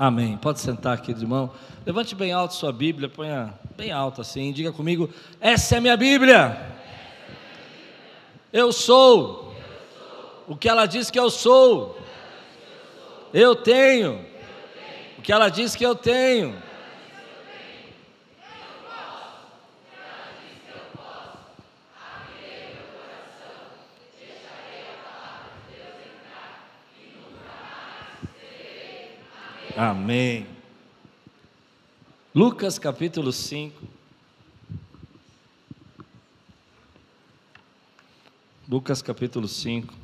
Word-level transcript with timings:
Amém. 0.00 0.38
Pode 0.38 0.60
sentar, 0.60 0.98
querido 1.02 1.24
irmão. 1.24 1.50
Levante 1.84 2.14
bem 2.14 2.32
alto 2.32 2.54
sua 2.54 2.72
Bíblia, 2.72 3.06
ponha 3.06 3.52
bem 3.76 3.92
alto 3.92 4.22
assim. 4.22 4.50
Diga 4.50 4.72
comigo: 4.72 5.10
Essa 5.38 5.76
é 5.76 5.80
minha 5.80 5.94
Bíblia. 5.94 6.58
Eu 8.50 8.72
sou 8.72 9.54
o 10.48 10.56
que 10.56 10.70
ela 10.70 10.86
diz 10.86 11.10
que 11.10 11.20
eu 11.20 11.28
sou. 11.28 12.00
Eu 13.34 13.54
tenho 13.54 14.24
o 15.18 15.20
que 15.20 15.30
ela 15.30 15.50
diz 15.50 15.76
que 15.76 15.84
eu 15.84 15.94
tenho. 15.94 16.56
Amém. 29.82 30.46
Lucas 32.34 32.78
capítulo 32.78 33.32
5. 33.32 33.82
Lucas 38.68 39.00
capítulo 39.00 39.48
5, 39.48 39.94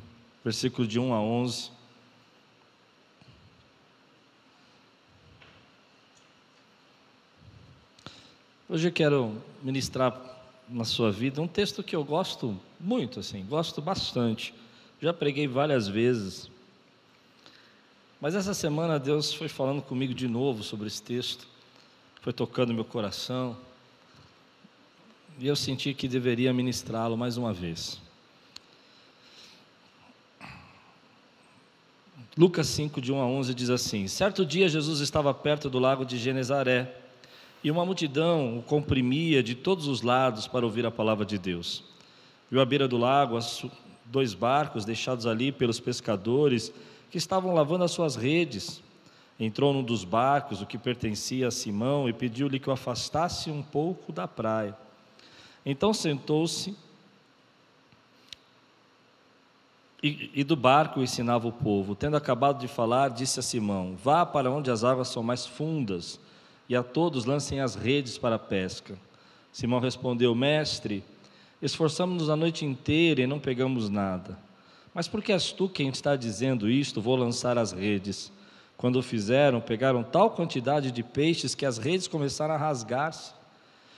versículos 0.43 0.87
de 0.87 0.99
1 0.99 1.13
a 1.13 1.21
11. 1.21 1.69
Hoje 8.67 8.87
eu 8.87 8.91
quero 8.91 9.39
ministrar 9.61 10.19
na 10.67 10.85
sua 10.85 11.11
vida 11.11 11.39
um 11.39 11.47
texto 11.47 11.83
que 11.83 11.95
eu 11.95 12.03
gosto 12.03 12.59
muito, 12.79 13.19
assim, 13.19 13.45
gosto 13.45 13.79
bastante. 13.79 14.55
Já 14.99 15.13
preguei 15.13 15.47
várias 15.47 15.87
vezes. 15.87 16.49
Mas 18.19 18.33
essa 18.33 18.53
semana 18.53 18.97
Deus 18.97 19.31
foi 19.31 19.47
falando 19.47 19.79
comigo 19.79 20.11
de 20.11 20.27
novo 20.27 20.63
sobre 20.63 20.87
esse 20.87 21.01
texto, 21.01 21.47
foi 22.21 22.33
tocando 22.33 22.73
meu 22.73 22.83
coração, 22.83 23.55
e 25.37 25.45
eu 25.45 25.55
senti 25.55 25.93
que 25.93 26.07
deveria 26.07 26.51
ministrá-lo 26.51 27.15
mais 27.15 27.37
uma 27.37 27.53
vez. 27.53 28.01
Lucas 32.35 32.65
5, 32.67 32.99
de 32.99 33.13
1 33.13 33.21
a 33.21 33.25
11 33.25 33.53
diz 33.53 33.69
assim: 33.69 34.07
Certo 34.07 34.43
dia 34.43 34.67
Jesus 34.67 34.99
estava 34.99 35.31
perto 35.31 35.69
do 35.69 35.77
lago 35.77 36.03
de 36.03 36.17
Genezaré, 36.17 36.91
e 37.63 37.69
uma 37.69 37.85
multidão 37.85 38.57
o 38.57 38.63
comprimia 38.63 39.43
de 39.43 39.53
todos 39.53 39.85
os 39.85 40.01
lados 40.01 40.47
para 40.47 40.65
ouvir 40.65 40.87
a 40.87 40.91
palavra 40.91 41.23
de 41.23 41.37
Deus. 41.37 41.83
Viu 42.49 42.61
à 42.61 42.65
beira 42.65 42.87
do 42.87 42.97
lago 42.97 43.37
dois 44.05 44.33
barcos 44.33 44.85
deixados 44.85 45.27
ali 45.27 45.51
pelos 45.51 45.79
pescadores 45.79 46.73
que 47.09 47.17
estavam 47.17 47.53
lavando 47.53 47.83
as 47.83 47.91
suas 47.91 48.15
redes. 48.15 48.81
Entrou 49.39 49.73
num 49.73 49.83
dos 49.83 50.03
barcos, 50.03 50.61
o 50.61 50.65
que 50.65 50.77
pertencia 50.77 51.47
a 51.47 51.51
Simão, 51.51 52.09
e 52.09 52.13
pediu-lhe 52.13 52.59
que 52.59 52.69
o 52.69 52.73
afastasse 52.73 53.51
um 53.51 53.61
pouco 53.61 54.11
da 54.11 54.27
praia. 54.27 54.75
Então 55.65 55.93
sentou-se 55.93 56.75
e, 60.01 60.31
e, 60.35 60.43
do 60.43 60.55
barco 60.55 61.01
ensinava 61.01 61.47
o 61.47 61.51
povo. 61.51 61.95
Tendo 61.95 62.15
acabado 62.15 62.59
de 62.59 62.67
falar, 62.67 63.09
disse 63.09 63.39
a 63.39 63.43
Simão: 63.43 63.95
Vá 64.01 64.25
para 64.25 64.51
onde 64.51 64.69
as 64.69 64.83
águas 64.83 65.07
são 65.07 65.23
mais 65.23 65.45
fundas, 65.45 66.19
e 66.69 66.75
a 66.75 66.83
todos 66.83 67.25
lancem 67.25 67.59
as 67.59 67.75
redes 67.75 68.17
para 68.17 68.35
a 68.35 68.39
pesca. 68.39 68.97
Simão 69.51 69.79
respondeu: 69.79 70.35
Mestre, 70.35 71.03
esforçamos-nos 71.61 72.29
a 72.29 72.35
noite 72.35 72.63
inteira 72.63 73.21
e 73.21 73.27
não 73.27 73.39
pegamos 73.39 73.89
nada. 73.89 74.37
Mas 74.97 75.07
porque 75.07 75.31
és 75.31 75.51
tu 75.51 75.69
quem 75.69 75.89
está 75.89 76.15
dizendo 76.15 76.67
isto, 76.67 76.99
vou 76.99 77.15
lançar 77.15 77.55
as 77.55 77.71
redes. 77.71 78.31
Quando 78.75 78.95
o 78.95 79.03
fizeram, 79.03 79.61
pegaram 79.61 80.01
tal 80.01 80.31
quantidade 80.31 80.89
de 80.89 81.03
peixes 81.03 81.53
que 81.53 81.67
as 81.67 81.77
redes 81.77 82.07
começaram 82.07 82.55
a 82.55 82.57
rasgar-se. 82.57 83.31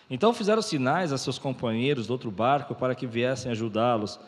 Então 0.10 0.34
fizeram 0.34 0.62
sinais 0.62 1.14
a 1.14 1.18
seus 1.18 1.40
companheiros 1.40 2.08
do 2.08 2.12
outro 2.12 2.30
barco 2.30 2.76
para 2.76 2.94
que 2.94 3.08
viessem 3.08 3.50
ajudá-los. 3.50 4.20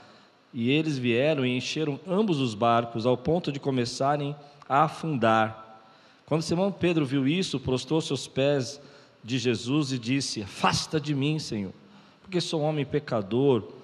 E 0.53 0.71
eles 0.71 0.97
vieram 0.97 1.45
e 1.45 1.57
encheram 1.57 1.99
ambos 2.07 2.39
os 2.39 2.55
barcos, 2.55 3.05
ao 3.05 3.17
ponto 3.17 3.51
de 3.51 3.59
começarem 3.59 4.33
a 4.69 4.83
afundar. 4.83 5.83
Quando 6.25 6.41
Simão 6.41 6.71
Pedro 6.71 7.05
viu 7.05 7.27
isso, 7.27 7.59
prostrou-se 7.59 8.13
aos 8.13 8.29
pés 8.29 8.79
de 9.21 9.37
Jesus 9.37 9.91
e 9.91 9.99
disse: 9.99 10.41
Afasta 10.41 11.01
de 11.01 11.13
mim, 11.13 11.37
Senhor, 11.37 11.73
porque 12.21 12.39
sou 12.39 12.61
um 12.61 12.63
homem 12.63 12.85
pecador 12.85 13.80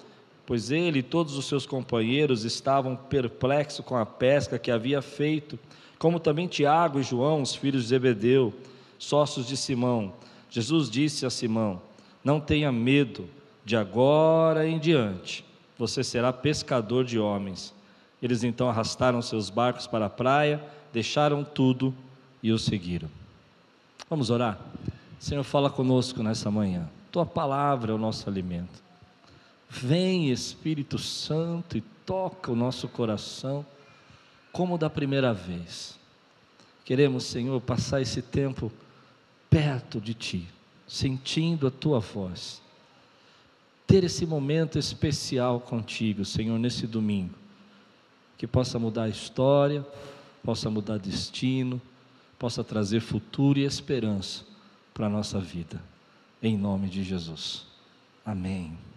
pois 0.48 0.70
ele 0.70 1.00
e 1.00 1.02
todos 1.02 1.36
os 1.36 1.44
seus 1.44 1.66
companheiros 1.66 2.42
estavam 2.42 2.96
perplexos 2.96 3.84
com 3.84 3.98
a 3.98 4.06
pesca 4.06 4.58
que 4.58 4.70
havia 4.70 5.02
feito, 5.02 5.58
como 5.98 6.18
também 6.18 6.46
Tiago 6.46 6.98
e 6.98 7.02
João, 7.02 7.42
os 7.42 7.54
filhos 7.54 7.82
de 7.82 7.88
Zebedeu, 7.90 8.54
sócios 8.98 9.46
de 9.46 9.58
Simão. 9.58 10.14
Jesus 10.48 10.88
disse 10.88 11.26
a 11.26 11.30
Simão: 11.30 11.82
Não 12.24 12.40
tenha 12.40 12.72
medo, 12.72 13.28
de 13.62 13.76
agora 13.76 14.66
em 14.66 14.78
diante 14.78 15.44
você 15.76 16.02
será 16.02 16.32
pescador 16.32 17.04
de 17.04 17.18
homens. 17.18 17.74
Eles 18.22 18.42
então 18.42 18.70
arrastaram 18.70 19.20
seus 19.20 19.50
barcos 19.50 19.86
para 19.86 20.06
a 20.06 20.10
praia, 20.10 20.64
deixaram 20.90 21.44
tudo 21.44 21.94
e 22.42 22.52
o 22.52 22.58
seguiram. 22.58 23.10
Vamos 24.08 24.30
orar? 24.30 24.58
Senhor, 25.20 25.44
fala 25.44 25.68
conosco 25.68 26.22
nessa 26.22 26.50
manhã. 26.50 26.88
Tua 27.12 27.26
palavra 27.26 27.92
é 27.92 27.94
o 27.94 27.98
nosso 27.98 28.30
alimento. 28.30 28.87
Vem 29.68 30.30
Espírito 30.30 30.98
Santo 30.98 31.76
e 31.76 31.82
toca 32.06 32.50
o 32.50 32.56
nosso 32.56 32.88
coração 32.88 33.64
como 34.50 34.78
da 34.78 34.88
primeira 34.88 35.32
vez. 35.32 35.98
Queremos, 36.84 37.24
Senhor, 37.24 37.60
passar 37.60 38.00
esse 38.00 38.22
tempo 38.22 38.72
perto 39.50 40.00
de 40.00 40.14
Ti, 40.14 40.48
sentindo 40.86 41.66
a 41.66 41.70
Tua 41.70 42.00
voz. 42.00 42.62
Ter 43.86 44.04
esse 44.04 44.24
momento 44.24 44.78
especial 44.78 45.60
contigo, 45.60 46.24
Senhor, 46.24 46.58
nesse 46.58 46.86
domingo. 46.86 47.34
Que 48.36 48.46
possa 48.46 48.78
mudar 48.78 49.04
a 49.04 49.08
história, 49.08 49.86
possa 50.42 50.70
mudar 50.70 50.98
destino, 50.98 51.80
possa 52.38 52.64
trazer 52.64 53.00
futuro 53.00 53.58
e 53.58 53.64
esperança 53.64 54.44
para 54.94 55.06
a 55.06 55.10
nossa 55.10 55.38
vida. 55.38 55.82
Em 56.42 56.56
nome 56.56 56.88
de 56.88 57.02
Jesus. 57.02 57.66
Amém. 58.24 58.87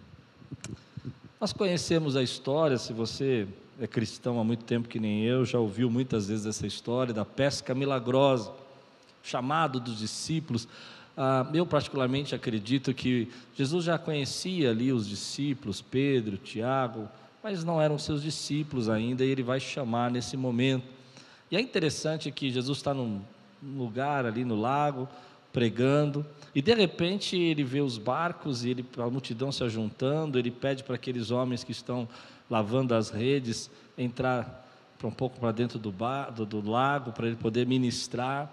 Nós 1.40 1.52
conhecemos 1.52 2.14
a 2.16 2.22
história, 2.22 2.78
se 2.78 2.92
você 2.92 3.48
é 3.80 3.86
cristão 3.86 4.38
há 4.38 4.44
muito 4.44 4.64
tempo 4.64 4.88
que 4.88 5.00
nem 5.00 5.24
eu, 5.24 5.44
já 5.44 5.58
ouviu 5.58 5.90
muitas 5.90 6.28
vezes 6.28 6.46
essa 6.46 6.66
história 6.66 7.12
da 7.12 7.24
pesca 7.24 7.74
milagrosa, 7.74 8.52
chamado 9.22 9.80
dos 9.80 9.98
discípulos. 9.98 10.68
Ah, 11.16 11.46
eu, 11.52 11.66
particularmente, 11.66 12.34
acredito 12.34 12.94
que 12.94 13.28
Jesus 13.56 13.84
já 13.84 13.98
conhecia 13.98 14.70
ali 14.70 14.92
os 14.92 15.08
discípulos, 15.08 15.82
Pedro, 15.82 16.36
Tiago, 16.36 17.08
mas 17.42 17.64
não 17.64 17.82
eram 17.82 17.98
seus 17.98 18.22
discípulos 18.22 18.88
ainda, 18.88 19.24
e 19.24 19.28
ele 19.28 19.42
vai 19.42 19.58
chamar 19.58 20.10
nesse 20.10 20.36
momento. 20.36 20.84
E 21.50 21.56
é 21.56 21.60
interessante 21.60 22.30
que 22.30 22.50
Jesus 22.50 22.78
está 22.78 22.94
num 22.94 23.20
lugar 23.62 24.24
ali 24.24 24.44
no 24.44 24.54
lago, 24.54 25.08
pregando, 25.52 26.24
e 26.54 26.60
de 26.60 26.74
repente 26.74 27.36
ele 27.36 27.64
vê 27.64 27.80
os 27.80 27.98
barcos 27.98 28.64
e 28.64 28.70
ele, 28.70 28.86
a 28.98 29.08
multidão 29.08 29.50
se 29.50 29.62
ajuntando, 29.62 30.38
ele 30.38 30.50
pede 30.50 30.82
para 30.82 30.94
aqueles 30.94 31.30
homens 31.30 31.64
que 31.64 31.72
estão 31.72 32.08
lavando 32.50 32.94
as 32.94 33.10
redes 33.10 33.70
entrar 33.96 34.60
um 35.02 35.10
pouco 35.10 35.40
para 35.40 35.50
dentro 35.50 35.78
do, 35.78 35.90
bar, 35.90 36.30
do, 36.30 36.46
do 36.46 36.68
lago 36.68 37.12
para 37.12 37.26
ele 37.26 37.36
poder 37.36 37.66
ministrar. 37.66 38.50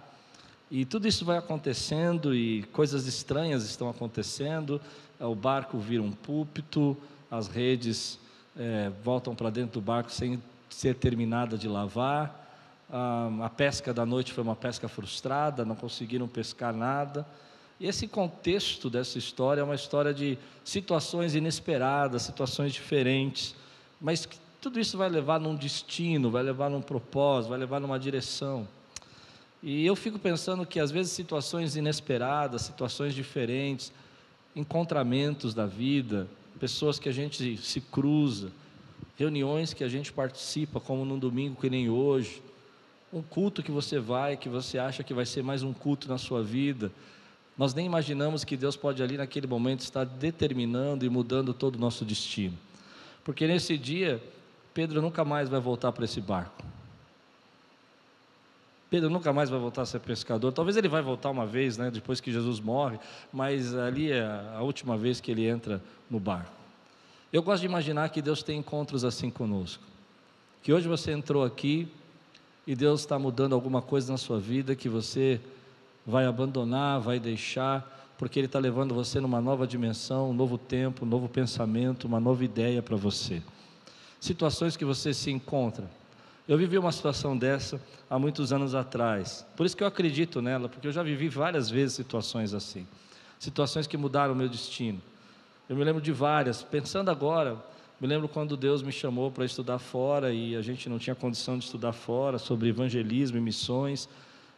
E 0.71 0.85
tudo 0.85 1.07
isso 1.07 1.25
vai 1.25 1.37
acontecendo 1.37 2.33
e 2.33 2.63
coisas 2.71 3.05
estranhas 3.05 3.65
estão 3.65 3.89
acontecendo. 3.89 4.81
O 5.19 5.35
barco 5.35 5.77
vira 5.77 6.01
um 6.01 6.11
púlpito, 6.11 6.97
as 7.29 7.47
redes 7.47 8.19
é, 8.57 8.91
voltam 9.03 9.35
para 9.35 9.49
dentro 9.49 9.79
do 9.79 9.81
barco 9.81 10.11
sem 10.11 10.41
ser 10.69 10.95
terminada 10.95 11.57
de 11.57 11.67
lavar 11.67 12.38
a 12.91 13.49
pesca 13.49 13.93
da 13.93 14.05
noite 14.05 14.33
foi 14.33 14.43
uma 14.43 14.55
pesca 14.55 14.87
frustrada, 14.87 15.63
não 15.63 15.75
conseguiram 15.75 16.27
pescar 16.27 16.73
nada. 16.73 17.25
E 17.79 17.87
esse 17.87 18.07
contexto 18.07 18.89
dessa 18.89 19.17
história 19.17 19.61
é 19.61 19.63
uma 19.63 19.75
história 19.75 20.13
de 20.13 20.37
situações 20.63 21.35
inesperadas, 21.35 22.23
situações 22.23 22.73
diferentes, 22.73 23.55
mas 24.01 24.27
tudo 24.59 24.79
isso 24.79 24.97
vai 24.97 25.07
levar 25.07 25.39
num 25.39 25.55
destino, 25.55 26.29
vai 26.29 26.43
levar 26.43 26.69
num 26.69 26.81
propósito, 26.81 27.51
vai 27.51 27.59
levar 27.59 27.79
numa 27.79 27.97
direção. 27.97 28.67
E 29.63 29.85
eu 29.85 29.95
fico 29.95 30.19
pensando 30.19 30.65
que 30.65 30.79
às 30.79 30.91
vezes 30.91 31.11
situações 31.11 31.75
inesperadas, 31.75 32.63
situações 32.63 33.13
diferentes, 33.13 33.93
encontramentos 34.55 35.53
da 35.53 35.65
vida, 35.65 36.27
pessoas 36.59 36.99
que 36.99 37.07
a 37.07 37.11
gente 37.11 37.57
se 37.57 37.79
cruza, 37.79 38.51
reuniões 39.17 39.73
que 39.73 39.83
a 39.83 39.89
gente 39.89 40.11
participa, 40.11 40.79
como 40.79 41.05
num 41.05 41.19
domingo 41.19 41.59
que 41.59 41.69
nem 41.69 41.89
hoje, 41.89 42.41
um 43.11 43.21
culto 43.21 43.63
que 43.63 43.71
você 43.71 43.99
vai, 43.99 44.37
que 44.37 44.47
você 44.47 44.77
acha 44.77 45.03
que 45.03 45.13
vai 45.13 45.25
ser 45.25 45.43
mais 45.43 45.63
um 45.63 45.73
culto 45.73 46.07
na 46.07 46.17
sua 46.17 46.43
vida. 46.43 46.91
Nós 47.57 47.73
nem 47.73 47.85
imaginamos 47.85 48.43
que 48.43 48.55
Deus 48.55 48.75
pode 48.75 49.01
ali 49.01 49.17
naquele 49.17 49.47
momento 49.47 49.81
estar 49.81 50.05
determinando 50.05 51.05
e 51.05 51.09
mudando 51.09 51.53
todo 51.53 51.75
o 51.75 51.79
nosso 51.79 52.05
destino. 52.05 52.57
Porque 53.23 53.47
nesse 53.47 53.77
dia, 53.77 54.21
Pedro 54.73 55.01
nunca 55.01 55.25
mais 55.25 55.49
vai 55.49 55.59
voltar 55.59 55.91
para 55.91 56.05
esse 56.05 56.21
barco. 56.21 56.63
Pedro 58.89 59.09
nunca 59.09 59.31
mais 59.31 59.49
vai 59.49 59.59
voltar 59.59 59.83
a 59.83 59.85
ser 59.85 59.99
pescador. 59.99 60.51
Talvez 60.51 60.77
ele 60.77 60.87
vai 60.87 61.01
voltar 61.01 61.29
uma 61.29 61.45
vez, 61.45 61.77
né, 61.77 61.91
depois 61.91 62.19
que 62.19 62.31
Jesus 62.31 62.59
morre, 62.59 62.97
mas 63.31 63.75
ali 63.75 64.11
é 64.11 64.25
a 64.55 64.61
última 64.61 64.97
vez 64.97 65.19
que 65.19 65.29
ele 65.29 65.45
entra 65.45 65.81
no 66.09 66.19
barco. 66.19 66.51
Eu 67.31 67.43
gosto 67.43 67.61
de 67.61 67.67
imaginar 67.67 68.09
que 68.09 68.21
Deus 68.21 68.41
tem 68.41 68.57
encontros 68.57 69.03
assim 69.03 69.29
conosco. 69.29 69.83
Que 70.63 70.73
hoje 70.73 70.87
você 70.87 71.11
entrou 71.11 71.43
aqui 71.43 71.87
e 72.69 72.75
Deus 72.75 72.99
está 72.99 73.17
mudando 73.17 73.53
alguma 73.53 73.81
coisa 73.81 74.11
na 74.11 74.17
sua 74.17 74.39
vida 74.39 74.75
que 74.75 74.87
você 74.87 75.41
vai 76.05 76.25
abandonar, 76.25 76.99
vai 76.99 77.19
deixar, 77.19 78.13
porque 78.17 78.39
Ele 78.39 78.45
está 78.45 78.59
levando 78.59 78.93
você 78.93 79.19
numa 79.19 79.41
nova 79.41 79.65
dimensão, 79.65 80.29
um 80.29 80.33
novo 80.33 80.57
tempo, 80.57 81.03
um 81.03 81.09
novo 81.09 81.27
pensamento, 81.27 82.05
uma 82.05 82.19
nova 82.19 82.45
ideia 82.45 82.83
para 82.83 82.95
você. 82.95 83.41
Situações 84.19 84.77
que 84.77 84.85
você 84.85 85.13
se 85.15 85.31
encontra 85.31 85.89
eu 86.49 86.57
vivi 86.57 86.79
uma 86.79 86.91
situação 86.91 87.37
dessa 87.37 87.79
há 88.09 88.17
muitos 88.17 88.51
anos 88.51 88.73
atrás. 88.73 89.45
Por 89.55 89.67
isso 89.67 89.77
que 89.77 89.83
eu 89.83 89.87
acredito 89.87 90.41
nela, 90.41 90.67
porque 90.67 90.87
eu 90.87 90.91
já 90.91 91.03
vivi 91.03 91.29
várias 91.29 91.69
vezes 91.69 91.95
situações 91.95 92.55
assim. 92.55 92.87
Situações 93.37 93.85
que 93.85 93.95
mudaram 93.95 94.33
o 94.33 94.35
meu 94.35 94.49
destino. 94.49 94.99
Eu 95.69 95.75
me 95.75 95.83
lembro 95.83 96.01
de 96.01 96.11
várias. 96.11 96.63
Pensando 96.63 97.11
agora, 97.11 97.55
me 97.99 98.07
lembro 98.07 98.29
quando 98.29 98.55
Deus 98.55 98.81
me 98.81 98.93
chamou 98.93 99.29
para 99.29 99.43
estudar 99.43 99.77
fora 99.77 100.33
e 100.33 100.55
a 100.55 100.61
gente 100.61 100.87
não 100.87 100.97
tinha 100.97 101.13
condição 101.13 101.57
de 101.57 101.65
estudar 101.65 101.91
fora 101.91 102.37
sobre 102.37 102.69
evangelismo 102.69 103.37
e 103.37 103.41
missões. 103.41 104.07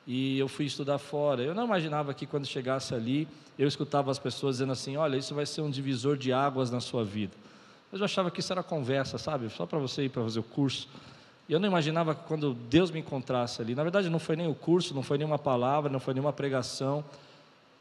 E 0.05 0.37
eu 0.37 0.47
fui 0.47 0.65
estudar 0.65 0.99
fora. 0.99 1.41
Eu 1.41 1.55
não 1.55 1.65
imaginava 1.65 2.13
que 2.13 2.27
quando 2.27 2.45
chegasse 2.45 2.93
ali, 2.93 3.27
eu 3.57 3.67
escutava 3.67 4.11
as 4.11 4.19
pessoas 4.19 4.57
dizendo 4.57 4.73
assim: 4.73 4.95
Olha, 4.95 5.17
isso 5.17 5.33
vai 5.33 5.47
ser 5.47 5.61
um 5.61 5.71
divisor 5.71 6.17
de 6.17 6.31
águas 6.31 6.69
na 6.69 6.79
sua 6.79 7.03
vida. 7.03 7.33
Mas 7.91 7.99
eu 7.99 8.05
achava 8.05 8.29
que 8.29 8.39
isso 8.39 8.53
era 8.53 8.61
conversa, 8.61 9.17
sabe? 9.17 9.49
Só 9.49 9.65
para 9.65 9.79
você 9.79 10.03
ir 10.03 10.09
para 10.09 10.21
fazer 10.21 10.39
o 10.39 10.43
curso. 10.43 10.87
E 11.49 11.53
eu 11.53 11.59
não 11.59 11.67
imaginava 11.67 12.13
que 12.13 12.23
quando 12.27 12.53
Deus 12.53 12.91
me 12.91 12.99
encontrasse 12.99 13.59
ali, 13.61 13.73
na 13.73 13.83
verdade 13.83 14.09
não 14.09 14.19
foi 14.19 14.35
nem 14.35 14.47
o 14.47 14.53
curso, 14.53 14.93
não 14.93 15.01
foi 15.03 15.17
nenhuma 15.17 15.39
palavra, 15.39 15.91
não 15.91 15.99
foi 15.99 16.13
nenhuma 16.13 16.31
pregação. 16.31 17.03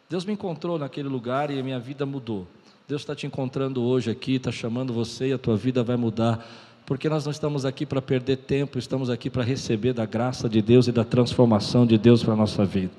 Deus 0.09 0.25
me 0.25 0.33
encontrou 0.33 0.79
naquele 0.79 1.09
lugar 1.09 1.51
e 1.51 1.61
a 1.61 1.63
minha 1.63 1.79
vida 1.79 2.05
mudou. 2.05 2.47
Deus 2.91 3.03
está 3.03 3.15
te 3.15 3.25
encontrando 3.25 3.85
hoje 3.85 4.11
aqui, 4.11 4.35
está 4.35 4.51
chamando 4.51 4.93
você 4.93 5.29
e 5.29 5.33
a 5.33 5.39
tua 5.39 5.57
vida 5.57 5.81
vai 5.81 5.97
mudar. 5.97 6.45
Porque 6.85 7.09
nós 7.09 7.25
não 7.25 7.31
estamos 7.31 7.65
aqui 7.65 7.87
para 7.87 8.03
perder 8.03 8.39
tempo, 8.39 8.81
estamos 8.81 9.09
aqui 9.09 9.31
para 9.31 9.45
receber 9.45 9.93
da 9.93 10.05
graça 10.05 10.49
de 10.49 10.61
Deus 10.61 10.89
e 10.89 10.93
da 10.93 11.05
transformação 11.05 11.87
de 11.87 11.97
Deus 11.97 12.25
para 12.25 12.33
a 12.33 12.37
nossa 12.37 12.65
vida. 12.65 12.91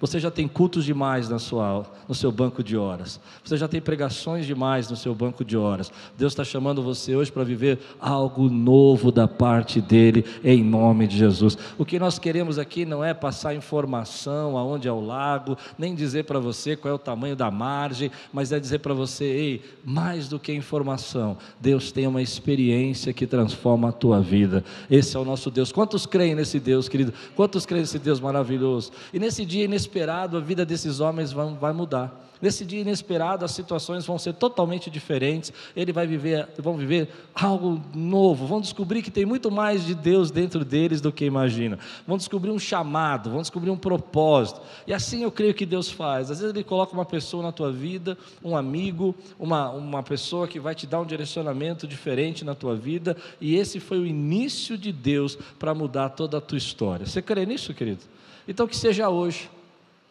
Você 0.00 0.20
já 0.20 0.30
tem 0.30 0.46
cultos 0.46 0.84
demais 0.84 1.28
na 1.28 1.38
sua, 1.38 1.84
no 2.08 2.14
seu 2.14 2.30
banco 2.30 2.62
de 2.62 2.76
horas. 2.76 3.20
Você 3.44 3.56
já 3.56 3.66
tem 3.66 3.80
pregações 3.80 4.46
demais 4.46 4.88
no 4.88 4.96
seu 4.96 5.14
banco 5.14 5.44
de 5.44 5.56
horas. 5.56 5.90
Deus 6.16 6.32
está 6.32 6.44
chamando 6.44 6.82
você 6.82 7.16
hoje 7.16 7.32
para 7.32 7.44
viver 7.44 7.78
algo 8.00 8.48
novo 8.48 9.10
da 9.10 9.26
parte 9.26 9.80
dele, 9.80 10.24
em 10.44 10.62
nome 10.62 11.06
de 11.06 11.18
Jesus. 11.18 11.58
O 11.76 11.84
que 11.84 11.98
nós 11.98 12.18
queremos 12.18 12.58
aqui 12.58 12.84
não 12.84 13.02
é 13.02 13.12
passar 13.12 13.54
informação 13.54 14.56
aonde 14.56 14.86
é 14.86 14.92
o 14.92 15.00
lago, 15.00 15.56
nem 15.76 15.94
dizer 15.94 16.24
para 16.24 16.38
você 16.38 16.76
qual 16.76 16.92
é 16.92 16.94
o 16.94 16.98
tamanho 16.98 17.34
da 17.34 17.50
margem, 17.50 18.10
mas 18.32 18.52
é 18.52 18.60
dizer 18.60 18.78
para 18.78 18.94
você, 18.94 19.24
ei, 19.24 19.64
mais 19.84 20.28
do 20.28 20.38
que 20.38 20.52
informação, 20.52 21.36
Deus 21.60 21.90
tem 21.90 22.06
uma 22.06 22.22
experiência 22.22 23.12
que 23.12 23.26
transforma 23.26 23.88
a 23.88 23.92
tua 23.92 24.20
vida. 24.20 24.64
Esse 24.90 25.16
é 25.16 25.20
o 25.20 25.24
nosso 25.24 25.50
Deus. 25.50 25.72
Quantos 25.72 26.06
creem 26.06 26.34
nesse 26.34 26.60
Deus, 26.60 26.88
querido? 26.88 27.12
Quantos 27.34 27.66
creem 27.66 27.82
nesse 27.82 27.98
Deus 27.98 28.20
maravilhoso? 28.20 28.92
E 29.12 29.18
nesse 29.18 29.44
dia, 29.44 29.66
nesse 29.66 29.87
inesperado, 29.88 30.36
a 30.36 30.40
vida 30.40 30.64
desses 30.64 31.00
homens 31.00 31.32
vai, 31.32 31.54
vai 31.54 31.72
mudar. 31.72 32.26
Nesse 32.40 32.64
dia 32.64 32.82
inesperado, 32.82 33.44
as 33.44 33.50
situações 33.50 34.06
vão 34.06 34.16
ser 34.16 34.32
totalmente 34.32 34.88
diferentes. 34.88 35.52
Ele 35.74 35.92
vai 35.92 36.06
viver, 36.06 36.48
vão 36.56 36.76
viver 36.76 37.08
algo 37.34 37.82
novo. 37.92 38.46
Vão 38.46 38.60
descobrir 38.60 39.02
que 39.02 39.10
tem 39.10 39.26
muito 39.26 39.50
mais 39.50 39.84
de 39.84 39.92
Deus 39.92 40.30
dentro 40.30 40.64
deles 40.64 41.00
do 41.00 41.10
que 41.10 41.24
imagina. 41.24 41.80
Vão 42.06 42.16
descobrir 42.16 42.52
um 42.52 42.58
chamado, 42.58 43.30
vão 43.30 43.40
descobrir 43.40 43.70
um 43.70 43.76
propósito. 43.76 44.60
E 44.86 44.94
assim 44.94 45.24
eu 45.24 45.32
creio 45.32 45.52
que 45.52 45.66
Deus 45.66 45.90
faz. 45.90 46.30
Às 46.30 46.38
vezes 46.38 46.54
Ele 46.54 46.62
coloca 46.62 46.92
uma 46.92 47.04
pessoa 47.04 47.42
na 47.42 47.50
tua 47.50 47.72
vida, 47.72 48.16
um 48.44 48.56
amigo, 48.56 49.16
uma, 49.36 49.70
uma 49.70 50.02
pessoa 50.04 50.46
que 50.46 50.60
vai 50.60 50.76
te 50.76 50.86
dar 50.86 51.00
um 51.00 51.06
direcionamento 51.06 51.88
diferente 51.88 52.44
na 52.44 52.54
tua 52.54 52.76
vida. 52.76 53.16
E 53.40 53.56
esse 53.56 53.80
foi 53.80 53.98
o 53.98 54.06
início 54.06 54.78
de 54.78 54.92
Deus 54.92 55.36
para 55.58 55.74
mudar 55.74 56.10
toda 56.10 56.38
a 56.38 56.40
tua 56.40 56.58
história. 56.58 57.04
Você 57.04 57.20
crê 57.20 57.44
nisso, 57.44 57.74
querido? 57.74 58.02
Então 58.46 58.68
que 58.68 58.76
seja 58.76 59.08
hoje. 59.08 59.50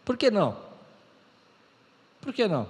Por 0.08 0.16
que 0.16 0.32
não? 0.32 0.56
Por 2.22 2.32
que 2.34 2.48
não? 2.48 2.66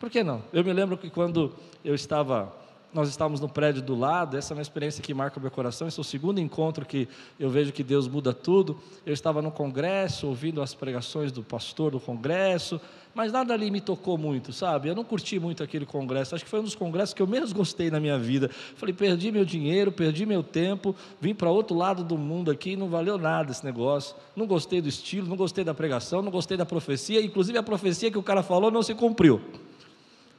Por 0.00 0.10
que 0.10 0.24
não? 0.24 0.42
Eu 0.52 0.64
me 0.64 0.72
lembro 0.72 0.98
que 0.98 1.08
quando 1.10 1.54
eu 1.84 1.94
estava, 1.94 2.52
nós 2.92 3.08
estávamos 3.08 3.40
no 3.40 3.48
prédio 3.48 3.82
do 3.82 3.94
lado, 3.94 4.36
essa 4.36 4.54
é 4.54 4.56
uma 4.56 4.62
experiência 4.62 5.02
que 5.02 5.12
marca 5.12 5.38
o 5.38 5.42
meu 5.42 5.50
coração, 5.50 5.86
esse 5.86 5.98
é 5.98 6.00
o 6.00 6.04
segundo 6.04 6.40
encontro 6.40 6.86
que 6.86 7.06
eu 7.38 7.50
vejo 7.50 7.70
que 7.72 7.82
Deus 7.82 8.08
muda 8.08 8.32
tudo. 8.32 8.78
Eu 9.04 9.12
estava 9.12 9.42
no 9.42 9.50
congresso, 9.50 10.26
ouvindo 10.26 10.62
as 10.62 10.74
pregações 10.74 11.30
do 11.30 11.42
pastor 11.42 11.90
do 11.90 12.00
congresso, 12.00 12.80
mas 13.14 13.30
nada 13.30 13.52
ali 13.52 13.70
me 13.70 13.80
tocou 13.80 14.16
muito, 14.16 14.52
sabe? 14.52 14.88
Eu 14.88 14.94
não 14.94 15.04
curti 15.04 15.38
muito 15.38 15.62
aquele 15.62 15.84
congresso. 15.84 16.34
Acho 16.34 16.44
que 16.44 16.50
foi 16.50 16.60
um 16.60 16.64
dos 16.64 16.74
congressos 16.74 17.12
que 17.12 17.20
eu 17.20 17.26
menos 17.26 17.52
gostei 17.52 17.90
na 17.90 18.00
minha 18.00 18.18
vida. 18.18 18.48
Falei, 18.76 18.94
perdi 18.94 19.30
meu 19.30 19.44
dinheiro, 19.44 19.92
perdi 19.92 20.24
meu 20.24 20.42
tempo, 20.42 20.94
vim 21.20 21.34
para 21.34 21.50
outro 21.50 21.76
lado 21.76 22.02
do 22.02 22.16
mundo 22.16 22.50
aqui, 22.50 22.76
não 22.76 22.88
valeu 22.88 23.18
nada 23.18 23.50
esse 23.50 23.64
negócio. 23.64 24.16
Não 24.34 24.46
gostei 24.46 24.80
do 24.80 24.88
estilo, 24.88 25.28
não 25.28 25.36
gostei 25.36 25.64
da 25.64 25.74
pregação, 25.74 26.22
não 26.22 26.30
gostei 26.30 26.56
da 26.56 26.64
profecia. 26.64 27.20
Inclusive 27.20 27.58
a 27.58 27.62
profecia 27.62 28.10
que 28.10 28.18
o 28.18 28.22
cara 28.22 28.42
falou 28.42 28.70
não 28.70 28.82
se 28.82 28.94
cumpriu. 28.94 29.40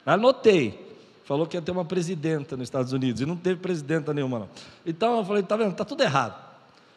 Anotei. 0.06 0.89
Falou 1.30 1.46
que 1.46 1.56
ia 1.56 1.62
ter 1.62 1.70
uma 1.70 1.86
presidenta 1.86 2.58
nos 2.58 2.64
Estados 2.64 2.92
Unidos 2.92 3.22
e 3.22 3.26
não 3.28 3.38
teve 3.38 3.60
presidenta 3.60 4.12
nenhuma. 4.12 4.40
Não. 4.40 4.50
Então 4.84 5.20
eu 5.20 5.24
falei, 5.24 5.44
tá 5.44 5.56
vendo? 5.56 5.76
Tá 5.76 5.86
tudo 5.86 6.02
errado. 6.02 6.44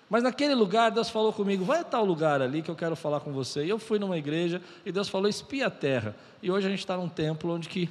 Mas 0.08 0.22
naquele 0.22 0.54
lugar, 0.54 0.90
Deus 0.90 1.10
falou 1.10 1.34
comigo: 1.34 1.66
vai 1.66 1.80
a 1.80 1.84
tal 1.84 2.02
lugar 2.02 2.40
ali 2.40 2.62
que 2.62 2.70
eu 2.70 2.74
quero 2.74 2.96
falar 2.96 3.20
com 3.20 3.30
você. 3.30 3.62
E 3.62 3.68
eu 3.68 3.78
fui 3.78 3.98
numa 3.98 4.16
igreja 4.16 4.62
e 4.86 4.90
Deus 4.90 5.06
falou: 5.06 5.28
espia 5.28 5.66
a 5.66 5.70
terra. 5.70 6.16
E 6.42 6.50
hoje 6.50 6.66
a 6.66 6.70
gente 6.70 6.78
está 6.78 6.96
num 6.96 7.10
templo 7.10 7.52
onde 7.52 7.68
que. 7.68 7.90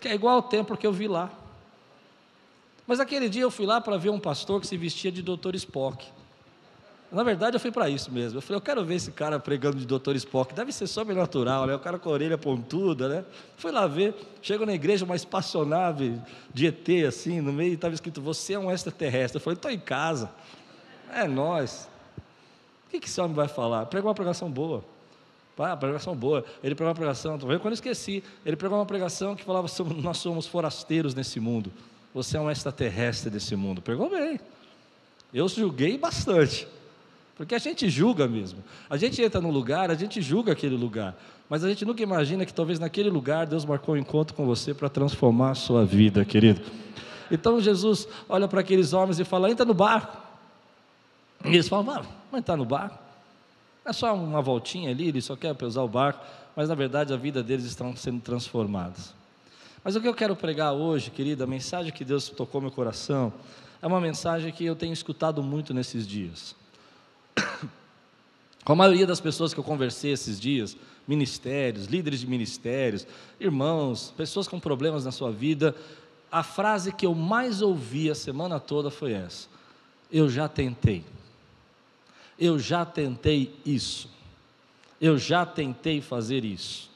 Que 0.00 0.08
é 0.08 0.14
igual 0.14 0.36
ao 0.36 0.42
templo 0.42 0.74
que 0.74 0.86
eu 0.86 0.92
vi 0.92 1.06
lá. 1.06 1.30
Mas 2.86 3.00
aquele 3.00 3.28
dia 3.28 3.42
eu 3.42 3.50
fui 3.50 3.66
lá 3.66 3.82
para 3.82 3.98
ver 3.98 4.08
um 4.08 4.18
pastor 4.18 4.62
que 4.62 4.66
se 4.66 4.78
vestia 4.78 5.12
de 5.12 5.20
Dr. 5.20 5.54
Spock. 5.56 6.06
Na 7.12 7.22
verdade, 7.22 7.56
eu 7.56 7.60
fui 7.60 7.70
para 7.70 7.88
isso 7.88 8.10
mesmo. 8.10 8.38
Eu 8.38 8.42
falei, 8.42 8.56
eu 8.56 8.60
quero 8.60 8.84
ver 8.84 8.96
esse 8.96 9.12
cara 9.12 9.38
pregando 9.38 9.76
de 9.76 9.86
Dr. 9.86 10.16
Spock. 10.16 10.52
Deve 10.52 10.72
ser 10.72 10.86
sobrenatural, 10.86 11.66
né? 11.66 11.74
O 11.74 11.78
cara 11.78 11.98
com 11.98 12.08
a 12.08 12.12
orelha 12.12 12.36
pontuda, 12.36 13.08
né? 13.08 13.24
Fui 13.56 13.70
lá 13.70 13.86
ver. 13.86 14.14
Chego 14.42 14.66
na 14.66 14.74
igreja, 14.74 15.04
uma 15.04 15.14
espaçonave 15.14 16.20
de 16.52 16.66
ET, 16.66 16.88
assim, 17.06 17.40
no 17.40 17.52
meio, 17.52 17.74
estava 17.74 17.94
escrito, 17.94 18.20
você 18.20 18.54
é 18.54 18.58
um 18.58 18.70
extraterrestre. 18.70 19.36
Eu 19.36 19.40
falei, 19.40 19.56
estou 19.56 19.70
em 19.70 19.78
casa. 19.78 20.28
É 21.12 21.28
nós. 21.28 21.88
O 22.86 22.90
que, 22.90 23.00
que 23.00 23.06
esse 23.06 23.20
homem 23.20 23.34
vai 23.34 23.48
falar? 23.48 23.86
Pregou 23.86 24.08
uma 24.08 24.14
pregação 24.14 24.50
boa. 24.50 24.84
Ah, 25.56 25.76
pregação 25.76 26.16
boa. 26.16 26.44
Ele 26.64 26.74
pregou 26.74 26.88
uma 26.88 26.96
pregação, 26.96 27.34
estou 27.34 27.48
vendo 27.48 27.60
quando 27.60 27.72
eu 27.72 27.74
esqueci. 27.74 28.24
Ele 28.44 28.56
pregou 28.56 28.76
uma 28.76 28.86
pregação 28.86 29.36
que 29.36 29.44
falava 29.44 29.68
sobre 29.68 29.94
nós 30.00 30.18
somos 30.18 30.46
forasteiros 30.46 31.14
nesse 31.14 31.38
mundo. 31.38 31.72
Você 32.12 32.36
é 32.36 32.40
um 32.40 32.50
extraterrestre 32.50 33.30
desse 33.30 33.54
mundo. 33.54 33.80
Pregou 33.80 34.10
bem. 34.10 34.40
Eu 35.32 35.48
julguei 35.48 35.96
bastante. 35.96 36.66
Porque 37.36 37.54
a 37.54 37.58
gente 37.58 37.88
julga 37.88 38.28
mesmo. 38.28 38.62
A 38.88 38.96
gente 38.96 39.20
entra 39.20 39.40
num 39.40 39.50
lugar, 39.50 39.90
a 39.90 39.94
gente 39.94 40.22
julga 40.22 40.52
aquele 40.52 40.76
lugar. 40.76 41.16
Mas 41.48 41.64
a 41.64 41.68
gente 41.68 41.84
nunca 41.84 42.02
imagina 42.02 42.46
que 42.46 42.54
talvez 42.54 42.78
naquele 42.78 43.10
lugar 43.10 43.46
Deus 43.46 43.64
marcou 43.64 43.94
um 43.94 43.98
encontro 43.98 44.34
com 44.34 44.46
você 44.46 44.72
para 44.72 44.88
transformar 44.88 45.50
a 45.50 45.54
sua 45.54 45.84
vida, 45.84 46.24
querido. 46.24 46.62
Então 47.30 47.60
Jesus 47.60 48.06
olha 48.28 48.46
para 48.46 48.60
aqueles 48.60 48.92
homens 48.92 49.18
e 49.18 49.24
fala: 49.24 49.50
entra 49.50 49.64
no 49.64 49.74
barco. 49.74 50.16
E 51.44 51.48
eles 51.48 51.68
falam: 51.68 51.84
vamos 51.84 52.08
entrar 52.34 52.56
no 52.56 52.64
barco. 52.64 52.98
É 53.84 53.92
só 53.92 54.14
uma 54.14 54.40
voltinha 54.40 54.90
ali, 54.90 55.08
ele 55.08 55.20
só 55.20 55.36
quer 55.36 55.54
usar 55.62 55.82
o 55.82 55.88
barco. 55.88 56.24
Mas 56.56 56.68
na 56.68 56.74
verdade 56.74 57.12
a 57.12 57.16
vida 57.16 57.42
deles 57.42 57.64
está 57.64 57.84
sendo 57.96 58.20
transformada. 58.20 58.94
Mas 59.82 59.96
o 59.96 60.00
que 60.00 60.08
eu 60.08 60.14
quero 60.14 60.34
pregar 60.34 60.72
hoje, 60.72 61.10
querida, 61.10 61.44
a 61.44 61.46
mensagem 61.46 61.92
que 61.92 62.04
Deus 62.04 62.28
tocou 62.30 62.60
meu 62.60 62.70
coração, 62.70 63.32
é 63.82 63.86
uma 63.86 64.00
mensagem 64.00 64.50
que 64.50 64.64
eu 64.64 64.74
tenho 64.74 64.92
escutado 64.92 65.42
muito 65.42 65.74
nesses 65.74 66.06
dias. 66.06 66.56
Com 68.64 68.72
a 68.72 68.76
maioria 68.76 69.06
das 69.06 69.20
pessoas 69.20 69.52
que 69.52 69.60
eu 69.60 69.64
conversei 69.64 70.12
esses 70.12 70.40
dias, 70.40 70.76
ministérios, 71.06 71.86
líderes 71.86 72.20
de 72.20 72.26
ministérios, 72.26 73.06
irmãos, 73.38 74.12
pessoas 74.16 74.48
com 74.48 74.58
problemas 74.58 75.04
na 75.04 75.12
sua 75.12 75.30
vida, 75.30 75.74
a 76.32 76.42
frase 76.42 76.92
que 76.92 77.06
eu 77.06 77.14
mais 77.14 77.62
ouvi 77.62 78.10
a 78.10 78.14
semana 78.14 78.58
toda 78.58 78.90
foi 78.90 79.12
essa: 79.12 79.48
Eu 80.10 80.28
já 80.28 80.48
tentei. 80.48 81.04
Eu 82.38 82.58
já 82.58 82.84
tentei 82.84 83.54
isso. 83.64 84.08
Eu 85.00 85.18
já 85.18 85.44
tentei 85.46 86.00
fazer 86.00 86.44
isso. 86.44 86.90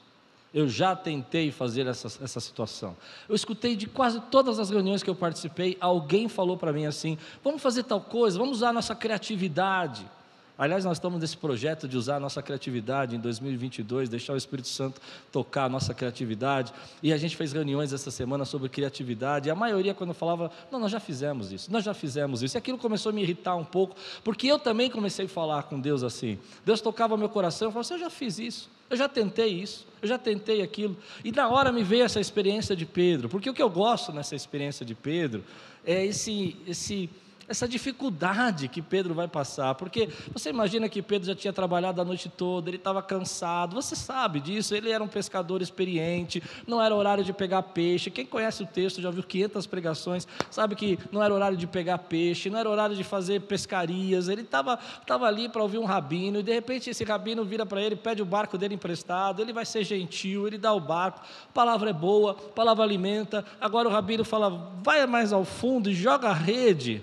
Eu 0.53 0.67
já 0.69 0.97
tentei 0.97 1.53
fazer 1.53 1.87
essa, 1.87 2.09
essa 2.25 2.41
situação. 2.41 2.97
Eu 3.29 3.35
escutei 3.35 3.77
de 3.77 3.87
quase 3.87 4.21
todas 4.23 4.59
as 4.59 4.71
reuniões 4.71 5.03
que 5.03 5.11
eu 5.11 5.15
participei, 5.15 5.77
alguém 5.79 6.29
falou 6.29 6.57
para 6.57 6.73
mim 6.73 6.87
assim: 6.87 7.19
vamos 7.45 7.61
fazer 7.61 7.83
tal 7.83 8.01
coisa, 8.01 8.39
vamos 8.39 8.57
usar 8.57 8.73
nossa 8.73 8.95
criatividade. 8.95 10.11
Aliás, 10.59 10.85
nós 10.85 10.97
estamos 10.97 11.21
nesse 11.21 11.37
projeto 11.37 11.87
de 11.87 11.97
usar 11.97 12.17
a 12.17 12.21
nossa 12.21 12.43
criatividade 12.43 13.15
em 13.15 13.21
2022, 13.21 14.09
deixar 14.09 14.33
o 14.33 14.37
Espírito 14.37 14.67
Santo 14.67 15.01
tocar 15.31 15.67
a 15.67 15.69
nossa 15.69 15.95
criatividade. 15.95 16.73
E 17.01 17.13
a 17.13 17.17
gente 17.17 17.37
fez 17.37 17.53
reuniões 17.53 17.93
essa 17.93 18.11
semana 18.11 18.45
sobre 18.45 18.69
criatividade. 18.69 19.47
E 19.47 19.53
a 19.53 19.55
maioria, 19.55 19.95
quando 19.95 20.13
falava, 20.13 20.51
não, 20.69 20.81
nós 20.81 20.91
já 20.91 20.99
fizemos 20.99 21.53
isso, 21.53 21.71
nós 21.71 21.85
já 21.85 21.95
fizemos 21.95 22.43
isso. 22.43 22.57
E 22.57 22.59
aquilo 22.59 22.77
começou 22.77 23.11
a 23.11 23.13
me 23.13 23.23
irritar 23.23 23.55
um 23.55 23.65
pouco, 23.65 23.95
porque 24.25 24.49
eu 24.49 24.59
também 24.59 24.91
comecei 24.91 25.27
a 25.27 25.29
falar 25.29 25.63
com 25.63 25.79
Deus 25.79 26.03
assim. 26.03 26.37
Deus 26.67 26.81
tocava 26.81 27.17
meu 27.17 27.29
coração 27.29 27.69
e 27.69 27.73
falava 27.73 27.87
assim: 27.87 27.95
eu 27.95 28.01
já 28.01 28.11
fiz 28.11 28.41
isso, 28.41 28.69
eu 28.91 28.97
já 28.97 29.09
tentei 29.09 29.63
isso, 29.63 29.87
eu 30.03 30.09
já 30.09 30.19
tentei 30.19 30.61
aquilo. 30.61 30.97
E 31.25 31.31
na 31.31 31.49
hora 31.49 31.71
me 31.71 31.85
veio 31.85 32.03
essa 32.03 32.19
experiência 32.19 32.75
de 32.75 32.85
Pedro, 32.85 33.29
porque 33.29 33.49
o 33.49 33.55
que 33.55 33.63
eu 33.63 33.71
gosto 33.71 34.11
nessa 34.11 34.35
experiência 34.35 34.85
de 34.85 34.97
Pedro 34.97 35.45
é 35.87 36.05
esse. 36.05 36.57
esse 36.67 37.09
essa 37.49 37.67
dificuldade 37.67 38.69
que 38.69 38.83
Pedro 38.83 39.15
vai 39.15 39.27
passar, 39.27 39.75
porque 39.75 40.09
você 40.33 40.51
imagina 40.51 40.89
que 40.89 41.01
Pedro 41.01 41.27
já 41.27 41.35
tinha 41.35 41.53
trabalhado 41.53 42.01
a 42.01 42.05
noite 42.05 42.29
toda, 42.29 42.69
ele 42.69 42.77
estava 42.77 43.03
cansado, 43.03 43.75
você 43.75 43.97
sabe 43.97 44.39
disso, 44.39 44.75
ele 44.75 44.91
era 44.91 45.03
um 45.03 45.09
pescador 45.09 45.63
experiente, 45.63 46.43
não 46.67 46.83
era 46.83 46.95
horário 46.95 47.25
de 47.25 47.33
pegar 47.33 47.63
peixe. 47.63 48.11
Quem 48.11 48.27
conhece 48.27 48.63
o 48.63 48.67
texto, 48.67 49.01
já 49.01 49.11
viu 49.11 49.23
500 49.23 49.67
pregações, 49.67 50.29
sabe 50.51 50.75
que 50.75 50.99
não 51.11 51.23
era 51.23 51.33
horário 51.33 51.57
de 51.57 51.67
pegar 51.67 51.99
peixe, 51.99 52.51
não 52.51 52.59
era 52.59 52.69
horário 52.69 52.95
de 52.95 53.03
fazer 53.03 53.41
pescarias, 53.43 54.29
ele 54.29 54.43
estava 54.43 54.77
tava 55.07 55.27
ali 55.27 55.49
para 55.49 55.63
ouvir 55.63 55.79
um 55.79 55.85
rabino, 55.85 56.41
e 56.41 56.43
de 56.43 56.53
repente 56.53 56.91
esse 56.91 57.03
rabino 57.03 57.45
vira 57.45 57.65
para 57.65 57.81
ele, 57.81 57.97
pede 57.97 58.21
o 58.21 58.27
barco 58.27 58.59
dele 58.59 58.75
emprestado, 58.75 59.41
ele 59.41 59.55
vai 59.55 59.65
ser 59.65 59.85
gentil, 59.85 60.47
ele 60.47 60.59
dá 60.59 60.73
o 60.75 60.81
barco, 60.81 61.23
palavra 61.55 61.91
é 61.91 61.95
boa, 61.95 62.35
palavra 62.35 62.85
alimenta. 62.85 63.45
Agora 63.59 63.89
o 63.89 63.91
rabino 63.91 64.25
fala, 64.25 64.73
vai 64.83 65.07
mais 65.07 65.33
ao 65.33 65.45
fundo 65.45 65.89
e 65.89 65.95
joga 65.95 66.29
a 66.29 66.35
rede 66.35 67.03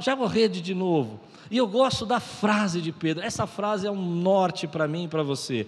joga 0.00 0.24
a 0.24 0.28
rede 0.28 0.60
de 0.60 0.74
novo. 0.74 1.20
E 1.50 1.56
eu 1.56 1.66
gosto 1.66 2.06
da 2.06 2.20
frase 2.20 2.80
de 2.80 2.92
Pedro. 2.92 3.22
Essa 3.22 3.46
frase 3.46 3.86
é 3.86 3.90
um 3.90 4.00
norte 4.00 4.66
para 4.66 4.88
mim 4.88 5.04
e 5.04 5.08
para 5.08 5.22
você. 5.22 5.66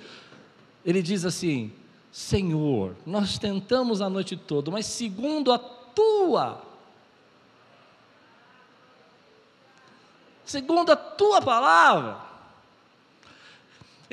Ele 0.84 1.02
diz 1.02 1.24
assim: 1.24 1.72
Senhor, 2.10 2.94
nós 3.04 3.38
tentamos 3.38 4.00
a 4.00 4.08
noite 4.08 4.36
toda, 4.36 4.70
mas 4.70 4.86
segundo 4.86 5.52
a 5.52 5.58
tua, 5.58 6.62
segundo 10.44 10.92
a 10.92 10.96
tua 10.96 11.42
palavra, 11.42 12.18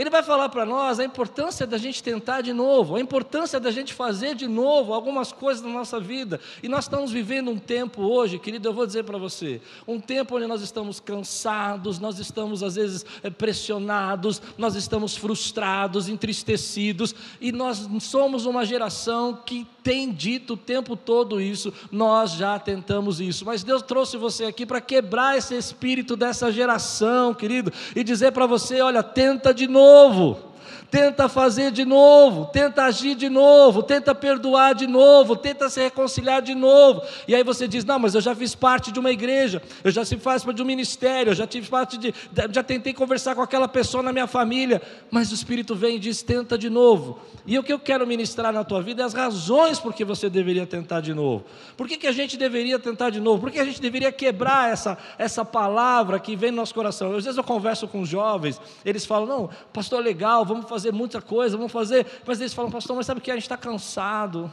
ele 0.01 0.09
vai 0.09 0.23
falar 0.23 0.49
para 0.49 0.65
nós 0.65 0.99
a 0.99 1.03
importância 1.03 1.67
da 1.67 1.77
gente 1.77 2.01
tentar 2.01 2.41
de 2.41 2.51
novo, 2.53 2.95
a 2.95 2.99
importância 2.99 3.59
da 3.59 3.69
gente 3.69 3.93
fazer 3.93 4.33
de 4.33 4.47
novo 4.47 4.93
algumas 4.93 5.31
coisas 5.31 5.63
na 5.63 5.69
nossa 5.69 5.99
vida. 5.99 6.39
E 6.63 6.67
nós 6.67 6.85
estamos 6.85 7.11
vivendo 7.11 7.51
um 7.51 7.59
tempo 7.59 8.01
hoje, 8.01 8.39
querido, 8.39 8.67
eu 8.67 8.73
vou 8.73 8.87
dizer 8.87 9.03
para 9.03 9.19
você, 9.19 9.61
um 9.87 9.99
tempo 9.99 10.35
onde 10.35 10.47
nós 10.47 10.63
estamos 10.63 10.99
cansados, 10.99 11.99
nós 11.99 12.17
estamos 12.17 12.63
às 12.63 12.75
vezes 12.75 13.05
eh, 13.21 13.29
pressionados, 13.29 14.41
nós 14.57 14.75
estamos 14.75 15.15
frustrados, 15.15 16.09
entristecidos, 16.09 17.13
e 17.39 17.51
nós 17.51 17.87
somos 17.99 18.45
uma 18.47 18.65
geração 18.65 19.39
que 19.45 19.67
tem 19.83 20.11
dito 20.11 20.53
o 20.53 20.57
tempo 20.57 20.95
todo 20.95 21.41
isso, 21.41 21.73
nós 21.91 22.33
já 22.33 22.59
tentamos 22.59 23.19
isso, 23.19 23.45
mas 23.45 23.63
Deus 23.63 23.81
trouxe 23.81 24.17
você 24.17 24.45
aqui 24.45 24.65
para 24.65 24.81
quebrar 24.81 25.37
esse 25.37 25.55
espírito 25.55 26.15
dessa 26.15 26.51
geração, 26.51 27.33
querido, 27.33 27.71
e 27.95 28.03
dizer 28.03 28.31
para 28.31 28.45
você: 28.45 28.81
olha, 28.81 29.01
tenta 29.01 29.53
de 29.53 29.67
novo 29.67 30.50
tenta 30.91 31.29
fazer 31.29 31.71
de 31.71 31.85
novo, 31.85 32.47
tenta 32.47 32.83
agir 32.83 33.15
de 33.15 33.29
novo, 33.29 33.81
tenta 33.81 34.13
perdoar 34.13 34.75
de 34.75 34.85
novo, 34.85 35.37
tenta 35.37 35.69
se 35.69 35.81
reconciliar 35.81 36.41
de 36.41 36.53
novo. 36.53 37.01
E 37.27 37.33
aí 37.33 37.43
você 37.43 37.65
diz: 37.67 37.85
Não, 37.85 37.97
mas 37.97 38.13
eu 38.13 38.19
já 38.19 38.35
fiz 38.35 38.53
parte 38.53 38.91
de 38.91 38.99
uma 38.99 39.09
igreja, 39.09 39.61
eu 39.85 39.89
já 39.89 40.03
se 40.03 40.17
faz 40.17 40.43
parte 40.43 40.57
de 40.57 40.61
um 40.61 40.65
ministério, 40.65 41.31
eu 41.31 41.35
já 41.35 41.47
tive 41.47 41.69
parte 41.69 41.97
de. 41.97 42.13
Já 42.51 42.61
tentei 42.61 42.93
conversar 42.93 43.33
com 43.33 43.41
aquela 43.41 43.69
pessoa 43.69 44.03
na 44.03 44.11
minha 44.11 44.27
família, 44.27 44.81
mas 45.09 45.31
o 45.31 45.33
Espírito 45.33 45.73
vem 45.73 45.95
e 45.95 45.99
diz: 45.99 46.21
Tenta 46.21 46.57
de 46.57 46.69
novo. 46.69 47.19
E 47.45 47.57
o 47.57 47.63
que 47.63 47.71
eu 47.71 47.79
quero 47.79 48.05
ministrar 48.05 48.51
na 48.51 48.63
tua 48.63 48.81
vida 48.81 49.01
é 49.01 49.05
as 49.05 49.13
razões 49.13 49.79
por 49.79 49.93
que 49.93 50.03
você 50.03 50.29
deveria 50.29 50.67
tentar 50.67 50.99
de 50.99 51.13
novo. 51.13 51.45
Por 51.77 51.87
que, 51.87 51.97
que 51.97 52.05
a 52.05 52.11
gente 52.11 52.37
deveria 52.37 52.77
tentar 52.77 53.09
de 53.09 53.19
novo? 53.19 53.41
Por 53.41 53.51
que 53.51 53.59
a 53.59 53.65
gente 53.65 53.81
deveria 53.81 54.11
quebrar 54.11 54.71
essa, 54.71 54.97
essa 55.17 55.43
palavra 55.45 56.19
que 56.19 56.35
vem 56.35 56.51
no 56.51 56.57
nosso 56.57 56.73
coração? 56.73 57.15
Às 57.15 57.23
vezes 57.23 57.37
eu 57.37 57.43
converso 57.43 57.87
com 57.87 58.03
jovens, 58.05 58.59
eles 58.83 59.05
falam: 59.05 59.25
Não, 59.25 59.49
pastor, 59.71 60.03
legal, 60.03 60.45
vamos 60.45 60.69
fazer 60.69 60.80
fazer 60.81 60.91
muita 60.91 61.21
coisa, 61.21 61.55
vamos 61.55 61.71
fazer. 61.71 62.05
Mas 62.25 62.39
eles 62.39 62.53
falam, 62.53 62.71
pastor, 62.71 62.95
mas 62.95 63.05
sabe 63.05 63.19
o 63.19 63.23
que? 63.23 63.29
A 63.29 63.35
gente 63.35 63.43
está 63.43 63.57
cansado. 63.57 64.49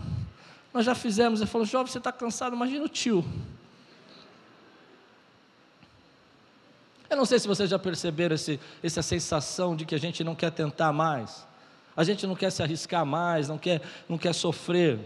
Nós 0.73 0.85
já 0.85 0.95
fizemos. 0.95 1.41
Ele 1.41 1.49
falou, 1.49 1.67
jovem, 1.67 1.91
você 1.91 1.99
está 1.99 2.13
cansado, 2.13 2.55
imagina 2.55 2.85
o 2.85 2.89
tio. 2.89 3.25
Eu 7.09 7.17
não 7.17 7.25
sei 7.25 7.39
se 7.39 7.49
vocês 7.49 7.71
já 7.71 7.79
perceberam 7.79 8.35
esse, 8.35 8.61
essa 8.83 9.01
sensação 9.01 9.75
de 9.75 9.87
que 9.87 9.95
a 9.95 9.99
gente 9.99 10.23
não 10.23 10.35
quer 10.35 10.51
tentar 10.51 10.93
mais, 10.93 11.47
a 11.97 12.05
gente 12.05 12.27
não 12.27 12.37
quer 12.37 12.51
se 12.51 12.63
arriscar 12.63 13.07
mais, 13.07 13.49
não 13.49 13.57
quer, 13.57 13.81
não 14.07 14.19
quer 14.19 14.35
sofrer, 14.35 15.01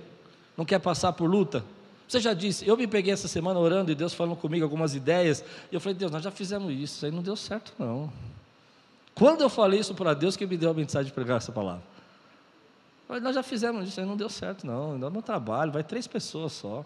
não 0.56 0.64
quer 0.64 0.80
passar 0.80 1.12
por 1.12 1.30
luta. 1.30 1.64
Você 2.08 2.18
já 2.18 2.34
disse, 2.34 2.66
eu 2.66 2.76
me 2.76 2.88
peguei 2.88 3.12
essa 3.12 3.28
semana 3.28 3.60
orando 3.60 3.92
e 3.92 3.94
Deus 3.94 4.12
falando 4.14 4.34
comigo 4.34 4.64
algumas 4.64 4.96
ideias, 4.96 5.44
e 5.70 5.74
eu 5.76 5.80
falei, 5.80 5.96
Deus, 5.96 6.10
nós 6.10 6.24
já 6.24 6.32
fizemos 6.32 6.72
isso, 6.74 7.06
aí 7.06 7.12
não 7.12 7.22
deu 7.22 7.36
certo 7.36 7.72
não. 7.78 8.12
Quando 9.14 9.42
eu 9.42 9.48
falei 9.48 9.80
isso 9.80 9.94
para 9.94 10.14
Deus, 10.14 10.36
que 10.36 10.46
me 10.46 10.56
deu 10.56 10.70
a 10.70 10.74
mensagem 10.74 11.06
de 11.06 11.12
pregar 11.12 11.36
essa 11.36 11.52
palavra. 11.52 11.82
Mas 13.08 13.22
nós 13.22 13.34
já 13.34 13.42
fizemos 13.42 13.88
isso, 13.88 14.00
aí 14.00 14.06
não 14.06 14.16
deu 14.16 14.28
certo, 14.28 14.66
não. 14.66 14.94
Ainda 14.94 15.10
no 15.10 15.20
trabalho, 15.20 15.70
vai 15.70 15.84
três 15.84 16.06
pessoas 16.06 16.52
só. 16.52 16.84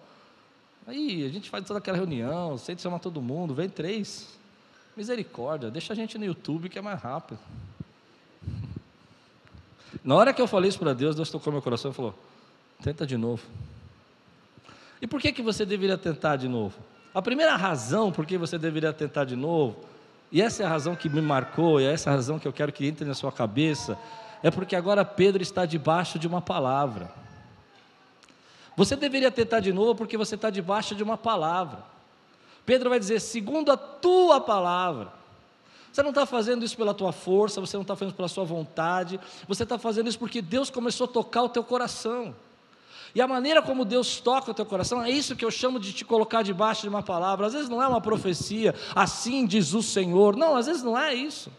Aí 0.87 1.25
a 1.25 1.29
gente 1.29 1.49
faz 1.49 1.65
toda 1.65 1.79
aquela 1.79 1.97
reunião, 1.97 2.59
sente 2.59 2.83
chamar 2.83 2.99
todo 2.99 3.23
mundo, 3.23 3.55
vem 3.55 3.69
três. 3.69 4.37
Misericórdia, 4.97 5.71
deixa 5.71 5.93
a 5.93 5.97
gente 5.97 6.17
no 6.19 6.25
YouTube 6.25 6.69
que 6.69 6.79
é 6.79 6.83
mais 6.83 7.01
rápido. 7.01 7.39
Na 10.03 10.15
hora 10.15 10.33
que 10.33 10.41
eu 10.41 10.47
falei 10.47 10.69
isso 10.69 10.79
para 10.79 10.95
Deus, 10.95 11.15
Deus 11.15 11.31
tocou 11.31 11.53
meu 11.53 11.63
coração 11.63 11.91
e 11.91 11.95
falou: 11.95 12.15
tenta 12.83 13.07
de 13.07 13.17
novo. 13.17 13.43
E 15.01 15.07
por 15.07 15.21
que, 15.21 15.33
que 15.33 15.43
você 15.43 15.67
deveria 15.67 15.99
tentar 15.99 16.37
de 16.37 16.49
novo? 16.49 16.79
A 17.15 17.21
primeira 17.21 17.57
razão 17.57 18.11
por 18.11 18.27
que 18.27 18.39
você 18.39 18.59
deveria 18.59 18.93
tentar 18.93 19.25
de 19.25 19.37
novo 19.37 19.77
e 20.37 20.43
essa 20.43 20.63
é 20.63 20.67
a 20.67 20.69
razão 20.69 20.95
que 20.95 21.09
me 21.09 21.23
marcou, 21.23 21.81
e 21.81 21.87
é 21.87 21.95
essa 21.95 22.11
a 22.11 22.13
razão 22.13 22.39
que 22.39 22.47
eu 22.47 22.53
quero 22.53 22.71
que 22.71 22.87
entre 22.87 23.07
na 23.07 23.15
sua 23.15 23.33
cabeça, 23.33 23.99
é 24.43 24.51
porque 24.51 24.77
agora 24.77 25.03
Pedro 25.03 25.43
está 25.43 25.65
debaixo 25.65 26.19
de 26.19 26.27
uma 26.27 26.43
palavra. 26.43 27.11
Você 28.77 28.95
deveria 28.97 29.31
tentar 29.31 29.61
de 29.61 29.73
novo 29.73 29.95
porque 29.95 30.15
você 30.15 30.35
está 30.35 30.51
debaixo 30.51 30.95
de 30.95 31.03
uma 31.03 31.17
palavra. 31.17 31.79
Pedro 32.67 32.91
vai 32.91 32.99
dizer, 32.99 33.19
segundo 33.19 33.73
a 33.73 33.79
tua 33.79 34.39
palavra. 34.39 35.11
Você 35.91 36.03
não 36.03 36.11
está 36.11 36.27
fazendo 36.27 36.67
isso 36.67 36.77
pela 36.77 36.93
tua 36.93 37.13
força, 37.13 37.59
você 37.59 37.75
não 37.79 37.83
está 37.83 37.97
fazendo 37.97 38.11
isso 38.11 38.17
pela 38.17 38.29
sua 38.29 38.45
vontade, 38.45 39.19
você 39.49 39.63
está 39.63 39.79
fazendo 39.79 40.11
isso 40.11 40.19
porque 40.19 40.43
Deus 40.43 40.69
começou 40.69 41.07
a 41.07 41.09
tocar 41.09 41.45
o 41.45 41.49
teu 41.49 41.65
coração. 41.65 42.35
E 43.17 43.21
a 43.23 43.27
maneira 43.27 43.63
como 43.63 43.83
Deus 43.83 44.21
toca 44.21 44.51
o 44.51 44.55
teu 44.55 44.67
coração, 44.67 45.03
é 45.03 45.09
isso 45.09 45.35
que 45.35 45.43
eu 45.43 45.51
chamo 45.51 45.81
de 45.81 45.91
te 45.91 46.05
colocar 46.05 46.43
debaixo 46.43 46.83
de 46.83 46.91
uma 46.91 47.03
palavra. 47.03 47.47
Às 47.47 47.55
vezes 47.55 47.67
não 47.67 47.83
é 47.83 47.89
uma 47.89 47.99
profecia, 47.99 48.75
assim 48.95 49.47
diz 49.47 49.73
o 49.73 49.83
Senhor. 49.83 50.37
Não, 50.37 50.55
às 50.55 50.67
vezes 50.67 50.83
não 50.83 50.99
é 50.99 51.15
isso. 51.15 51.51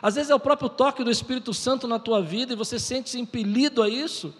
Às 0.00 0.14
vezes 0.14 0.30
é 0.30 0.34
o 0.34 0.40
próprio 0.40 0.70
toque 0.70 1.04
do 1.04 1.10
Espírito 1.10 1.52
Santo 1.52 1.86
na 1.86 1.98
tua 1.98 2.22
vida 2.22 2.54
e 2.54 2.56
você 2.56 2.78
sente-se 2.78 3.20
impelido 3.20 3.82
a 3.82 3.90
isso. 3.90 4.34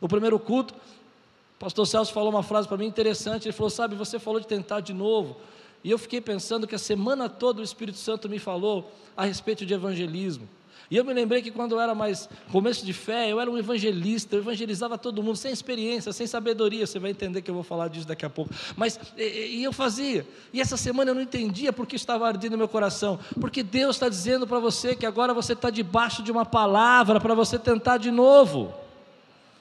No 0.00 0.06
primeiro 0.06 0.38
culto, 0.38 0.74
o 0.74 1.58
pastor 1.58 1.84
Celso 1.84 2.12
falou 2.12 2.30
uma 2.30 2.44
frase 2.44 2.68
para 2.68 2.76
mim 2.76 2.86
interessante. 2.86 3.48
Ele 3.48 3.52
falou: 3.52 3.68
Sabe, 3.68 3.96
você 3.96 4.20
falou 4.20 4.38
de 4.38 4.46
tentar 4.46 4.78
de 4.78 4.94
novo. 4.94 5.36
E 5.82 5.90
eu 5.90 5.98
fiquei 5.98 6.20
pensando 6.20 6.68
que 6.68 6.74
a 6.76 6.78
semana 6.78 7.28
toda 7.28 7.60
o 7.60 7.64
Espírito 7.64 7.98
Santo 7.98 8.28
me 8.28 8.38
falou 8.38 8.92
a 9.16 9.24
respeito 9.24 9.66
de 9.66 9.74
evangelismo. 9.74 10.48
E 10.90 10.96
eu 10.96 11.04
me 11.04 11.12
lembrei 11.12 11.42
que 11.42 11.50
quando 11.50 11.72
eu 11.72 11.80
era 11.80 11.94
mais 11.94 12.28
começo 12.52 12.86
de 12.86 12.92
fé, 12.92 13.30
eu 13.30 13.40
era 13.40 13.50
um 13.50 13.58
evangelista, 13.58 14.36
eu 14.36 14.40
evangelizava 14.40 14.96
todo 14.96 15.22
mundo, 15.22 15.36
sem 15.36 15.52
experiência, 15.52 16.12
sem 16.12 16.26
sabedoria. 16.26 16.86
Você 16.86 16.98
vai 16.98 17.10
entender 17.10 17.42
que 17.42 17.50
eu 17.50 17.54
vou 17.54 17.64
falar 17.64 17.88
disso 17.88 18.06
daqui 18.06 18.24
a 18.24 18.30
pouco. 18.30 18.54
Mas 18.76 18.98
e, 19.16 19.58
e 19.58 19.64
eu 19.64 19.72
fazia. 19.72 20.26
E 20.52 20.60
essa 20.60 20.76
semana 20.76 21.10
eu 21.10 21.14
não 21.14 21.22
entendia 21.22 21.72
porque 21.72 21.96
estava 21.96 22.26
ardendo 22.28 22.56
meu 22.56 22.68
coração. 22.68 23.18
Porque 23.40 23.62
Deus 23.62 23.96
está 23.96 24.08
dizendo 24.08 24.46
para 24.46 24.60
você 24.60 24.94
que 24.94 25.04
agora 25.04 25.34
você 25.34 25.54
está 25.54 25.70
debaixo 25.70 26.22
de 26.22 26.30
uma 26.30 26.46
palavra 26.46 27.20
para 27.20 27.34
você 27.34 27.58
tentar 27.58 27.98
de 27.98 28.10
novo. 28.10 28.72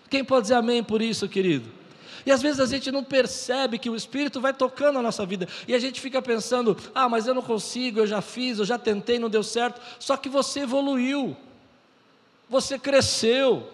Quem 0.09 0.23
pode 0.23 0.43
dizer 0.43 0.55
amém 0.55 0.83
por 0.83 1.01
isso, 1.01 1.27
querido? 1.27 1.84
E 2.25 2.31
às 2.31 2.41
vezes 2.41 2.59
a 2.59 2.65
gente 2.65 2.91
não 2.91 3.03
percebe 3.03 3.77
que 3.77 3.89
o 3.89 3.95
Espírito 3.95 4.41
vai 4.41 4.53
tocando 4.53 4.97
a 4.97 5.01
nossa 5.01 5.25
vida. 5.25 5.47
E 5.67 5.75
a 5.75 5.79
gente 5.79 6.01
fica 6.01 6.21
pensando: 6.21 6.75
ah, 6.93 7.07
mas 7.07 7.27
eu 7.27 7.33
não 7.33 7.41
consigo, 7.41 7.99
eu 7.99 8.07
já 8.07 8.21
fiz, 8.21 8.57
eu 8.57 8.65
já 8.65 8.77
tentei, 8.77 9.19
não 9.19 9.29
deu 9.29 9.43
certo. 9.43 9.79
Só 9.99 10.17
que 10.17 10.27
você 10.27 10.61
evoluiu, 10.61 11.37
você 12.49 12.79
cresceu, 12.79 13.69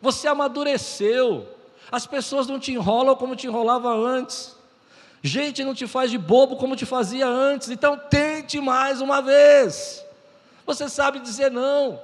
você 0.00 0.28
amadureceu. 0.28 1.48
As 1.90 2.06
pessoas 2.06 2.46
não 2.46 2.58
te 2.58 2.72
enrolam 2.72 3.16
como 3.16 3.36
te 3.36 3.46
enrolava 3.46 3.92
antes. 3.92 4.56
Gente 5.20 5.62
não 5.62 5.74
te 5.74 5.86
faz 5.86 6.10
de 6.10 6.18
bobo 6.18 6.56
como 6.56 6.76
te 6.76 6.86
fazia 6.86 7.26
antes. 7.26 7.68
Então 7.68 7.96
tente 7.98 8.60
mais 8.60 9.00
uma 9.00 9.20
vez. 9.20 10.04
Você 10.64 10.88
sabe 10.88 11.18
dizer 11.18 11.50
não. 11.50 12.00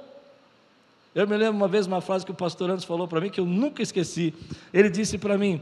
Eu 1.13 1.27
me 1.27 1.35
lembro 1.35 1.55
uma 1.55 1.67
vez 1.67 1.87
uma 1.87 2.01
frase 2.01 2.25
que 2.25 2.31
o 2.31 2.35
pastor 2.35 2.69
Anderson 2.69 2.87
falou 2.87 3.07
para 3.07 3.19
mim 3.19 3.29
que 3.29 3.39
eu 3.39 3.45
nunca 3.45 3.81
esqueci. 3.81 4.33
Ele 4.73 4.89
disse 4.89 5.17
para 5.17 5.37
mim: 5.37 5.61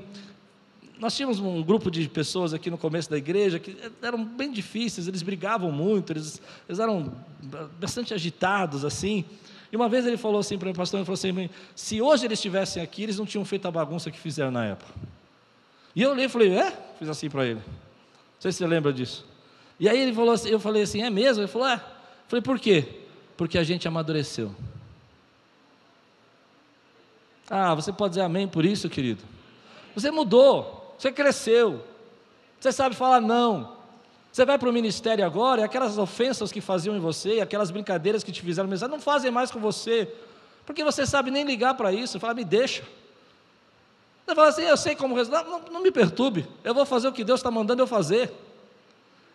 nós 0.99 1.15
tínhamos 1.15 1.39
um 1.39 1.61
grupo 1.61 1.91
de 1.91 2.07
pessoas 2.09 2.53
aqui 2.53 2.69
no 2.69 2.77
começo 2.77 3.09
da 3.09 3.17
igreja 3.17 3.59
que 3.59 3.77
eram 4.01 4.23
bem 4.23 4.51
difíceis, 4.51 5.07
eles 5.07 5.21
brigavam 5.21 5.71
muito, 5.71 6.11
eles, 6.11 6.41
eles 6.67 6.79
eram 6.79 7.13
bastante 7.79 8.13
agitados 8.13 8.83
assim. 8.83 9.23
E 9.71 9.75
uma 9.75 9.87
vez 9.89 10.05
ele 10.05 10.17
falou 10.17 10.39
assim 10.39 10.57
para 10.57 10.67
mim, 10.67 10.73
pastor, 10.73 10.99
ele 10.99 11.05
falou 11.05 11.15
assim, 11.15 11.49
se 11.75 12.01
hoje 12.01 12.25
eles 12.25 12.39
estivessem 12.39 12.81
aqui, 12.81 13.03
eles 13.03 13.17
não 13.17 13.25
tinham 13.25 13.43
feito 13.45 13.67
a 13.67 13.71
bagunça 13.71 14.09
que 14.09 14.17
fizeram 14.17 14.51
na 14.51 14.65
época. 14.65 14.91
E 15.95 16.01
eu 16.01 16.11
olhei 16.11 16.25
e 16.25 16.29
falei, 16.29 16.53
é? 16.53 16.71
Fiz 16.97 17.09
assim 17.09 17.29
para 17.29 17.45
ele. 17.45 17.59
Não 17.59 18.41
sei 18.41 18.51
se 18.51 18.59
você 18.59 18.67
lembra 18.67 18.93
disso. 18.93 19.25
E 19.79 19.89
aí 19.89 19.99
ele 19.99 20.13
falou 20.13 20.31
assim, 20.31 20.49
eu 20.49 20.59
falei 20.59 20.83
assim, 20.83 21.03
é 21.03 21.09
mesmo? 21.09 21.43
Ele 21.43 21.47
falou, 21.51 21.67
é. 21.67 21.75
Eu 21.75 21.81
falei, 22.27 22.41
por 22.41 22.59
quê? 22.59 23.01
Porque 23.35 23.57
a 23.57 23.63
gente 23.63 23.87
amadureceu. 23.87 24.55
Ah, 27.49 27.73
você 27.73 27.93
pode 27.93 28.11
dizer 28.11 28.21
amém 28.21 28.47
por 28.47 28.65
isso, 28.65 28.89
querido? 28.89 29.23
Você 29.95 30.11
mudou, 30.11 30.95
você 30.97 31.11
cresceu, 31.11 31.83
você 32.59 32.71
sabe 32.71 32.95
falar 32.95 33.21
não. 33.21 33.75
Você 34.31 34.45
vai 34.45 34.57
para 34.59 34.69
o 34.69 34.73
ministério 34.73 35.25
agora 35.25 35.61
e 35.61 35.63
aquelas 35.63 35.97
ofensas 35.97 36.51
que 36.51 36.61
faziam 36.61 36.95
em 36.95 36.99
você, 36.99 37.39
aquelas 37.41 37.71
brincadeiras 37.71 38.23
que 38.23 38.31
te 38.31 38.41
fizeram 38.41 38.69
não 38.87 38.99
fazem 38.99 39.31
mais 39.31 39.49
com 39.49 39.59
você, 39.59 40.13
porque 40.65 40.83
você 40.83 41.05
sabe 41.05 41.31
nem 41.31 41.43
ligar 41.43 41.73
para 41.73 41.91
isso. 41.91 42.19
Fala, 42.19 42.33
me 42.33 42.43
deixa. 42.43 42.83
Você 44.25 44.35
fala 44.35 44.49
assim, 44.49 44.63
eu 44.63 44.75
sei 44.75 44.95
como 44.95 45.15
resolver. 45.15 45.43
Não, 45.43 45.61
não, 45.71 45.81
me 45.81 45.89
perturbe, 45.89 46.45
eu 46.63 46.73
vou 46.73 46.85
fazer 46.85 47.07
o 47.07 47.13
que 47.13 47.23
Deus 47.23 47.39
está 47.39 47.49
mandando 47.49 47.81
eu 47.81 47.87
fazer. 47.87 48.31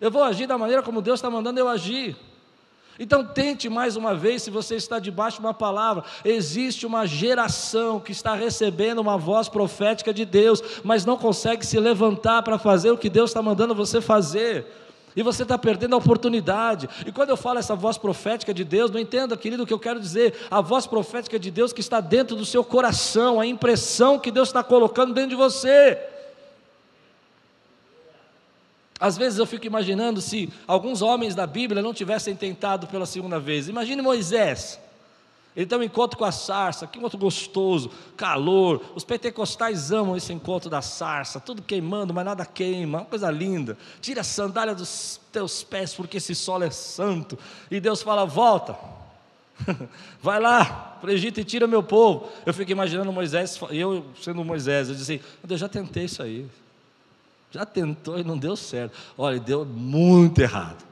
Eu 0.00 0.10
vou 0.10 0.22
agir 0.22 0.46
da 0.46 0.58
maneira 0.58 0.82
como 0.82 1.00
Deus 1.00 1.18
está 1.18 1.30
mandando 1.30 1.58
eu 1.58 1.68
agir. 1.68 2.16
Então 2.98 3.24
tente 3.24 3.68
mais 3.68 3.96
uma 3.96 4.14
vez, 4.14 4.42
se 4.42 4.50
você 4.50 4.76
está 4.76 4.98
debaixo 4.98 5.38
de 5.38 5.46
uma 5.46 5.54
palavra, 5.54 6.04
existe 6.24 6.86
uma 6.86 7.06
geração 7.06 7.98
que 7.98 8.12
está 8.12 8.34
recebendo 8.34 9.00
uma 9.00 9.16
voz 9.16 9.48
profética 9.48 10.12
de 10.12 10.24
Deus, 10.24 10.62
mas 10.84 11.04
não 11.04 11.16
consegue 11.16 11.64
se 11.64 11.78
levantar 11.80 12.42
para 12.42 12.58
fazer 12.58 12.90
o 12.90 12.98
que 12.98 13.08
Deus 13.08 13.30
está 13.30 13.42
mandando 13.42 13.74
você 13.74 14.00
fazer. 14.00 14.66
E 15.14 15.22
você 15.22 15.42
está 15.42 15.58
perdendo 15.58 15.94
a 15.94 15.98
oportunidade. 15.98 16.88
E 17.06 17.12
quando 17.12 17.30
eu 17.30 17.36
falo 17.36 17.58
essa 17.58 17.74
voz 17.74 17.98
profética 17.98 18.52
de 18.52 18.64
Deus, 18.64 18.90
não 18.90 18.98
entenda, 18.98 19.36
querido, 19.36 19.62
o 19.62 19.66
que 19.66 19.72
eu 19.72 19.78
quero 19.78 20.00
dizer. 20.00 20.34
A 20.50 20.60
voz 20.60 20.86
profética 20.86 21.38
de 21.38 21.50
Deus 21.50 21.72
que 21.72 21.80
está 21.80 22.00
dentro 22.00 22.34
do 22.34 22.46
seu 22.46 22.64
coração, 22.64 23.38
a 23.38 23.46
impressão 23.46 24.18
que 24.18 24.30
Deus 24.30 24.48
está 24.48 24.62
colocando 24.62 25.12
dentro 25.12 25.30
de 25.30 25.36
você. 25.36 25.98
Às 29.02 29.18
vezes 29.18 29.40
eu 29.40 29.46
fico 29.46 29.66
imaginando 29.66 30.20
se 30.20 30.48
alguns 30.64 31.02
homens 31.02 31.34
da 31.34 31.44
Bíblia 31.44 31.82
não 31.82 31.92
tivessem 31.92 32.36
tentado 32.36 32.86
pela 32.86 33.04
segunda 33.04 33.40
vez. 33.40 33.66
Imagine 33.66 34.00
Moisés. 34.00 34.78
Ele 35.56 35.66
tem 35.66 35.76
um 35.76 35.82
encontro 35.82 36.16
com 36.16 36.24
a 36.24 36.30
sarça, 36.30 36.86
que 36.86 37.00
encontro 37.00 37.18
gostoso, 37.18 37.90
calor. 38.16 38.80
Os 38.94 39.02
pentecostais 39.02 39.90
amam 39.90 40.16
esse 40.16 40.32
encontro 40.32 40.70
da 40.70 40.80
sarça, 40.80 41.40
tudo 41.40 41.62
queimando, 41.62 42.14
mas 42.14 42.24
nada 42.24 42.46
queima, 42.46 42.98
uma 42.98 43.04
coisa 43.04 43.28
linda. 43.28 43.76
Tira 44.00 44.20
a 44.20 44.24
sandália 44.24 44.72
dos 44.72 45.20
teus 45.32 45.64
pés, 45.64 45.92
porque 45.92 46.18
esse 46.18 46.32
solo 46.32 46.62
é 46.62 46.70
santo. 46.70 47.36
E 47.72 47.80
Deus 47.80 48.02
fala: 48.02 48.24
volta, 48.24 48.78
vai 50.22 50.38
lá 50.38 50.96
para 51.00 51.10
o 51.10 51.12
Egito 51.12 51.40
e 51.40 51.44
tira 51.44 51.66
meu 51.66 51.82
povo. 51.82 52.28
Eu 52.46 52.54
fico 52.54 52.70
imaginando 52.70 53.12
Moisés, 53.12 53.58
eu 53.72 54.06
sendo 54.22 54.44
Moisés, 54.44 54.88
eu 54.88 54.94
disse 54.94 55.14
assim: 55.14 55.24
eu 55.50 55.56
já 55.58 55.68
tentei 55.68 56.04
isso 56.04 56.22
aí. 56.22 56.46
Já 57.52 57.66
tentou 57.66 58.18
e 58.18 58.24
não 58.24 58.38
deu 58.38 58.56
certo. 58.56 58.96
Olha, 59.16 59.38
deu 59.38 59.64
muito 59.64 60.40
errado. 60.40 60.82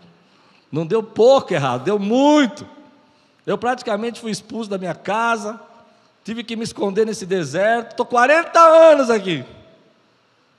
Não 0.70 0.86
deu 0.86 1.02
pouco 1.02 1.52
errado, 1.52 1.84
deu 1.84 1.98
muito. 1.98 2.66
Eu 3.46 3.56
praticamente 3.58 4.20
fui 4.20 4.30
expulso 4.30 4.68
da 4.68 4.78
minha 4.78 4.94
casa, 4.94 5.58
tive 6.22 6.44
que 6.44 6.54
me 6.54 6.62
esconder 6.62 7.06
nesse 7.06 7.24
deserto. 7.24 7.92
Estou 7.92 8.06
40 8.06 8.60
anos 8.60 9.10
aqui. 9.10 9.44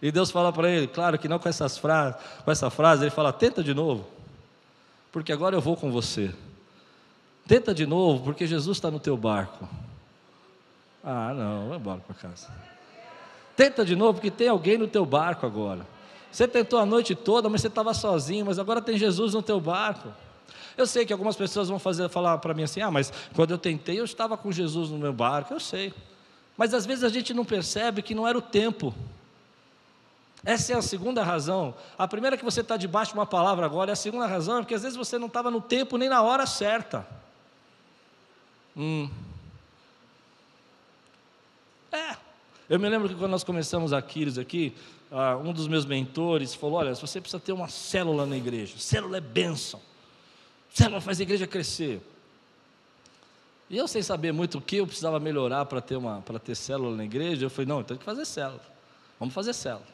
E 0.01 0.12
Deus 0.12 0.31
fala 0.31 0.51
para 0.51 0.67
ele, 0.67 0.88
claro 0.88 1.20
que 1.20 1.27
não 1.27 1.38
com 1.38 1.48
essas 1.48 1.77
frases, 1.77 2.20
com 2.43 2.51
essa 2.51 2.72
frase, 2.72 3.03
ele 3.03 3.12
fala: 3.12 3.31
tenta 3.31 3.63
de 3.63 3.74
novo, 3.74 4.08
porque 5.12 5.31
agora 5.31 5.55
eu 5.55 5.62
vou 5.62 5.77
com 5.77 5.91
você. 5.91 6.34
Tenta 7.48 7.74
de 7.74 7.86
novo, 7.86 8.24
porque 8.24 8.48
Jesus 8.48 8.77
está 8.77 8.89
no 8.89 9.00
teu 9.00 9.15
barco. 9.15 9.70
Ah, 11.03 11.34
não, 11.34 11.70
vai 11.70 11.77
embora 11.77 12.00
para 12.00 12.15
casa. 12.15 12.48
Tenta 13.55 13.84
de 13.86 13.96
novo, 13.96 14.13
porque 14.13 14.31
tem 14.31 14.48
alguém 14.48 14.77
no 14.77 14.88
teu 14.88 15.05
barco 15.05 15.46
agora. 15.46 15.86
Você 16.31 16.48
tentou 16.48 16.79
a 16.79 16.86
noite 16.86 17.13
toda, 17.13 17.50
mas 17.50 17.62
você 17.62 17.67
estava 17.67 17.93
sozinho, 17.93 18.45
mas 18.45 18.58
agora 18.58 18.82
tem 18.82 18.97
Jesus 18.97 19.34
no 19.34 19.41
teu 19.41 19.60
barco. 19.60 20.10
Eu 20.78 20.88
sei 20.88 21.06
que 21.06 21.12
algumas 21.12 21.36
pessoas 21.36 21.67
vão 21.67 21.78
fazer, 21.78 22.08
falar 22.10 22.38
para 22.38 22.54
mim 22.54 22.63
assim: 22.63 22.82
ah, 22.82 22.89
mas 22.89 23.12
quando 23.36 23.52
eu 23.52 23.58
tentei, 23.58 23.99
eu 23.99 24.06
estava 24.06 24.38
com 24.38 24.52
Jesus 24.52 24.89
no 24.89 24.97
meu 24.97 25.12
barco. 25.12 25.54
Eu 25.54 25.60
sei. 25.60 25.93
Mas 26.56 26.73
às 26.73 26.86
vezes 26.86 27.04
a 27.04 27.10
gente 27.10 27.34
não 27.34 27.43
percebe 27.43 28.02
que 28.02 28.15
não 28.15 28.28
era 28.28 28.38
o 28.38 28.41
tempo. 28.41 28.93
Essa 30.43 30.73
é 30.73 30.75
a 30.75 30.82
segunda 30.82 31.23
razão. 31.23 31.73
A 31.97 32.08
primeira 32.08 32.36
é 32.36 32.38
que 32.38 32.45
você 32.45 32.62
está 32.62 32.75
debaixo 32.78 33.12
de 33.12 33.19
uma 33.19 33.25
palavra 33.25 33.65
agora, 33.65 33.91
e 33.91 33.93
a 33.93 33.95
segunda 33.95 34.25
razão 34.25 34.58
é 34.58 34.62
porque 34.62 34.73
às 34.73 34.82
vezes 34.82 34.97
você 34.97 35.17
não 35.17 35.28
estava 35.28 35.52
no 35.52 35.62
tempo 35.62 35.97
nem 35.97 36.10
na 36.10 36.21
hora 36.21 36.45
certa. 36.45 37.06
Hum. 38.75 39.10
É, 41.91 42.15
eu 42.71 42.79
me 42.79 42.88
lembro 42.88 43.10
que 43.10 43.15
quando 43.15 43.31
nós 43.31 43.43
começamos 43.43 43.91
a 43.91 43.97
Aquiles 43.97 44.38
aqui, 44.38 44.73
uh, 45.12 45.38
um 45.45 45.51
dos 45.51 45.67
meus 45.67 45.84
mentores 45.84 46.55
falou: 46.55 46.77
Olha, 46.77 46.95
você 46.95 47.19
precisa 47.19 47.38
ter 47.38 47.51
uma 47.51 47.67
célula 47.67 48.25
na 48.25 48.38
igreja, 48.38 48.75
célula 48.77 49.17
é 49.17 49.19
bênção, 49.19 49.81
célula 50.73 51.01
faz 51.01 51.19
a 51.19 51.23
igreja 51.23 51.45
crescer. 51.45 52.01
E 53.69 53.75
eu, 53.77 53.89
sem 53.89 54.01
saber 54.01 54.31
muito 54.31 54.57
o 54.57 54.62
que 54.62 54.77
eu 54.77 54.88
precisava 54.88 55.19
melhorar 55.19 55.65
para 55.65 55.81
ter, 55.81 55.97
uma, 55.97 56.23
ter 56.41 56.55
célula 56.55 56.95
na 56.95 57.03
igreja, 57.03 57.45
eu 57.45 57.49
falei: 57.49 57.67
Não, 57.67 57.84
tem 57.84 57.97
que 57.97 58.05
fazer 58.05 58.23
célula, 58.23 58.63
vamos 59.19 59.34
fazer 59.34 59.51
célula. 59.51 59.86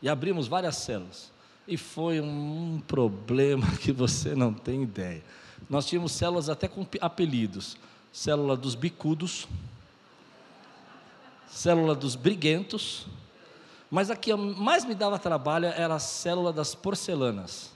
E 0.00 0.08
abrimos 0.08 0.46
várias 0.46 0.76
células. 0.76 1.32
E 1.66 1.76
foi 1.76 2.20
um 2.20 2.80
problema 2.86 3.66
que 3.82 3.90
você 3.90 4.32
não 4.36 4.54
tem 4.54 4.84
ideia. 4.84 5.24
Nós 5.68 5.86
tínhamos 5.86 6.12
células 6.12 6.48
até 6.48 6.68
com 6.68 6.86
apelidos: 7.00 7.76
célula 8.12 8.56
dos 8.56 8.76
bicudos 8.76 9.48
célula 11.52 11.94
dos 11.94 12.16
briguentos, 12.16 13.06
mas 13.90 14.10
a 14.10 14.16
que 14.16 14.34
mais 14.34 14.84
me 14.84 14.94
dava 14.94 15.18
trabalho 15.18 15.66
era 15.66 15.94
a 15.94 15.98
célula 15.98 16.52
das 16.52 16.74
porcelanas. 16.74 17.70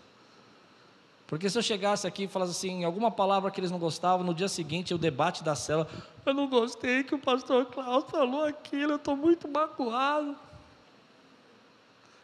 Porque 1.27 1.51
se 1.51 1.59
eu 1.59 1.63
chegasse 1.63 2.07
aqui 2.07 2.25
e 2.25 2.29
falasse 2.29 2.53
assim, 2.53 2.85
alguma 2.85 3.11
palavra 3.11 3.51
que 3.51 3.61
eles 3.61 3.71
não 3.71 3.79
gostavam, 3.79 4.25
no 4.25 4.33
dia 4.33 4.49
seguinte, 4.49 4.95
o 4.95 4.99
debate 4.99 5.45
da 5.45 5.55
célula, 5.55 5.89
eu 6.25 6.33
não 6.33 6.49
gostei 6.49 7.05
que 7.05 7.15
o 7.15 7.19
pastor 7.19 7.67
Klaus 7.67 8.05
falou 8.11 8.45
aquilo, 8.45 8.93
eu 8.93 8.97
estou 8.97 9.17
muito 9.17 9.47
magoado. 9.47 10.35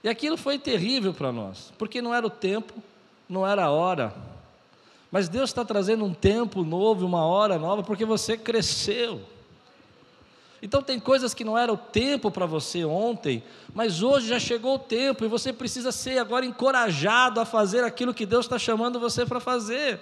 E 0.03 0.09
aquilo 0.09 0.37
foi 0.37 0.59
terrível 0.59 1.13
para 1.13 1.31
nós, 1.31 1.73
porque 1.77 2.01
não 2.01 2.15
era 2.15 2.27
o 2.27 2.31
tempo, 2.31 2.73
não 3.29 3.47
era 3.47 3.65
a 3.65 3.71
hora. 3.71 4.15
Mas 5.11 5.29
Deus 5.29 5.51
está 5.51 5.65
trazendo 5.65 6.05
um 6.05 6.15
tempo 6.15 6.65
novo, 6.65 7.05
uma 7.05 7.27
hora 7.27 7.59
nova, 7.59 7.83
porque 7.83 8.05
você 8.05 8.37
cresceu. 8.39 9.21
Então 10.63 10.81
tem 10.81 11.01
coisas 11.01 11.35
que 11.35 11.43
não 11.43 11.59
era 11.59 11.73
o 11.73 11.77
tempo 11.77 12.31
para 12.31 12.47
você 12.47 12.85
ontem, 12.85 13.43
mas 13.75 14.01
hoje 14.01 14.29
já 14.29 14.39
chegou 14.39 14.77
o 14.77 14.79
tempo 14.79 15.25
e 15.25 15.29
você 15.29 15.53
precisa 15.53 15.91
ser 15.91 16.19
agora 16.19 16.47
encorajado 16.47 17.41
a 17.41 17.45
fazer 17.45 17.83
aquilo 17.83 18.15
que 18.15 18.25
Deus 18.25 18.47
está 18.47 18.61
chamando 18.61 19.01
você 19.01 19.27
para 19.27 19.41
fazer. 19.41 19.99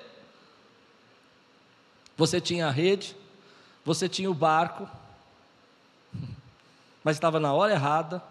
Você 2.14 2.42
tinha 2.42 2.66
a 2.66 2.70
rede, 2.70 3.16
você 3.82 4.06
tinha 4.06 4.30
o 4.30 4.34
barco, 4.34 4.86
mas 7.02 7.16
estava 7.16 7.40
na 7.40 7.54
hora 7.54 7.72
errada, 7.72 8.22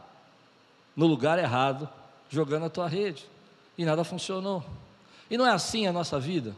no 0.96 1.08
lugar 1.08 1.40
errado, 1.40 1.90
jogando 2.30 2.68
a 2.68 2.70
tua 2.70 2.88
rede, 2.88 3.28
e 3.76 3.84
nada 3.84 4.04
funcionou. 4.04 4.64
E 5.32 5.38
não 5.38 5.48
é 5.48 5.52
assim 5.52 5.88
a 5.88 5.92
nossa 5.92 6.20
vida? 6.20 6.56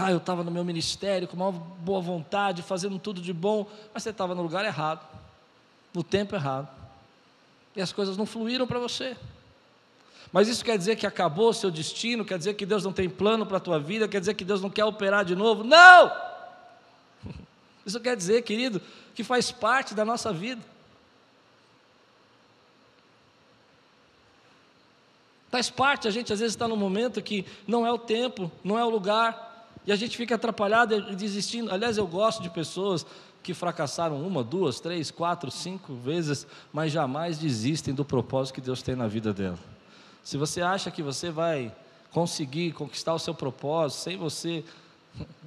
Ah, 0.00 0.12
eu 0.12 0.18
estava 0.18 0.44
no 0.44 0.50
meu 0.52 0.64
ministério 0.64 1.26
com 1.26 1.34
uma 1.34 1.50
boa 1.50 2.00
vontade, 2.00 2.62
fazendo 2.62 3.00
tudo 3.00 3.20
de 3.20 3.32
bom, 3.32 3.68
mas 3.92 4.04
você 4.04 4.10
estava 4.10 4.32
no 4.32 4.42
lugar 4.42 4.64
errado, 4.64 5.04
no 5.92 6.04
tempo 6.04 6.36
errado. 6.36 6.68
E 7.74 7.82
as 7.82 7.90
coisas 7.90 8.16
não 8.16 8.24
fluíram 8.24 8.64
para 8.64 8.78
você. 8.78 9.16
Mas 10.32 10.46
isso 10.46 10.64
quer 10.64 10.78
dizer 10.78 10.94
que 10.94 11.04
acabou 11.04 11.48
o 11.48 11.52
seu 11.52 11.68
destino? 11.68 12.24
Quer 12.24 12.38
dizer 12.38 12.54
que 12.54 12.64
Deus 12.64 12.84
não 12.84 12.92
tem 12.92 13.10
plano 13.10 13.44
para 13.44 13.56
a 13.56 13.60
tua 13.60 13.80
vida? 13.80 14.06
Quer 14.06 14.20
dizer 14.20 14.34
que 14.34 14.44
Deus 14.44 14.62
não 14.62 14.70
quer 14.70 14.84
operar 14.84 15.24
de 15.24 15.34
novo? 15.34 15.64
Não! 15.64 16.12
Isso 17.84 17.98
quer 17.98 18.16
dizer, 18.16 18.42
querido, 18.42 18.80
que 19.16 19.24
faz 19.24 19.50
parte 19.50 19.94
da 19.96 20.04
nossa 20.04 20.32
vida. 20.32 20.62
Faz 25.50 25.70
parte, 25.70 26.06
a 26.06 26.10
gente 26.12 26.32
às 26.32 26.38
vezes 26.38 26.54
está 26.54 26.68
num 26.68 26.76
momento 26.76 27.20
que 27.20 27.44
não 27.66 27.84
é 27.84 27.90
o 27.90 27.98
tempo, 27.98 28.52
não 28.62 28.78
é 28.78 28.84
o 28.84 28.90
lugar, 28.90 29.47
e 29.88 29.92
a 29.92 29.96
gente 29.96 30.18
fica 30.18 30.34
atrapalhado 30.34 30.94
e 30.94 31.16
desistindo. 31.16 31.72
Aliás, 31.72 31.96
eu 31.96 32.06
gosto 32.06 32.42
de 32.42 32.50
pessoas 32.50 33.06
que 33.42 33.54
fracassaram 33.54 34.20
uma, 34.20 34.44
duas, 34.44 34.80
três, 34.80 35.10
quatro, 35.10 35.50
cinco 35.50 35.94
vezes, 35.94 36.46
mas 36.70 36.92
jamais 36.92 37.38
desistem 37.38 37.94
do 37.94 38.04
propósito 38.04 38.56
que 38.56 38.60
Deus 38.60 38.82
tem 38.82 38.94
na 38.94 39.08
vida 39.08 39.32
dela. 39.32 39.58
Se 40.22 40.36
você 40.36 40.60
acha 40.60 40.90
que 40.90 41.02
você 41.02 41.30
vai 41.30 41.74
conseguir 42.10 42.72
conquistar 42.72 43.14
o 43.14 43.18
seu 43.18 43.32
propósito 43.32 44.00
sem 44.00 44.18
você 44.18 44.62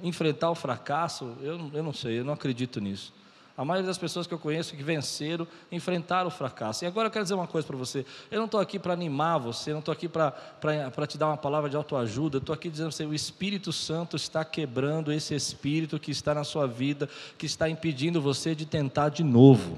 enfrentar 0.02 0.50
o 0.50 0.56
fracasso, 0.56 1.36
eu, 1.40 1.70
eu 1.72 1.82
não 1.84 1.92
sei, 1.92 2.18
eu 2.18 2.24
não 2.24 2.34
acredito 2.34 2.80
nisso. 2.80 3.14
A 3.56 3.64
maioria 3.64 3.86
das 3.86 3.98
pessoas 3.98 4.26
que 4.26 4.32
eu 4.32 4.38
conheço 4.38 4.74
que 4.74 4.82
venceram, 4.82 5.46
enfrentaram 5.70 6.28
o 6.28 6.30
fracasso. 6.30 6.84
E 6.84 6.86
agora 6.86 7.08
eu 7.08 7.10
quero 7.10 7.24
dizer 7.24 7.34
uma 7.34 7.46
coisa 7.46 7.66
para 7.66 7.76
você. 7.76 8.04
Eu 8.30 8.38
não 8.38 8.46
estou 8.46 8.58
aqui 8.58 8.78
para 8.78 8.94
animar 8.94 9.38
você, 9.38 9.72
não 9.72 9.80
estou 9.80 9.92
aqui 9.92 10.08
para 10.08 11.06
te 11.06 11.18
dar 11.18 11.26
uma 11.26 11.36
palavra 11.36 11.68
de 11.68 11.76
autoajuda. 11.76 12.38
Eu 12.38 12.40
estou 12.40 12.54
aqui 12.54 12.70
dizendo 12.70 12.88
para 12.88 12.96
você: 12.96 13.04
o 13.04 13.12
Espírito 13.12 13.70
Santo 13.70 14.16
está 14.16 14.42
quebrando 14.42 15.12
esse 15.12 15.34
espírito 15.34 15.98
que 16.00 16.10
está 16.10 16.34
na 16.34 16.44
sua 16.44 16.66
vida, 16.66 17.08
que 17.36 17.44
está 17.44 17.68
impedindo 17.68 18.22
você 18.22 18.54
de 18.54 18.64
tentar 18.64 19.10
de 19.10 19.22
novo. 19.22 19.76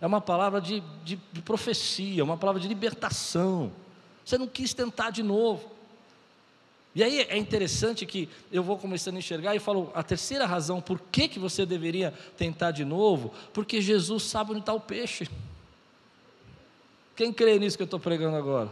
É 0.00 0.06
uma 0.06 0.20
palavra 0.20 0.60
de, 0.60 0.82
de, 1.04 1.18
de 1.32 1.42
profecia, 1.42 2.24
uma 2.24 2.36
palavra 2.36 2.60
de 2.60 2.66
libertação. 2.66 3.72
Você 4.24 4.36
não 4.36 4.48
quis 4.48 4.74
tentar 4.74 5.10
de 5.10 5.22
novo. 5.22 5.75
E 6.96 7.04
aí 7.04 7.20
é 7.28 7.36
interessante 7.36 8.06
que 8.06 8.26
eu 8.50 8.62
vou 8.62 8.78
começando 8.78 9.16
a 9.16 9.18
enxergar 9.18 9.54
e 9.54 9.58
falo 9.58 9.92
a 9.94 10.02
terceira 10.02 10.46
razão 10.46 10.80
por 10.80 10.98
que, 11.12 11.28
que 11.28 11.38
você 11.38 11.66
deveria 11.66 12.14
tentar 12.38 12.70
de 12.70 12.86
novo, 12.86 13.34
porque 13.52 13.82
Jesus 13.82 14.22
sabe 14.22 14.52
onde 14.52 14.60
está 14.60 14.72
o 14.72 14.80
peixe. 14.80 15.28
Quem 17.14 17.34
crê 17.34 17.58
nisso 17.58 17.76
que 17.76 17.82
eu 17.82 17.84
estou 17.84 18.00
pregando 18.00 18.34
agora? 18.34 18.70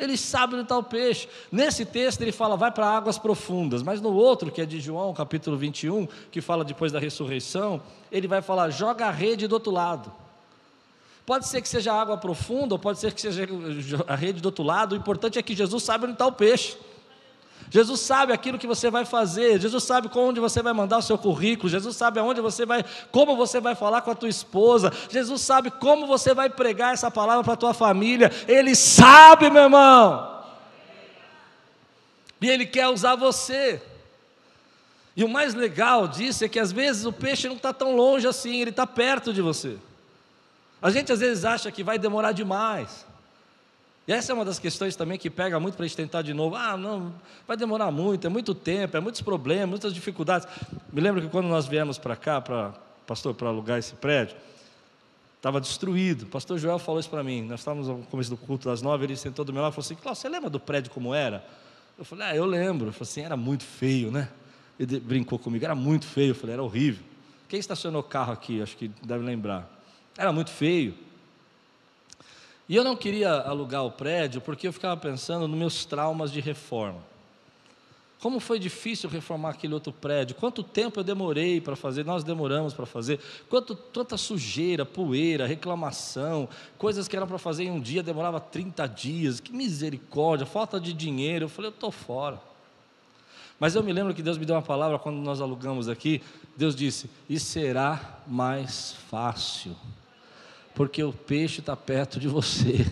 Ele 0.00 0.16
sabe 0.16 0.54
onde 0.54 0.62
está 0.62 0.78
o 0.78 0.82
peixe. 0.82 1.28
Nesse 1.52 1.84
texto 1.84 2.22
ele 2.22 2.32
fala, 2.32 2.56
vai 2.56 2.72
para 2.72 2.86
águas 2.86 3.18
profundas, 3.18 3.82
mas 3.82 4.00
no 4.00 4.14
outro, 4.14 4.50
que 4.50 4.62
é 4.62 4.64
de 4.64 4.80
João, 4.80 5.12
capítulo 5.12 5.54
21, 5.58 6.08
que 6.30 6.40
fala 6.40 6.64
depois 6.64 6.90
da 6.90 6.98
ressurreição, 6.98 7.82
ele 8.10 8.26
vai 8.26 8.40
falar, 8.40 8.70
joga 8.70 9.08
a 9.08 9.10
rede 9.10 9.46
do 9.46 9.52
outro 9.52 9.70
lado. 9.70 10.10
Pode 11.26 11.46
ser 11.46 11.60
que 11.60 11.68
seja 11.68 11.92
água 11.92 12.16
profunda, 12.16 12.74
ou 12.74 12.78
pode 12.78 12.98
ser 12.98 13.12
que 13.12 13.20
seja 13.20 13.46
a 14.08 14.16
rede 14.16 14.40
do 14.40 14.46
outro 14.46 14.64
lado, 14.64 14.94
o 14.94 14.96
importante 14.96 15.38
é 15.38 15.42
que 15.42 15.54
Jesus 15.54 15.82
sabe 15.82 16.04
onde 16.04 16.14
está 16.14 16.26
o 16.26 16.32
peixe. 16.32 16.78
Jesus 17.72 18.00
sabe 18.00 18.34
aquilo 18.34 18.58
que 18.58 18.66
você 18.66 18.90
vai 18.90 19.06
fazer, 19.06 19.58
Jesus 19.58 19.82
sabe 19.84 20.10
onde 20.14 20.38
você 20.38 20.60
vai 20.62 20.74
mandar 20.74 20.98
o 20.98 21.02
seu 21.02 21.16
currículo, 21.16 21.70
Jesus 21.70 21.96
sabe 21.96 22.20
aonde 22.20 22.38
você 22.38 22.66
vai, 22.66 22.84
como 23.10 23.34
você 23.34 23.62
vai 23.62 23.74
falar 23.74 24.02
com 24.02 24.10
a 24.10 24.14
tua 24.14 24.28
esposa, 24.28 24.92
Jesus 25.08 25.40
sabe 25.40 25.70
como 25.70 26.06
você 26.06 26.34
vai 26.34 26.50
pregar 26.50 26.92
essa 26.92 27.10
palavra 27.10 27.42
para 27.42 27.54
a 27.54 27.56
tua 27.56 27.72
família, 27.72 28.30
Ele 28.46 28.74
sabe, 28.74 29.48
meu 29.48 29.62
irmão. 29.62 30.44
E 32.42 32.50
Ele 32.50 32.66
quer 32.66 32.88
usar 32.88 33.16
você. 33.16 33.80
E 35.16 35.24
o 35.24 35.28
mais 35.28 35.54
legal 35.54 36.06
disso 36.06 36.44
é 36.44 36.50
que 36.50 36.60
às 36.60 36.72
vezes 36.72 37.06
o 37.06 37.12
peixe 37.12 37.48
não 37.48 37.56
está 37.56 37.72
tão 37.72 37.96
longe 37.96 38.26
assim, 38.26 38.60
ele 38.60 38.68
está 38.68 38.86
perto 38.86 39.32
de 39.32 39.40
você. 39.40 39.78
A 40.82 40.90
gente 40.90 41.10
às 41.10 41.20
vezes 41.20 41.46
acha 41.46 41.72
que 41.72 41.82
vai 41.82 41.98
demorar 41.98 42.32
demais. 42.32 43.06
E 44.06 44.12
essa 44.12 44.32
é 44.32 44.34
uma 44.34 44.44
das 44.44 44.58
questões 44.58 44.96
também 44.96 45.16
que 45.16 45.30
pega 45.30 45.60
muito 45.60 45.76
para 45.76 45.84
a 45.84 45.86
gente 45.86 45.96
tentar 45.96 46.22
de 46.22 46.34
novo. 46.34 46.56
Ah, 46.56 46.76
não, 46.76 47.14
vai 47.46 47.56
demorar 47.56 47.90
muito, 47.90 48.26
é 48.26 48.30
muito 48.30 48.54
tempo, 48.54 48.96
é 48.96 49.00
muitos 49.00 49.20
problemas, 49.20 49.68
muitas 49.68 49.94
dificuldades. 49.94 50.48
Me 50.92 51.00
lembro 51.00 51.22
que 51.22 51.28
quando 51.28 51.46
nós 51.46 51.66
viemos 51.66 51.98
para 51.98 52.16
cá, 52.16 52.40
para, 52.40 52.74
pastor, 53.06 53.32
para 53.34 53.48
alugar 53.48 53.78
esse 53.78 53.94
prédio, 53.94 54.36
estava 55.36 55.60
destruído. 55.60 56.22
O 56.22 56.26
pastor 56.26 56.58
Joel 56.58 56.80
falou 56.80 56.98
isso 56.98 57.10
para 57.10 57.22
mim. 57.22 57.42
Nós 57.42 57.60
estávamos 57.60 57.86
no 57.86 58.02
começo 58.04 58.30
do 58.30 58.36
culto 58.36 58.68
das 58.68 58.82
nove, 58.82 59.04
ele 59.04 59.16
sentou 59.16 59.44
do 59.44 59.52
meu 59.52 59.62
lado 59.62 59.72
e 59.72 59.74
falou 59.74 59.84
assim: 59.84 59.94
Cláudio, 59.94 60.20
você 60.20 60.28
lembra 60.28 60.50
do 60.50 60.58
prédio 60.58 60.90
como 60.90 61.14
era? 61.14 61.44
Eu 61.96 62.04
falei, 62.04 62.26
ah, 62.26 62.34
eu 62.34 62.44
lembro. 62.44 62.86
Ele 62.86 62.92
falou 62.92 63.08
assim: 63.08 63.20
era 63.20 63.36
muito 63.36 63.64
feio, 63.64 64.10
né? 64.10 64.28
Ele 64.80 64.98
brincou 64.98 65.38
comigo, 65.38 65.64
era 65.64 65.74
muito 65.74 66.06
feio. 66.06 66.30
Eu 66.30 66.34
falei, 66.34 66.54
era 66.54 66.62
horrível. 66.62 67.04
Quem 67.48 67.60
estacionou 67.60 68.02
carro 68.02 68.32
aqui? 68.32 68.60
Acho 68.60 68.76
que 68.76 68.88
deve 69.02 69.24
lembrar. 69.24 69.70
Era 70.16 70.32
muito 70.32 70.50
feio. 70.50 70.94
E 72.68 72.76
eu 72.76 72.84
não 72.84 72.96
queria 72.96 73.32
alugar 73.32 73.84
o 73.84 73.90
prédio 73.90 74.40
porque 74.40 74.68
eu 74.68 74.72
ficava 74.72 74.98
pensando 74.98 75.48
nos 75.48 75.58
meus 75.58 75.84
traumas 75.84 76.32
de 76.32 76.40
reforma. 76.40 77.00
Como 78.20 78.38
foi 78.38 78.60
difícil 78.60 79.10
reformar 79.10 79.50
aquele 79.50 79.74
outro 79.74 79.92
prédio, 79.92 80.36
quanto 80.36 80.62
tempo 80.62 81.00
eu 81.00 81.04
demorei 81.04 81.60
para 81.60 81.74
fazer, 81.74 82.04
nós 82.04 82.22
demoramos 82.22 82.72
para 82.72 82.86
fazer, 82.86 83.18
quanto, 83.50 83.74
tanta 83.74 84.16
sujeira, 84.16 84.86
poeira, 84.86 85.44
reclamação, 85.44 86.48
coisas 86.78 87.08
que 87.08 87.16
eram 87.16 87.26
para 87.26 87.36
fazer 87.36 87.64
em 87.64 87.72
um 87.72 87.80
dia, 87.80 88.00
demorava 88.00 88.38
30 88.38 88.86
dias, 88.86 89.40
que 89.40 89.52
misericórdia, 89.52 90.46
falta 90.46 90.78
de 90.78 90.92
dinheiro. 90.92 91.46
Eu 91.46 91.48
falei, 91.48 91.70
eu 91.70 91.74
estou 91.74 91.90
fora. 91.90 92.40
Mas 93.58 93.74
eu 93.74 93.82
me 93.82 93.92
lembro 93.92 94.14
que 94.14 94.22
Deus 94.22 94.38
me 94.38 94.46
deu 94.46 94.54
uma 94.54 94.62
palavra 94.62 95.00
quando 95.00 95.16
nós 95.16 95.40
alugamos 95.40 95.88
aqui. 95.88 96.22
Deus 96.56 96.76
disse: 96.76 97.10
E 97.28 97.40
será 97.40 98.20
mais 98.26 98.92
fácil 99.10 99.76
porque 100.74 101.02
o 101.02 101.12
peixe 101.12 101.60
está 101.60 101.76
perto 101.76 102.18
de 102.18 102.28
você. 102.28 102.86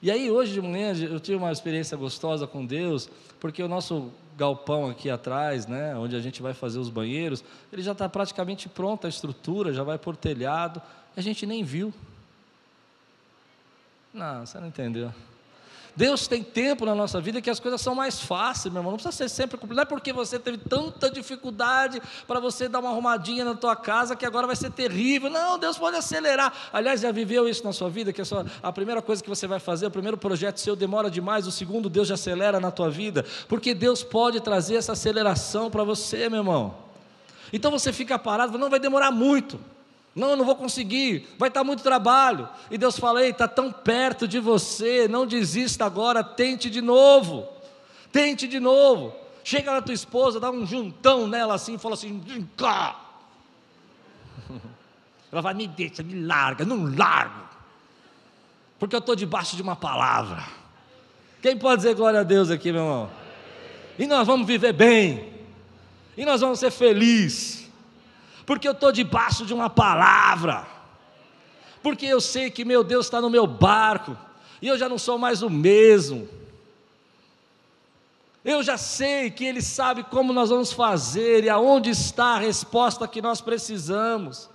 E 0.00 0.10
aí, 0.10 0.30
hoje 0.30 0.52
de 0.52 0.60
manhã, 0.60 0.92
eu 0.94 1.20
tive 1.20 1.36
uma 1.36 1.52
experiência 1.52 1.96
gostosa 1.96 2.46
com 2.46 2.66
Deus, 2.66 3.08
porque 3.38 3.62
o 3.62 3.68
nosso 3.68 4.10
galpão 4.36 4.90
aqui 4.90 5.08
atrás, 5.10 5.66
né, 5.66 5.94
onde 5.96 6.16
a 6.16 6.20
gente 6.20 6.42
vai 6.42 6.54
fazer 6.54 6.78
os 6.78 6.88
banheiros, 6.88 7.44
ele 7.72 7.82
já 7.82 7.92
está 7.92 8.08
praticamente 8.08 8.68
pronto, 8.68 9.06
a 9.06 9.08
estrutura 9.08 9.72
já 9.72 9.82
vai 9.82 9.98
por 9.98 10.16
telhado, 10.16 10.82
a 11.16 11.20
gente 11.20 11.46
nem 11.46 11.62
viu. 11.62 11.92
Não, 14.12 14.44
você 14.44 14.58
não 14.58 14.66
entendeu. 14.66 15.12
Deus 15.94 16.26
tem 16.26 16.42
tempo 16.42 16.86
na 16.86 16.94
nossa 16.94 17.20
vida 17.20 17.42
que 17.42 17.50
as 17.50 17.60
coisas 17.60 17.80
são 17.80 17.94
mais 17.94 18.20
fáceis, 18.20 18.72
meu 18.72 18.80
irmão. 18.80 18.92
Não 18.92 18.98
precisa 18.98 19.12
ser 19.16 19.28
sempre 19.28 19.58
complicado. 19.58 19.76
Não 19.76 19.82
é 19.82 19.86
porque 19.86 20.12
você 20.12 20.38
teve 20.38 20.56
tanta 20.56 21.10
dificuldade 21.10 22.00
para 22.26 22.40
você 22.40 22.66
dar 22.66 22.80
uma 22.80 22.90
arrumadinha 22.90 23.44
na 23.44 23.54
tua 23.54 23.76
casa 23.76 24.16
que 24.16 24.24
agora 24.24 24.46
vai 24.46 24.56
ser 24.56 24.70
terrível. 24.70 25.28
Não, 25.28 25.58
Deus 25.58 25.76
pode 25.76 25.96
acelerar. 25.96 26.52
Aliás, 26.72 27.00
já 27.00 27.12
viveu 27.12 27.46
isso 27.46 27.62
na 27.62 27.72
sua 27.72 27.90
vida? 27.90 28.12
Que 28.12 28.22
a, 28.22 28.24
sua, 28.24 28.46
a 28.62 28.72
primeira 28.72 29.02
coisa 29.02 29.22
que 29.22 29.28
você 29.28 29.46
vai 29.46 29.58
fazer, 29.58 29.86
o 29.86 29.90
primeiro 29.90 30.16
projeto 30.16 30.58
seu 30.58 30.74
demora 30.74 31.10
demais, 31.10 31.46
o 31.46 31.52
segundo 31.52 31.90
Deus 31.90 32.08
já 32.08 32.14
acelera 32.14 32.58
na 32.58 32.70
tua 32.70 32.90
vida. 32.90 33.24
Porque 33.46 33.74
Deus 33.74 34.02
pode 34.02 34.40
trazer 34.40 34.76
essa 34.76 34.92
aceleração 34.92 35.70
para 35.70 35.84
você, 35.84 36.28
meu 36.30 36.38
irmão. 36.38 36.74
Então 37.52 37.70
você 37.70 37.92
fica 37.92 38.18
parado, 38.18 38.56
não 38.56 38.70
vai 38.70 38.80
demorar 38.80 39.10
muito. 39.10 39.60
Não, 40.14 40.30
eu 40.30 40.36
não 40.36 40.44
vou 40.44 40.54
conseguir, 40.54 41.26
vai 41.38 41.48
estar 41.48 41.64
muito 41.64 41.82
trabalho. 41.82 42.48
E 42.70 42.76
Deus 42.76 42.98
fala: 42.98 43.22
Ei, 43.22 43.30
está 43.30 43.48
tão 43.48 43.72
perto 43.72 44.28
de 44.28 44.38
você, 44.38 45.08
não 45.08 45.26
desista 45.26 45.86
agora, 45.86 46.22
tente 46.22 46.68
de 46.68 46.82
novo. 46.82 47.48
Tente 48.10 48.46
de 48.46 48.60
novo. 48.60 49.14
Chega 49.42 49.72
na 49.72 49.80
tua 49.80 49.94
esposa, 49.94 50.38
dá 50.38 50.50
um 50.50 50.66
juntão 50.66 51.26
nela 51.26 51.54
assim, 51.54 51.78
fala 51.78 51.94
assim: 51.94 52.20
vem 52.20 52.48
cá. 52.56 53.00
Ela 55.32 55.40
vai, 55.40 55.54
me 55.54 55.66
deixa, 55.66 56.02
me 56.02 56.26
larga, 56.26 56.62
não 56.62 56.94
largo. 56.94 57.48
Porque 58.78 58.94
eu 58.94 58.98
estou 58.98 59.16
debaixo 59.16 59.56
de 59.56 59.62
uma 59.62 59.74
palavra. 59.74 60.44
Quem 61.40 61.56
pode 61.56 61.76
dizer 61.76 61.94
glória 61.94 62.20
a 62.20 62.22
Deus 62.22 62.50
aqui, 62.50 62.70
meu 62.70 62.82
irmão? 62.82 63.10
E 63.98 64.06
nós 64.06 64.26
vamos 64.26 64.46
viver 64.46 64.74
bem. 64.74 65.32
E 66.16 66.24
nós 66.26 66.42
vamos 66.42 66.58
ser 66.58 66.70
felizes 66.70 67.61
porque 68.44 68.66
eu 68.66 68.72
estou 68.72 68.92
debaixo 68.92 69.44
de 69.44 69.54
uma 69.54 69.70
palavra, 69.70 70.66
porque 71.82 72.06
eu 72.06 72.20
sei 72.20 72.50
que 72.50 72.64
meu 72.64 72.82
Deus 72.84 73.06
está 73.06 73.20
no 73.20 73.30
meu 73.30 73.46
barco, 73.46 74.16
e 74.60 74.68
eu 74.68 74.78
já 74.78 74.88
não 74.88 74.98
sou 74.98 75.18
mais 75.18 75.42
o 75.42 75.50
mesmo. 75.50 76.28
Eu 78.44 78.62
já 78.62 78.76
sei 78.76 79.30
que 79.30 79.44
Ele 79.44 79.62
sabe 79.62 80.02
como 80.04 80.32
nós 80.32 80.50
vamos 80.50 80.72
fazer 80.72 81.44
e 81.44 81.48
aonde 81.48 81.90
está 81.90 82.34
a 82.34 82.38
resposta 82.38 83.06
que 83.06 83.22
nós 83.22 83.40
precisamos. 83.40 84.50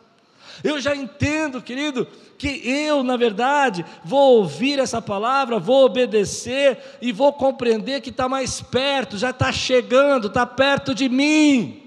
Eu 0.63 0.81
já 0.81 0.95
entendo, 0.95 1.61
querido, 1.61 2.05
que 2.37 2.47
eu, 2.69 3.03
na 3.03 3.15
verdade, 3.15 3.85
vou 4.03 4.37
ouvir 4.37 4.79
essa 4.79 5.01
palavra, 5.01 5.59
vou 5.59 5.85
obedecer 5.85 6.97
e 7.01 7.11
vou 7.11 7.31
compreender 7.31 8.01
que 8.01 8.09
está 8.09 8.27
mais 8.27 8.61
perto, 8.61 9.17
já 9.17 9.29
está 9.29 9.51
chegando, 9.51 10.27
está 10.27 10.45
perto 10.45 10.93
de 10.93 11.07
mim. 11.07 11.86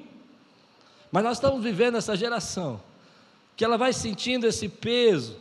Mas 1.10 1.24
nós 1.24 1.36
estamos 1.36 1.62
vivendo 1.62 1.96
essa 1.96 2.16
geração 2.16 2.80
que 3.56 3.64
ela 3.64 3.76
vai 3.76 3.92
sentindo 3.92 4.46
esse 4.46 4.68
peso. 4.68 5.36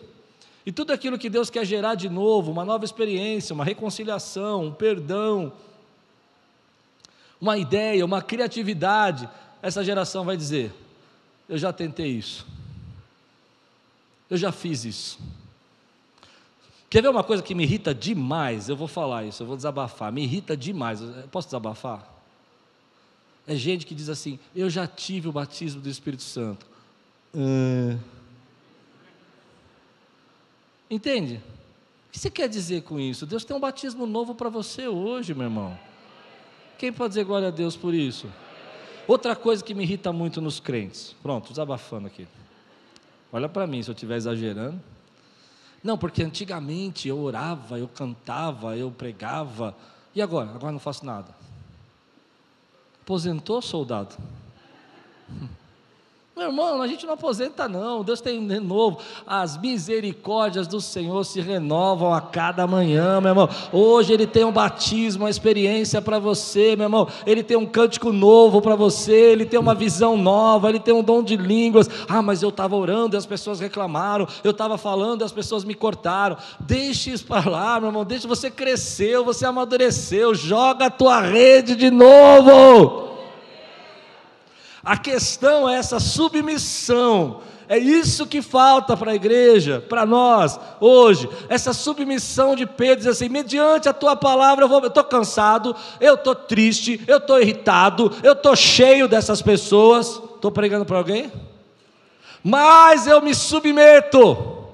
E 0.65 0.71
tudo 0.71 0.91
aquilo 0.91 1.17
que 1.17 1.29
Deus 1.29 1.49
quer 1.49 1.65
gerar 1.65 1.95
de 1.95 2.09
novo, 2.09 2.51
uma 2.51 2.65
nova 2.65 2.83
experiência, 2.83 3.53
uma 3.53 3.63
reconciliação, 3.63 4.65
um 4.65 4.73
perdão, 4.73 5.53
uma 7.39 7.57
ideia, 7.57 8.03
uma 8.03 8.21
criatividade, 8.21 9.29
essa 9.61 9.83
geração 9.83 10.25
vai 10.25 10.35
dizer: 10.35 10.73
Eu 11.47 11.57
já 11.57 11.71
tentei 11.71 12.07
isso, 12.07 12.45
eu 14.29 14.37
já 14.37 14.51
fiz 14.51 14.83
isso. 14.83 15.19
Quer 16.89 17.03
ver 17.03 17.09
uma 17.09 17.23
coisa 17.23 17.43
que 17.43 17.53
me 17.53 17.63
irrita 17.63 17.93
demais? 17.93 18.67
Eu 18.67 18.75
vou 18.75 18.87
falar 18.87 19.23
isso, 19.23 19.43
eu 19.43 19.47
vou 19.47 19.55
desabafar. 19.55 20.11
Me 20.11 20.23
irrita 20.23 20.57
demais. 20.57 20.99
Eu 20.99 21.27
posso 21.31 21.47
desabafar? 21.47 22.18
É 23.49 23.55
gente 23.55 23.83
que 23.83 23.95
diz 23.95 24.09
assim: 24.09 24.37
Eu 24.55 24.69
já 24.69 24.85
tive 24.85 25.27
o 25.27 25.31
batismo 25.31 25.81
do 25.81 25.89
Espírito 25.89 26.21
Santo. 26.21 26.67
Hum. 27.33 27.97
Entende? 30.87 31.41
O 32.07 32.11
que 32.11 32.19
você 32.19 32.29
quer 32.29 32.47
dizer 32.47 32.83
com 32.83 32.99
isso? 32.99 33.25
Deus 33.25 33.43
tem 33.43 33.57
um 33.57 33.59
batismo 33.59 34.05
novo 34.05 34.35
para 34.35 34.49
você 34.49 34.87
hoje, 34.87 35.33
meu 35.33 35.45
irmão. 35.45 35.77
Quem 36.77 36.93
pode 36.93 37.09
dizer 37.09 37.23
glória 37.23 37.47
a 37.47 37.51
Deus 37.51 37.75
por 37.75 37.91
isso? 37.91 38.27
Outra 39.07 39.35
coisa 39.35 39.63
que 39.63 39.73
me 39.73 39.81
irrita 39.81 40.13
muito 40.13 40.39
nos 40.39 40.59
crentes. 40.59 41.15
Pronto, 41.23 41.49
desabafando 41.49 42.05
aqui. 42.05 42.27
Olha 43.31 43.49
para 43.49 43.65
mim 43.65 43.81
se 43.81 43.89
eu 43.89 43.93
estiver 43.93 44.17
exagerando. 44.17 44.79
Não, 45.83 45.97
porque 45.97 46.21
antigamente 46.21 47.07
eu 47.07 47.17
orava, 47.17 47.79
eu 47.79 47.87
cantava, 47.87 48.77
eu 48.77 48.91
pregava. 48.91 49.75
E 50.13 50.21
agora? 50.21 50.51
Agora 50.51 50.71
não 50.71 50.79
faço 50.79 51.03
nada. 51.03 51.38
Aposentou, 53.09 53.59
soldado? 53.59 54.15
Meu 56.39 56.47
irmão, 56.47 56.81
a 56.81 56.87
gente 56.87 57.05
não 57.05 57.15
aposenta, 57.15 57.67
não. 57.67 58.01
Deus 58.01 58.21
tem 58.21 58.47
renovo. 58.47 58.99
As 59.27 59.57
misericórdias 59.57 60.69
do 60.69 60.79
Senhor 60.79 61.25
se 61.25 61.41
renovam 61.41 62.13
a 62.13 62.21
cada 62.21 62.65
manhã, 62.65 63.19
meu 63.19 63.31
irmão. 63.31 63.49
Hoje 63.73 64.13
Ele 64.13 64.25
tem 64.25 64.45
um 64.45 64.51
batismo, 64.51 65.25
uma 65.25 65.29
experiência 65.29 66.01
para 66.01 66.17
você, 66.17 66.77
meu 66.77 66.85
irmão. 66.85 67.09
Ele 67.25 67.43
tem 67.43 67.57
um 67.57 67.65
cântico 67.65 68.13
novo 68.13 68.61
para 68.61 68.73
você. 68.73 69.11
Ele 69.11 69.45
tem 69.45 69.59
uma 69.59 69.75
visão 69.75 70.15
nova. 70.15 70.69
Ele 70.69 70.79
tem 70.79 70.93
um 70.93 71.03
dom 71.03 71.21
de 71.21 71.35
línguas. 71.35 71.89
Ah, 72.07 72.21
mas 72.21 72.41
eu 72.41 72.47
estava 72.47 72.73
orando 72.73 73.17
e 73.17 73.19
as 73.19 73.25
pessoas 73.25 73.59
reclamaram. 73.59 74.25
Eu 74.41 74.51
estava 74.51 74.77
falando 74.77 75.19
e 75.19 75.25
as 75.25 75.33
pessoas 75.33 75.65
me 75.65 75.75
cortaram. 75.75 76.37
Deixe 76.57 77.11
isso 77.11 77.25
para 77.25 77.49
lá, 77.49 77.81
meu 77.81 77.89
irmão. 77.89 78.05
Deixe 78.05 78.25
você 78.25 78.49
cresceu, 78.49 79.25
você 79.25 79.45
amadureceu. 79.45 80.33
Joga 80.33 80.85
a 80.85 80.89
tua 80.89 81.19
rede 81.19 81.75
de 81.75 81.91
novo. 81.91 83.08
A 84.83 84.97
questão 84.97 85.69
é 85.69 85.75
essa 85.75 85.99
submissão. 85.99 87.41
É 87.67 87.77
isso 87.77 88.25
que 88.25 88.41
falta 88.41 88.97
para 88.97 89.11
a 89.11 89.15
igreja, 89.15 89.79
para 89.87 90.03
nós, 90.03 90.59
hoje. 90.79 91.29
Essa 91.47 91.71
submissão 91.71 92.55
de 92.55 92.65
Pedro, 92.65 92.97
diz 92.97 93.07
assim: 93.07 93.29
mediante 93.29 93.87
a 93.87 93.93
tua 93.93 94.15
palavra, 94.15 94.65
eu 94.65 94.87
estou 94.87 95.03
cansado, 95.03 95.75
eu 96.01 96.15
estou 96.15 96.33
triste, 96.33 96.99
eu 97.07 97.17
estou 97.17 97.39
irritado, 97.39 98.11
eu 98.23 98.33
estou 98.33 98.55
cheio 98.55 99.07
dessas 99.07 99.41
pessoas. 99.41 100.19
Estou 100.35 100.51
pregando 100.51 100.83
para 100.83 100.97
alguém? 100.97 101.31
Mas 102.43 103.05
eu 103.05 103.21
me 103.21 103.35
submeto. 103.35 104.65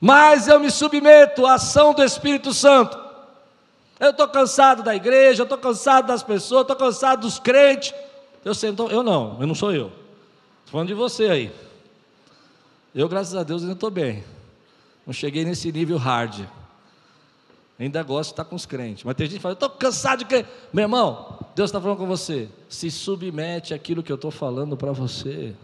Mas 0.00 0.48
eu 0.48 0.58
me 0.58 0.70
submeto 0.70 1.46
à 1.46 1.54
ação 1.54 1.92
do 1.92 2.02
Espírito 2.02 2.54
Santo. 2.54 2.98
Eu 4.00 4.10
estou 4.10 4.26
cansado 4.26 4.82
da 4.82 4.96
igreja, 4.96 5.42
eu 5.42 5.44
estou 5.44 5.58
cansado 5.58 6.06
das 6.06 6.22
pessoas, 6.22 6.62
estou 6.62 6.76
cansado 6.76 7.20
dos 7.20 7.38
crentes. 7.38 7.92
Eu 8.44 8.54
sei, 8.54 8.70
então, 8.70 8.88
eu 8.88 9.02
não, 9.02 9.40
eu 9.40 9.46
não 9.46 9.54
sou 9.54 9.72
eu. 9.72 9.86
Estou 9.86 10.72
falando 10.72 10.88
de 10.88 10.94
você 10.94 11.24
aí. 11.24 11.52
Eu, 12.94 13.08
graças 13.08 13.34
a 13.34 13.42
Deus, 13.42 13.62
ainda 13.62 13.74
estou 13.74 13.90
bem. 13.90 14.24
Não 15.06 15.12
cheguei 15.12 15.44
nesse 15.44 15.70
nível 15.70 15.96
hard. 15.96 16.46
Ainda 17.78 18.02
gosto 18.02 18.30
de 18.30 18.32
estar 18.34 18.44
com 18.44 18.54
os 18.54 18.66
crentes. 18.66 19.04
Mas 19.04 19.14
tem 19.14 19.26
gente 19.26 19.36
que 19.36 19.42
fala, 19.42 19.54
estou 19.54 19.70
cansado 19.70 20.20
de 20.20 20.24
crer. 20.26 20.46
Meu 20.72 20.82
irmão, 20.82 21.38
Deus 21.54 21.70
está 21.70 21.80
falando 21.80 21.98
com 21.98 22.06
você. 22.06 22.48
Se 22.68 22.90
submete 22.90 23.74
àquilo 23.74 24.02
que 24.02 24.12
eu 24.12 24.16
estou 24.16 24.30
falando 24.30 24.76
para 24.76 24.92
você. 24.92 25.54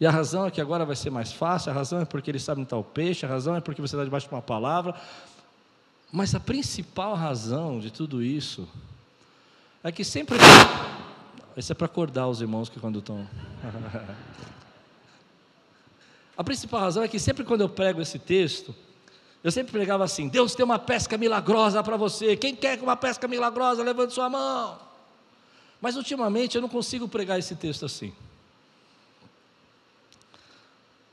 E 0.00 0.06
a 0.06 0.10
razão 0.10 0.46
é 0.46 0.50
que 0.50 0.60
agora 0.60 0.84
vai 0.84 0.96
ser 0.96 1.10
mais 1.10 1.32
fácil, 1.32 1.70
a 1.70 1.74
razão 1.74 2.00
é 2.00 2.04
porque 2.04 2.30
ele 2.30 2.38
sabe 2.38 2.60
está 2.60 2.76
o 2.76 2.82
peixe, 2.82 3.24
a 3.24 3.28
razão 3.28 3.54
é 3.54 3.60
porque 3.60 3.80
você 3.80 3.94
está 3.94 4.04
debaixo 4.04 4.28
de 4.28 4.34
uma 4.34 4.42
palavra. 4.42 4.94
Mas 6.12 6.34
a 6.34 6.40
principal 6.40 7.14
razão 7.14 7.78
de 7.78 7.90
tudo 7.90 8.22
isso 8.22 8.68
é 9.84 9.92
que 9.92 10.02
sempre. 10.02 10.38
Isso 11.56 11.70
é 11.70 11.74
para 11.74 11.86
acordar 11.86 12.26
os 12.26 12.40
irmãos 12.40 12.68
que 12.68 12.80
quando 12.80 12.98
estão. 12.98 13.28
A 16.36 16.42
principal 16.42 16.80
razão 16.80 17.04
é 17.04 17.08
que 17.08 17.20
sempre 17.20 17.44
quando 17.44 17.60
eu 17.60 17.68
prego 17.68 18.02
esse 18.02 18.18
texto, 18.18 18.74
eu 19.44 19.52
sempre 19.52 19.70
pregava 19.72 20.02
assim: 20.02 20.26
Deus 20.26 20.54
tem 20.54 20.64
uma 20.64 20.78
pesca 20.78 21.16
milagrosa 21.16 21.82
para 21.82 21.96
você. 21.96 22.36
Quem 22.36 22.56
quer 22.56 22.80
uma 22.80 22.96
pesca 22.96 23.28
milagrosa, 23.28 23.84
levante 23.84 24.14
sua 24.14 24.28
mão. 24.28 24.80
Mas 25.80 25.96
ultimamente 25.96 26.56
eu 26.56 26.62
não 26.62 26.68
consigo 26.68 27.06
pregar 27.06 27.38
esse 27.38 27.54
texto 27.54 27.84
assim. 27.84 28.12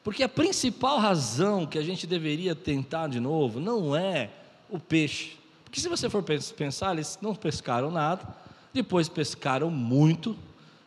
Porque 0.04 0.24
a 0.24 0.30
principal 0.30 0.98
razão 0.98 1.68
que 1.68 1.78
a 1.78 1.84
gente 1.84 2.08
deveria 2.08 2.56
tentar 2.56 3.08
de 3.08 3.20
novo 3.20 3.60
não 3.60 3.96
é 3.96 4.32
o 4.70 4.80
peixe. 4.80 5.38
Porque 5.64 5.80
se 5.80 5.88
você 5.88 6.10
for 6.10 6.24
pensar, 6.24 6.94
eles 6.94 7.20
não 7.22 7.36
pescaram 7.36 7.92
nada, 7.92 8.28
depois 8.74 9.10
pescaram 9.10 9.70
muito 9.70 10.38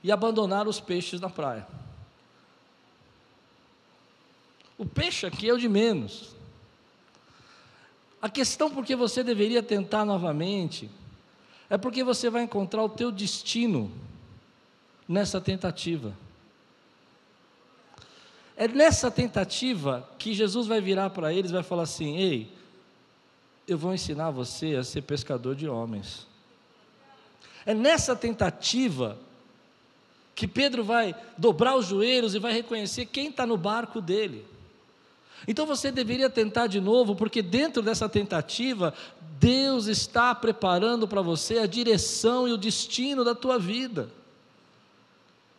e 0.03 0.11
abandonaram 0.11 0.71
os 0.71 0.81
peixes 0.81 1.21
na 1.21 1.29
praia. 1.29 1.67
O 4.77 4.85
peixe 4.85 5.27
aqui 5.27 5.49
é 5.49 5.53
o 5.53 5.59
de 5.59 5.69
menos. 5.69 6.35
A 8.21 8.29
questão 8.29 8.71
por 8.71 8.85
que 8.85 8.97
você 8.97 9.23
deveria 9.23 9.63
tentar 9.63 10.05
novamente 10.05 10.91
é 11.69 11.77
porque 11.77 12.03
você 12.03 12.31
vai 12.31 12.43
encontrar 12.43 12.83
o 12.83 12.89
teu 12.89 13.13
destino 13.13 13.91
nessa 15.09 15.41
tentativa. 15.41 16.17
É 18.57 18.69
nessa 18.69 19.11
tentativa 19.11 20.09
que 20.19 20.33
Jesus 20.33 20.67
vai 20.67 20.81
virar 20.81 21.11
para 21.11 21.33
eles 21.33 21.51
e 21.51 21.55
vai 21.55 21.63
falar 21.63 21.83
assim: 21.83 22.17
Ei, 22.17 22.53
eu 23.67 23.77
vou 23.77 23.93
ensinar 23.93 24.31
você 24.31 24.77
a 24.77 24.85
ser 24.85 25.03
pescador 25.03 25.55
de 25.55 25.69
homens. 25.69 26.27
É 27.67 27.73
nessa 27.73 28.15
tentativa 28.15 29.19
que 30.35 30.49
Pedro 30.49 30.83
vai 30.83 31.15
dobrar 31.39 31.77
os 31.77 31.87
joelhos 31.87 32.35
e 32.35 32.39
vai 32.39 32.53
reconhecer 32.53 33.07
quem 33.07 33.29
está 33.29 33.47
no 33.47 33.57
barco 33.57 34.01
dele. 34.01 34.45
Então 35.47 35.67
você 35.67 35.91
deveria 35.91 36.31
tentar 36.31 36.67
de 36.67 36.81
novo, 36.81 37.15
porque 37.15 37.43
dentro 37.43 37.83
dessa 37.83 38.09
tentativa, 38.09 38.95
Deus 39.39 39.87
está 39.87 40.35
preparando 40.35 41.07
para 41.07 41.23
você 41.23 41.59
a 41.59 41.67
direção 41.67 42.49
e 42.49 42.53
o 42.53 42.57
destino 42.57 43.25
da 43.25 43.35
tua 43.35 43.59
vida. 43.59 44.11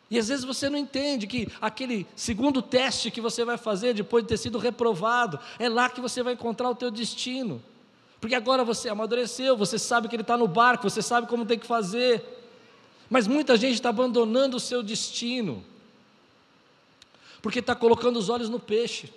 E 0.10 0.20
às 0.20 0.28
vezes 0.28 0.46
você 0.46 0.70
não 0.70 0.78
entende 0.78 1.26
que 1.28 1.48
aquele 1.60 2.06
segundo 2.16 2.62
teste 2.62 3.10
que 3.10 3.22
você 3.22 3.44
vai 3.44 3.58
fazer 3.58 3.94
depois 3.94 4.24
de 4.24 4.30
ter 4.30 4.38
sido 4.38 4.58
reprovado, 4.58 5.40
é 5.58 5.68
lá 5.68 5.90
que 5.90 6.02
você 6.02 6.22
vai 6.22 6.34
encontrar 6.34 6.70
o 6.70 6.76
teu 6.76 6.92
destino. 6.92 7.62
Porque 8.26 8.34
agora 8.34 8.64
você 8.64 8.90
amadureceu, 8.90 9.56
você 9.56 9.78
sabe 9.78 10.08
que 10.08 10.16
ele 10.16 10.24
está 10.24 10.36
no 10.36 10.48
barco, 10.48 10.90
você 10.90 11.00
sabe 11.00 11.28
como 11.28 11.46
tem 11.46 11.60
que 11.60 11.68
fazer. 11.68 12.26
Mas 13.08 13.28
muita 13.28 13.56
gente 13.56 13.76
está 13.76 13.90
abandonando 13.90 14.58
o 14.58 14.60
seu 14.60 14.82
destino, 14.82 15.64
porque 17.40 17.60
está 17.60 17.76
colocando 17.76 18.18
os 18.18 18.28
olhos 18.28 18.50
no 18.50 18.60
peixe. 18.60 19.14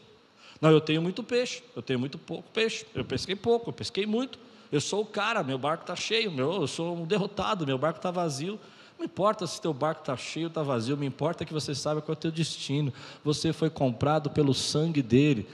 Não, 0.60 0.70
eu 0.70 0.78
tenho 0.78 1.00
muito 1.00 1.22
peixe, 1.22 1.62
eu 1.74 1.80
tenho 1.80 1.98
muito 1.98 2.18
pouco 2.18 2.50
peixe, 2.52 2.84
eu 2.94 3.02
pesquei 3.02 3.34
pouco, 3.34 3.70
eu 3.70 3.72
pesquei 3.72 4.04
muito, 4.04 4.38
eu 4.70 4.78
sou 4.78 5.00
o 5.00 5.06
cara, 5.06 5.42
meu 5.42 5.56
barco 5.56 5.84
está 5.84 5.96
cheio, 5.96 6.30
meu, 6.30 6.52
eu 6.52 6.66
sou 6.66 6.94
um 6.94 7.06
derrotado, 7.06 7.66
meu 7.66 7.78
barco 7.78 7.98
está 7.98 8.10
vazio. 8.10 8.60
Não 8.98 9.06
importa 9.06 9.46
se 9.46 9.58
teu 9.58 9.72
barco 9.72 10.02
está 10.02 10.18
cheio 10.18 10.48
está 10.48 10.62
vazio, 10.62 10.98
me 10.98 11.06
importa 11.06 11.46
que 11.46 11.54
você 11.54 11.74
saiba 11.74 12.02
qual 12.02 12.12
é 12.12 12.18
o 12.18 12.20
teu 12.20 12.30
destino. 12.30 12.92
Você 13.24 13.54
foi 13.54 13.70
comprado 13.70 14.28
pelo 14.28 14.52
sangue 14.52 15.00
dele, 15.00 15.48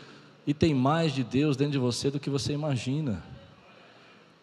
e 0.45 0.53
tem 0.53 0.75
mais 0.75 1.13
de 1.13 1.23
Deus 1.23 1.57
dentro 1.57 1.73
de 1.73 1.79
você 1.79 2.11
do 2.11 2.19
que 2.19 2.29
você 2.29 2.53
imagina. 2.53 3.23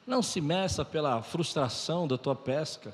Não 0.06 0.22
se 0.22 0.42
meça 0.42 0.84
pela 0.84 1.22
frustração 1.22 2.08
da 2.08 2.18
tua 2.18 2.36
pesca 2.36 2.94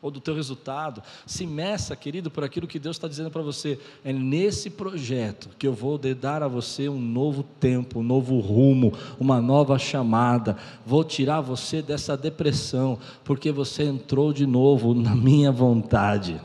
ou 0.00 0.10
do 0.10 0.20
teu 0.20 0.34
resultado. 0.34 1.02
Se 1.26 1.46
meça, 1.46 1.96
querido, 1.96 2.30
por 2.30 2.44
aquilo 2.44 2.66
que 2.66 2.78
Deus 2.78 2.96
está 2.96 3.08
dizendo 3.08 3.30
para 3.30 3.42
você. 3.42 3.78
É 4.04 4.12
nesse 4.12 4.70
projeto 4.70 5.50
que 5.58 5.66
eu 5.66 5.72
vou 5.72 5.98
dar 5.98 6.42
a 6.42 6.48
você 6.48 6.88
um 6.88 7.00
novo 7.00 7.42
tempo, 7.42 8.00
um 8.00 8.02
novo 8.02 8.38
rumo, 8.38 8.92
uma 9.18 9.40
nova 9.40 9.78
chamada. 9.78 10.56
Vou 10.84 11.02
tirar 11.02 11.40
você 11.40 11.82
dessa 11.82 12.16
depressão, 12.16 12.98
porque 13.24 13.50
você 13.50 13.84
entrou 13.84 14.32
de 14.32 14.46
novo 14.46 14.94
na 14.94 15.14
minha 15.14 15.50
vontade. 15.50 16.40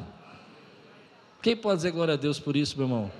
Quem 1.41 1.55
pode 1.55 1.77
dizer 1.77 1.91
glória 1.91 2.13
a 2.13 2.17
Deus 2.17 2.39
por 2.39 2.55
isso, 2.55 2.77
meu 2.77 2.85
irmão? 2.85 3.11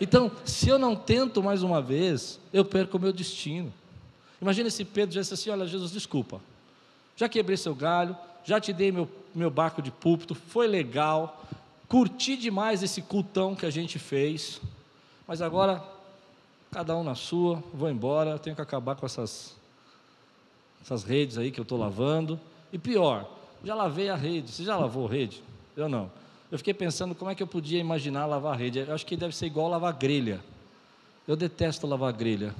Então, 0.00 0.30
se 0.44 0.68
eu 0.68 0.78
não 0.78 0.96
tento 0.96 1.42
mais 1.42 1.62
uma 1.62 1.80
vez, 1.80 2.40
eu 2.52 2.64
perco 2.64 2.96
o 2.96 3.00
meu 3.00 3.12
destino. 3.12 3.72
Imagina 4.42 4.68
se 4.70 4.84
Pedro 4.84 5.10
dissesse 5.10 5.34
assim: 5.34 5.50
Olha, 5.50 5.64
Jesus, 5.68 5.92
desculpa, 5.92 6.40
já 7.16 7.28
quebrei 7.28 7.56
seu 7.56 7.76
galho, 7.76 8.16
já 8.44 8.60
te 8.60 8.72
dei 8.72 8.90
meu, 8.90 9.08
meu 9.32 9.48
barco 9.48 9.80
de 9.80 9.92
púlpito, 9.92 10.34
foi 10.34 10.66
legal, 10.66 11.46
curti 11.88 12.36
demais 12.36 12.82
esse 12.82 13.00
cultão 13.00 13.54
que 13.54 13.64
a 13.64 13.70
gente 13.70 14.00
fez, 14.00 14.60
mas 15.28 15.40
agora, 15.40 15.80
cada 16.72 16.96
um 16.96 17.04
na 17.04 17.14
sua, 17.14 17.62
vou 17.72 17.88
embora, 17.88 18.36
tenho 18.36 18.56
que 18.56 18.62
acabar 18.62 18.96
com 18.96 19.06
essas, 19.06 19.54
essas 20.82 21.04
redes 21.04 21.38
aí 21.38 21.52
que 21.52 21.60
eu 21.60 21.64
estou 21.64 21.78
lavando. 21.78 22.40
E 22.72 22.78
pior, 22.78 23.30
já 23.62 23.76
lavei 23.76 24.10
a 24.10 24.16
rede, 24.16 24.50
você 24.50 24.64
já 24.64 24.76
lavou 24.76 25.06
a 25.06 25.10
rede? 25.10 25.40
Eu 25.76 25.88
não. 25.88 26.10
Eu 26.50 26.58
fiquei 26.58 26.74
pensando 26.74 27.14
como 27.14 27.30
é 27.30 27.34
que 27.36 27.42
eu 27.42 27.46
podia 27.46 27.78
imaginar 27.78 28.26
lavar 28.26 28.54
a 28.54 28.56
rede. 28.56 28.80
Eu 28.80 28.92
acho 28.92 29.06
que 29.06 29.16
deve 29.16 29.36
ser 29.36 29.46
igual 29.46 29.68
lavar 29.68 29.92
grelha. 29.92 30.42
Eu 31.28 31.36
detesto 31.36 31.86
lavar 31.86 32.12
grelha. 32.12 32.52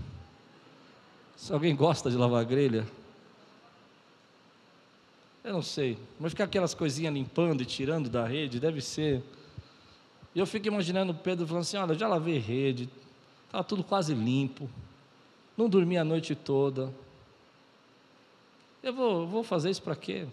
Se 1.36 1.52
alguém 1.52 1.74
gosta 1.74 2.10
de 2.10 2.16
lavar 2.16 2.44
grelha, 2.44 2.86
eu 5.44 5.52
não 5.52 5.62
sei, 5.62 5.98
mas 6.20 6.32
ficar 6.32 6.44
aquelas 6.44 6.72
coisinhas 6.72 7.12
limpando 7.12 7.62
e 7.62 7.66
tirando 7.66 8.08
da 8.08 8.26
rede, 8.26 8.60
deve 8.60 8.80
ser. 8.80 9.22
E 10.34 10.38
eu 10.38 10.46
fico 10.46 10.68
imaginando 10.68 11.12
Pedro 11.12 11.46
falando 11.46 11.62
assim: 11.62 11.76
olha, 11.76 11.94
já 11.94 12.06
lavei 12.06 12.38
rede, 12.38 12.88
estava 13.46 13.64
tudo 13.64 13.82
quase 13.82 14.14
limpo, 14.14 14.70
não 15.56 15.68
dormi 15.68 15.98
a 15.98 16.04
noite 16.04 16.34
toda. 16.34 16.92
Eu 18.82 18.92
vou, 18.92 19.26
vou 19.26 19.42
fazer 19.42 19.70
isso 19.70 19.82
para 19.82 19.96
quê? 19.96 20.26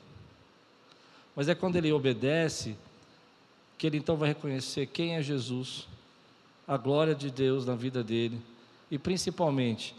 Mas 1.35 1.47
é 1.47 1.55
quando 1.55 1.75
ele 1.75 1.91
obedece 1.91 2.75
que 3.77 3.87
ele 3.87 3.97
então 3.97 4.17
vai 4.17 4.29
reconhecer 4.29 4.87
quem 4.87 5.15
é 5.15 5.21
Jesus, 5.21 5.87
a 6.67 6.77
glória 6.77 7.15
de 7.15 7.31
Deus 7.31 7.65
na 7.65 7.75
vida 7.75 8.03
dele 8.03 8.39
e 8.91 8.97
principalmente 8.97 9.95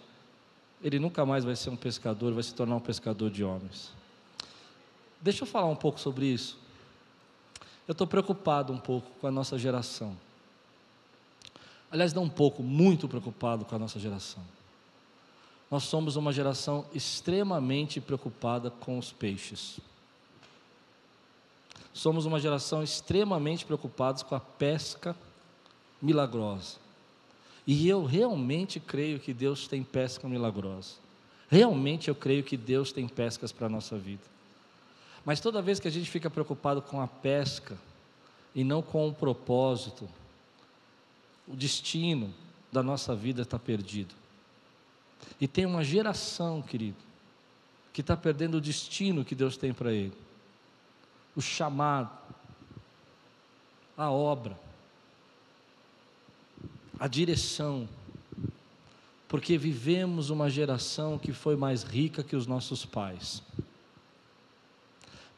ele 0.83 0.99
nunca 0.99 1.27
mais 1.27 1.45
vai 1.45 1.55
ser 1.55 1.71
um 1.71 1.77
pescador, 1.77 2.33
vai 2.33 2.43
se 2.43 2.55
tornar 2.55 2.77
um 2.77 2.81
pescador 2.81 3.31
de 3.31 3.45
homens. 3.45 3.93
Deixa 5.21 5.43
eu 5.43 5.47
falar 5.47 5.67
um 5.67 5.77
pouco 5.77 6.01
sobre 6.01 6.27
isso. 6.27 6.59
Eu 7.87 7.93
estou 7.93 8.07
preocupado 8.07 8.73
um 8.73 8.79
pouco 8.79 9.11
com 9.21 9.27
a 9.27 9.31
nossa 9.31 9.59
geração. 9.59 10.17
Aliás, 11.91 12.15
não 12.15 12.23
um 12.23 12.29
pouco, 12.29 12.63
muito 12.63 13.09
preocupado 13.09 13.65
com 13.65 13.75
a 13.75 13.79
nossa 13.79 13.99
geração. 13.99 14.43
Nós 15.71 15.85
somos 15.85 16.17
uma 16.17 16.33
geração 16.33 16.87
extremamente 16.95 18.01
preocupada 18.01 18.71
com 18.71 18.99
os 18.99 19.13
peixes. 19.13 19.79
Somos 21.93 22.25
uma 22.27 22.41
geração 22.41 22.83
extremamente 22.83 23.65
preocupada 23.65 24.25
com 24.25 24.35
a 24.35 24.41
pesca 24.41 25.15
milagrosa. 26.01 26.77
E 27.73 27.89
eu 27.89 28.05
realmente 28.05 28.81
creio 28.81 29.21
que 29.21 29.33
Deus 29.33 29.69
tem 29.69 29.85
pesca 29.85 30.29
milagrosa. 30.29 30.95
Realmente 31.49 32.09
eu 32.09 32.17
creio 32.17 32.43
que 32.43 32.57
Deus 32.57 32.91
tem 32.91 33.07
pescas 33.07 33.53
para 33.53 33.69
a 33.69 33.71
nossa 33.71 33.97
vida. 33.97 34.25
Mas 35.25 35.39
toda 35.39 35.63
vez 35.63 35.79
que 35.79 35.87
a 35.87 35.91
gente 35.91 36.11
fica 36.11 36.29
preocupado 36.29 36.83
com 36.83 37.01
a 37.01 37.07
pesca 37.07 37.79
e 38.57 38.65
não 38.65 38.83
com 38.83 39.07
o 39.07 39.15
propósito, 39.15 40.09
o 41.47 41.55
destino 41.55 42.35
da 42.73 42.83
nossa 42.83 43.15
vida 43.15 43.43
está 43.43 43.57
perdido. 43.57 44.17
E 45.41 45.47
tem 45.47 45.65
uma 45.65 45.85
geração, 45.85 46.61
querido, 46.61 46.99
que 47.93 48.01
está 48.01 48.17
perdendo 48.17 48.57
o 48.57 48.61
destino 48.61 49.25
que 49.25 49.37
Deus 49.37 49.57
tem 49.57 49.73
para 49.73 49.93
ele, 49.93 50.19
o 51.37 51.41
chamado, 51.41 52.11
a 53.97 54.11
obra, 54.11 54.59
a 57.01 57.09
direção, 57.09 57.89
porque 59.27 59.59
vivemos 59.59 60.31
uma 60.31 60.49
geração 60.49 61.19
que 61.19 61.33
foi 61.33 61.57
mais 61.57 61.83
rica 61.83 62.23
que 62.23 62.37
os 62.37 62.47
nossos 62.47 62.87
pais 62.87 63.43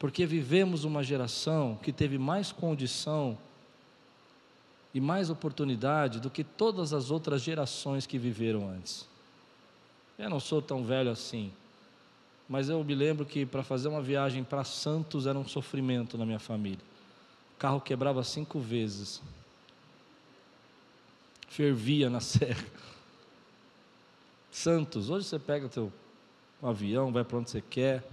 porque 0.03 0.25
vivemos 0.25 0.83
uma 0.83 1.01
geração 1.01 1.79
que 1.81 1.93
teve 1.93 2.17
mais 2.17 2.51
condição 2.51 3.37
e 4.93 4.99
mais 4.99 5.29
oportunidade 5.29 6.19
do 6.19 6.29
que 6.29 6.43
todas 6.43 6.91
as 6.91 7.09
outras 7.09 7.41
gerações 7.41 8.05
que 8.05 8.17
viveram 8.17 8.69
antes. 8.69 9.07
Eu 10.19 10.29
não 10.29 10.41
sou 10.41 10.61
tão 10.61 10.83
velho 10.83 11.09
assim, 11.09 11.53
mas 12.49 12.67
eu 12.67 12.83
me 12.83 12.93
lembro 12.93 13.25
que 13.25 13.45
para 13.45 13.63
fazer 13.63 13.87
uma 13.87 14.01
viagem 14.01 14.43
para 14.43 14.65
Santos 14.65 15.25
era 15.25 15.39
um 15.39 15.47
sofrimento 15.47 16.17
na 16.17 16.25
minha 16.25 16.37
família. 16.37 16.83
O 17.55 17.57
carro 17.57 17.79
quebrava 17.79 18.25
cinco 18.25 18.59
vezes, 18.59 19.21
fervia 21.53 22.09
na 22.09 22.19
serra. 22.21 22.65
Santos, 24.51 25.09
hoje 25.09 25.27
você 25.27 25.39
pega 25.39 25.65
o 25.65 25.69
teu 25.69 25.91
avião, 26.61 27.11
vai 27.11 27.23
para 27.23 27.37
onde 27.37 27.49
você 27.49 27.61
quer. 27.61 28.03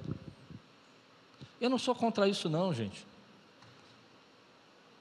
Eu 1.60 1.68
não 1.68 1.78
sou 1.78 1.94
contra 1.94 2.28
isso, 2.28 2.48
não, 2.48 2.72
gente. 2.72 3.06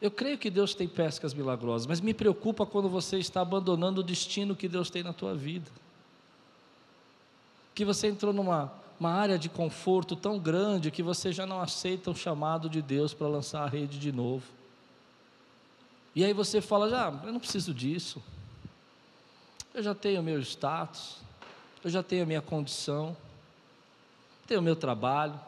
Eu 0.02 0.10
creio 0.10 0.38
que 0.38 0.49
Deus 0.49 0.73
tem 0.73 0.88
pescas 0.88 1.34
milagrosas, 1.34 1.86
mas 1.86 1.99
me 1.99 2.13
preocupa 2.13 2.65
quando 2.65 2.89
você 2.89 3.17
está 3.17 3.41
abandonando 3.41 4.02
o 4.02 4.04
destino 4.04 4.56
que 4.56 4.67
Deus 4.67 4.89
tem 4.89 5.04
na 5.04 5.12
tua 5.12 5.36
vida. 5.36 5.69
Que 7.75 7.84
você 7.84 8.08
entrou 8.08 8.34
numa 8.34 8.71
uma 8.99 9.12
área 9.12 9.39
de 9.39 9.47
conforto 9.47 10.13
tão 10.13 10.38
grande 10.38 10.91
que 10.91 11.02
você 11.02 11.32
já 11.32 11.45
não 11.45 11.62
aceita 11.62 12.12
o 12.12 12.15
chamado 12.15 12.69
de 12.69 12.82
Deus 12.82 13.13
para 13.13 13.30
lançar 13.30 13.63
a 13.63 13.67
rede 13.67 13.97
de 13.97 14.12
novo. 14.12 14.43
E 16.19 16.25
aí 16.25 16.34
você 16.34 16.60
fala: 16.60 16.89
já, 16.89 17.17
eu 17.23 17.32
não 17.32 17.39
preciso 17.39 17.73
disso. 17.73 18.21
Eu 19.73 19.82
já 19.82 19.95
tenho 19.95 20.21
meu 20.21 20.41
status, 20.41 21.15
eu 21.82 21.89
já 21.89 22.03
tenho 22.03 22.23
a 22.23 22.25
minha 22.25 22.41
condição, 22.41 23.15
tenho 24.45 24.60
o 24.60 24.63
meu 24.63 24.75
trabalho, 24.75 25.39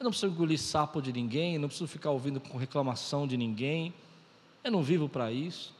eu 0.00 0.02
não 0.02 0.10
preciso 0.10 0.32
engolir 0.32 0.58
sapo 0.58 1.00
de 1.00 1.12
ninguém, 1.12 1.58
não 1.58 1.68
preciso 1.68 1.86
ficar 1.86 2.10
ouvindo 2.10 2.40
com 2.40 2.58
reclamação 2.58 3.24
de 3.24 3.36
ninguém. 3.36 3.94
Eu 4.64 4.72
não 4.72 4.82
vivo 4.82 5.08
para 5.08 5.30
isso. 5.30 5.72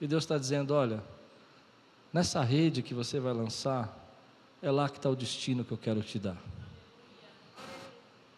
E 0.00 0.06
Deus 0.06 0.24
está 0.24 0.38
dizendo: 0.38 0.72
olha, 0.72 1.04
nessa 2.10 2.42
rede 2.42 2.80
que 2.82 2.94
você 2.94 3.20
vai 3.20 3.34
lançar, 3.34 3.94
é 4.62 4.70
lá 4.70 4.88
que 4.88 4.96
está 4.96 5.10
o 5.10 5.14
destino 5.14 5.62
que 5.62 5.72
eu 5.72 5.78
quero 5.78 6.02
te 6.02 6.18
dar. 6.18 6.38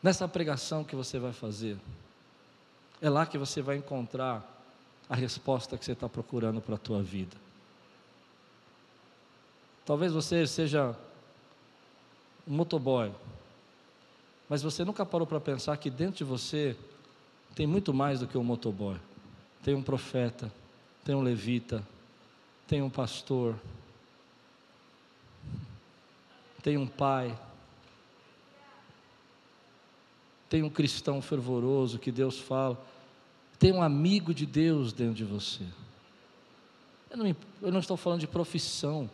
Nessa 0.02 0.26
pregação 0.26 0.82
que 0.82 0.96
você 0.96 1.20
vai 1.20 1.32
fazer, 1.32 1.78
é 3.00 3.10
lá 3.10 3.26
que 3.26 3.38
você 3.38 3.60
vai 3.60 3.76
encontrar 3.76 4.44
a 5.08 5.14
resposta 5.14 5.76
que 5.76 5.84
você 5.84 5.92
está 5.92 6.08
procurando 6.08 6.60
para 6.60 6.74
a 6.74 6.78
tua 6.78 7.02
vida. 7.02 7.36
Talvez 9.84 10.12
você 10.12 10.46
seja 10.46 10.96
um 12.46 12.54
motoboy, 12.54 13.12
mas 14.48 14.62
você 14.62 14.84
nunca 14.84 15.06
parou 15.06 15.26
para 15.26 15.40
pensar 15.40 15.76
que 15.76 15.90
dentro 15.90 16.16
de 16.16 16.24
você 16.24 16.76
tem 17.54 17.66
muito 17.66 17.94
mais 17.94 18.20
do 18.20 18.26
que 18.26 18.36
um 18.36 18.44
motoboy. 18.44 18.96
Tem 19.62 19.74
um 19.74 19.82
profeta, 19.82 20.52
tem 21.04 21.14
um 21.14 21.22
levita, 21.22 21.82
tem 22.66 22.82
um 22.82 22.90
pastor, 22.90 23.54
tem 26.62 26.76
um 26.76 26.86
pai, 26.86 27.36
tem 30.48 30.62
um 30.62 30.70
cristão 30.70 31.20
fervoroso 31.20 31.98
que 31.98 32.12
Deus 32.12 32.38
fala, 32.38 32.80
tem 33.58 33.72
um 33.72 33.82
amigo 33.82 34.34
de 34.34 34.46
Deus 34.46 34.92
dentro 34.92 35.14
de 35.14 35.24
você. 35.24 35.64
Eu 37.10 37.16
não, 37.16 37.36
eu 37.62 37.72
não 37.72 37.80
estou 37.80 37.96
falando 37.96 38.20
de 38.20 38.26
profissão. 38.26 39.10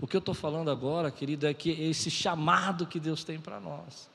O 0.00 0.06
que 0.06 0.16
eu 0.16 0.20
estou 0.20 0.34
falando 0.34 0.70
agora, 0.70 1.10
querido, 1.10 1.46
é 1.46 1.54
que 1.54 1.70
esse 1.70 2.10
chamado 2.10 2.86
que 2.86 2.98
Deus 2.98 3.22
tem 3.22 3.38
para 3.38 3.60
nós 3.60 4.08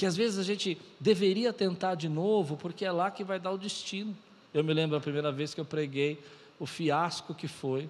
que 0.00 0.06
às 0.06 0.16
vezes 0.16 0.38
a 0.38 0.42
gente 0.42 0.80
deveria 0.98 1.52
tentar 1.52 1.94
de 1.94 2.08
novo, 2.08 2.56
porque 2.56 2.86
é 2.86 2.90
lá 2.90 3.10
que 3.10 3.22
vai 3.22 3.38
dar 3.38 3.50
o 3.50 3.58
destino. 3.58 4.16
Eu 4.52 4.64
me 4.64 4.72
lembro 4.72 4.96
a 4.96 5.00
primeira 5.00 5.30
vez 5.30 5.52
que 5.52 5.60
eu 5.60 5.64
preguei, 5.64 6.18
o 6.58 6.64
fiasco 6.64 7.34
que 7.34 7.46
foi. 7.46 7.86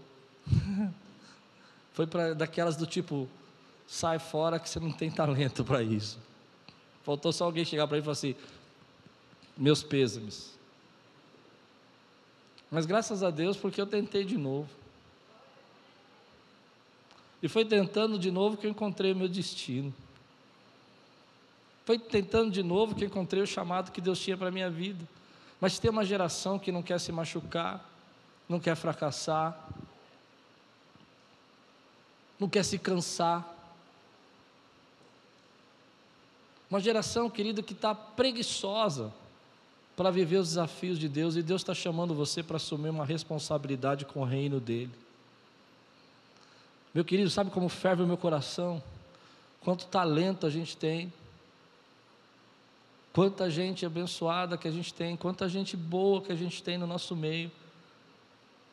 foi 1.92 2.08
para 2.08 2.34
daquelas 2.34 2.76
do 2.76 2.84
tipo, 2.84 3.28
sai 3.86 4.18
fora 4.18 4.58
que 4.58 4.68
você 4.68 4.80
não 4.80 4.90
tem 4.90 5.08
talento 5.08 5.64
para 5.64 5.84
isso. 5.84 6.18
Faltou 7.02 7.32
só 7.32 7.44
alguém 7.44 7.64
chegar 7.64 7.86
para 7.86 7.96
mim 7.96 8.00
e 8.00 8.04
falar 8.04 8.12
assim: 8.12 8.34
meus 9.56 9.82
pêsames. 9.82 10.58
Mas 12.70 12.86
graças 12.86 13.22
a 13.22 13.30
Deus, 13.30 13.56
porque 13.56 13.80
eu 13.80 13.86
tentei 13.86 14.24
de 14.24 14.38
novo. 14.38 14.68
E 17.42 17.48
foi 17.48 17.64
tentando 17.64 18.18
de 18.18 18.30
novo 18.30 18.56
que 18.56 18.66
eu 18.66 18.70
encontrei 18.70 19.12
o 19.12 19.16
meu 19.16 19.28
destino. 19.28 19.92
Foi 21.84 21.98
tentando 21.98 22.50
de 22.50 22.62
novo 22.62 22.94
que 22.94 23.04
encontrei 23.04 23.42
o 23.42 23.46
chamado 23.46 23.90
que 23.90 24.00
Deus 24.00 24.20
tinha 24.20 24.36
para 24.36 24.48
a 24.48 24.52
minha 24.52 24.70
vida. 24.70 25.04
Mas 25.60 25.78
tem 25.78 25.90
uma 25.90 26.04
geração 26.04 26.58
que 26.58 26.70
não 26.70 26.82
quer 26.82 27.00
se 27.00 27.10
machucar, 27.10 27.84
não 28.48 28.60
quer 28.60 28.76
fracassar, 28.76 29.68
não 32.38 32.48
quer 32.48 32.64
se 32.64 32.78
cansar. 32.78 33.49
Uma 36.70 36.80
geração, 36.80 37.28
querido, 37.28 37.62
que 37.62 37.72
está 37.72 37.94
preguiçosa 37.94 39.12
para 39.96 40.10
viver 40.10 40.36
os 40.36 40.48
desafios 40.48 40.98
de 40.98 41.08
Deus 41.08 41.36
e 41.36 41.42
Deus 41.42 41.60
está 41.60 41.74
chamando 41.74 42.14
você 42.14 42.42
para 42.42 42.56
assumir 42.56 42.88
uma 42.88 43.04
responsabilidade 43.04 44.04
com 44.04 44.20
o 44.20 44.24
reino 44.24 44.60
dele. 44.60 44.92
Meu 46.94 47.04
querido, 47.04 47.28
sabe 47.28 47.50
como 47.50 47.68
ferve 47.68 48.02
o 48.02 48.06
meu 48.06 48.16
coração? 48.16 48.82
Quanto 49.60 49.86
talento 49.86 50.46
a 50.46 50.50
gente 50.50 50.76
tem, 50.76 51.12
Quanta 53.12 53.50
gente 53.50 53.84
abençoada 53.84 54.56
que 54.56 54.68
a 54.68 54.70
gente 54.70 54.94
tem, 54.94 55.16
quanta 55.16 55.48
gente 55.48 55.76
boa 55.76 56.22
que 56.22 56.30
a 56.30 56.36
gente 56.36 56.62
tem 56.62 56.78
no 56.78 56.86
nosso 56.86 57.16
meio, 57.16 57.50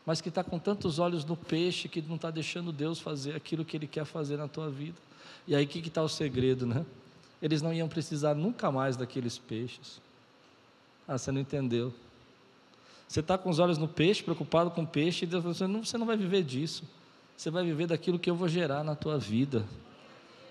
mas 0.06 0.22
que 0.22 0.30
está 0.30 0.44
com 0.44 0.60
tantos 0.60 1.00
olhos 1.00 1.26
no 1.26 1.36
peixe 1.36 1.90
que 1.90 2.02
não 2.04 2.16
está 2.16 2.30
deixando 2.30 2.72
Deus 2.72 3.00
fazer 3.00 3.36
aquilo 3.36 3.66
que 3.66 3.76
Ele 3.76 3.88
quer 3.88 4.06
fazer 4.06 4.38
na 4.38 4.48
tua 4.48 4.70
vida. 4.70 4.96
E 5.48 5.56
aí 5.56 5.66
o 5.66 5.68
que 5.68 5.80
está 5.80 6.04
o 6.04 6.08
segredo, 6.08 6.68
né? 6.68 6.86
Eles 7.42 7.62
não 7.62 7.74
iam 7.74 7.88
precisar 7.88 8.34
nunca 8.34 8.72
mais 8.72 8.98
daqueles 8.98 9.38
peixes. 9.38 10.02
Ah, 11.08 11.18
você 11.18 11.32
não 11.32 11.40
entendeu. 11.40 11.94
Você 13.08 13.22
está 13.22 13.38
com 13.38 13.50
os 13.50 13.60
olhos 13.60 13.78
no 13.78 13.88
peixe, 13.88 14.24
preocupado 14.24 14.72
com 14.72 14.84
o 14.84 14.88
peixe, 14.88 15.24
e 15.24 15.28
Deus 15.28 15.42
falou 15.42 15.56
assim, 15.56 15.86
você 15.86 15.98
não 15.98 16.06
vai 16.06 16.18
viver 16.18 16.44
disso. 16.44 16.84
Você 17.38 17.50
vai 17.50 17.64
viver 17.64 17.88
daquilo 17.88 18.20
que 18.20 18.30
eu 18.30 18.36
vou 18.36 18.48
gerar 18.48 18.84
na 18.84 18.96
tua 18.96 19.18
vida. 19.18 19.66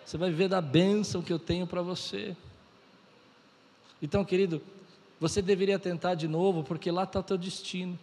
Você 0.05 0.17
vai 0.17 0.31
viver 0.31 0.49
da 0.49 0.61
bênção 0.61 1.21
que 1.21 1.33
eu 1.33 1.39
tenho 1.39 1.67
para 1.67 1.83
você. 1.83 2.37
Então, 4.01 4.25
querido, 4.25 4.63
você 5.19 5.43
deveria 5.43 5.79
tentar 5.79 6.15
de 6.15 6.29
novo, 6.29 6.63
porque 6.63 6.91
lá 6.91 7.03
está 7.03 7.21
o 7.21 7.23
teu 7.23 7.37
destino, 7.37 7.99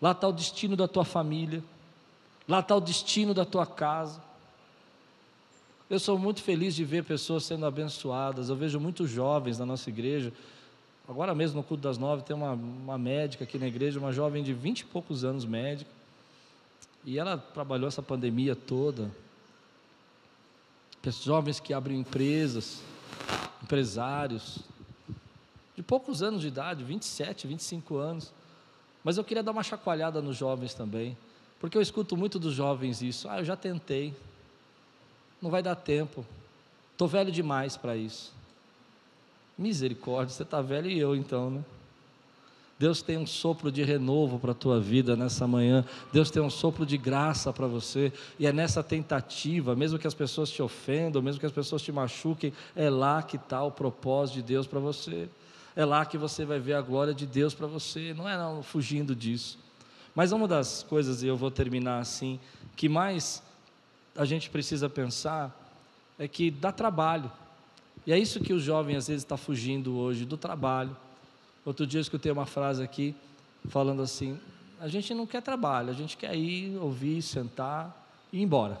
lá 0.00 0.12
está 0.12 0.26
o 0.28 0.32
destino 0.32 0.74
da 0.76 0.88
tua 0.88 1.04
família, 1.04 1.62
lá 2.48 2.60
está 2.60 2.74
o 2.74 2.80
destino 2.80 3.34
da 3.34 3.44
tua 3.44 3.66
casa. 3.66 4.22
Eu 5.92 6.00
sou 6.00 6.18
muito 6.18 6.42
feliz 6.42 6.74
de 6.74 6.86
ver 6.86 7.04
pessoas 7.04 7.44
sendo 7.44 7.66
abençoadas, 7.66 8.48
eu 8.48 8.56
vejo 8.56 8.80
muitos 8.80 9.10
jovens 9.10 9.58
na 9.58 9.66
nossa 9.66 9.90
igreja. 9.90 10.32
Agora 11.06 11.34
mesmo 11.34 11.58
no 11.58 11.62
culto 11.62 11.82
das 11.82 11.98
nove 11.98 12.22
tem 12.22 12.34
uma, 12.34 12.52
uma 12.52 12.96
médica 12.96 13.44
aqui 13.44 13.58
na 13.58 13.66
igreja, 13.66 13.98
uma 13.98 14.10
jovem 14.10 14.42
de 14.42 14.54
vinte 14.54 14.80
e 14.80 14.84
poucos 14.86 15.22
anos 15.22 15.44
médica, 15.44 15.90
e 17.04 17.18
ela 17.18 17.36
trabalhou 17.36 17.86
essa 17.86 18.02
pandemia 18.02 18.56
toda. 18.56 19.10
Jovens 21.22 21.60
que 21.60 21.74
abrem 21.74 22.00
empresas, 22.00 22.80
empresários, 23.62 24.60
de 25.76 25.82
poucos 25.82 26.22
anos 26.22 26.40
de 26.40 26.48
idade, 26.48 26.82
27, 26.82 27.46
25 27.46 27.98
anos. 27.98 28.32
Mas 29.04 29.18
eu 29.18 29.24
queria 29.24 29.42
dar 29.42 29.52
uma 29.52 29.62
chacoalhada 29.62 30.22
nos 30.22 30.38
jovens 30.38 30.72
também, 30.72 31.18
porque 31.60 31.76
eu 31.76 31.82
escuto 31.82 32.16
muito 32.16 32.38
dos 32.38 32.54
jovens 32.54 33.02
isso. 33.02 33.28
Ah, 33.28 33.40
eu 33.40 33.44
já 33.44 33.56
tentei, 33.56 34.16
não 35.42 35.50
vai 35.50 35.62
dar 35.62 35.74
tempo, 35.74 36.24
estou 36.92 37.08
velho 37.08 37.32
demais 37.32 37.76
para 37.76 37.96
isso. 37.96 38.32
Misericórdia, 39.58 40.34
você 40.34 40.44
está 40.44 40.62
velho 40.62 40.88
e 40.88 40.98
eu 40.98 41.16
então, 41.16 41.50
né? 41.50 41.64
Deus 42.82 43.00
tem 43.00 43.16
um 43.16 43.26
sopro 43.26 43.70
de 43.70 43.84
renovo 43.84 44.40
para 44.40 44.50
a 44.50 44.54
tua 44.54 44.80
vida 44.80 45.14
nessa 45.14 45.46
manhã. 45.46 45.84
Deus 46.12 46.32
tem 46.32 46.42
um 46.42 46.50
sopro 46.50 46.84
de 46.84 46.96
graça 46.96 47.52
para 47.52 47.68
você. 47.68 48.12
E 48.40 48.46
é 48.46 48.52
nessa 48.52 48.82
tentativa, 48.82 49.76
mesmo 49.76 50.00
que 50.00 50.06
as 50.06 50.14
pessoas 50.14 50.50
te 50.50 50.60
ofendam, 50.60 51.22
mesmo 51.22 51.38
que 51.38 51.46
as 51.46 51.52
pessoas 51.52 51.80
te 51.80 51.92
machuquem, 51.92 52.52
é 52.74 52.90
lá 52.90 53.22
que 53.22 53.36
está 53.36 53.62
o 53.62 53.70
propósito 53.70 54.36
de 54.36 54.42
Deus 54.42 54.66
para 54.66 54.80
você. 54.80 55.28
É 55.76 55.84
lá 55.84 56.04
que 56.04 56.18
você 56.18 56.44
vai 56.44 56.58
ver 56.58 56.74
a 56.74 56.80
glória 56.80 57.14
de 57.14 57.24
Deus 57.24 57.54
para 57.54 57.68
você. 57.68 58.12
Não 58.14 58.28
é 58.28 58.36
não, 58.36 58.64
fugindo 58.64 59.14
disso. 59.14 59.60
Mas 60.12 60.32
uma 60.32 60.48
das 60.48 60.82
coisas, 60.82 61.22
e 61.22 61.28
eu 61.28 61.36
vou 61.36 61.52
terminar 61.52 62.00
assim, 62.00 62.40
que 62.74 62.88
mais 62.88 63.44
a 64.16 64.24
gente 64.24 64.50
precisa 64.50 64.88
pensar 64.88 65.58
é 66.18 66.28
que 66.28 66.50
dá 66.50 66.70
trabalho. 66.70 67.30
E 68.06 68.12
é 68.12 68.18
isso 68.18 68.40
que 68.40 68.52
o 68.52 68.60
jovem 68.60 68.96
às 68.96 69.08
vezes 69.08 69.22
está 69.22 69.36
fugindo 69.36 69.96
hoje, 69.96 70.24
do 70.24 70.36
trabalho. 70.36 70.96
Outro 71.64 71.86
dia 71.86 71.98
eu 71.98 72.02
escutei 72.02 72.30
uma 72.30 72.46
frase 72.46 72.82
aqui 72.82 73.14
falando 73.68 74.02
assim: 74.02 74.38
a 74.80 74.88
gente 74.88 75.14
não 75.14 75.26
quer 75.26 75.40
trabalho, 75.42 75.90
a 75.90 75.94
gente 75.94 76.16
quer 76.16 76.34
ir, 76.34 76.76
ouvir, 76.76 77.22
sentar 77.22 78.06
e 78.32 78.38
ir 78.38 78.42
embora. 78.42 78.78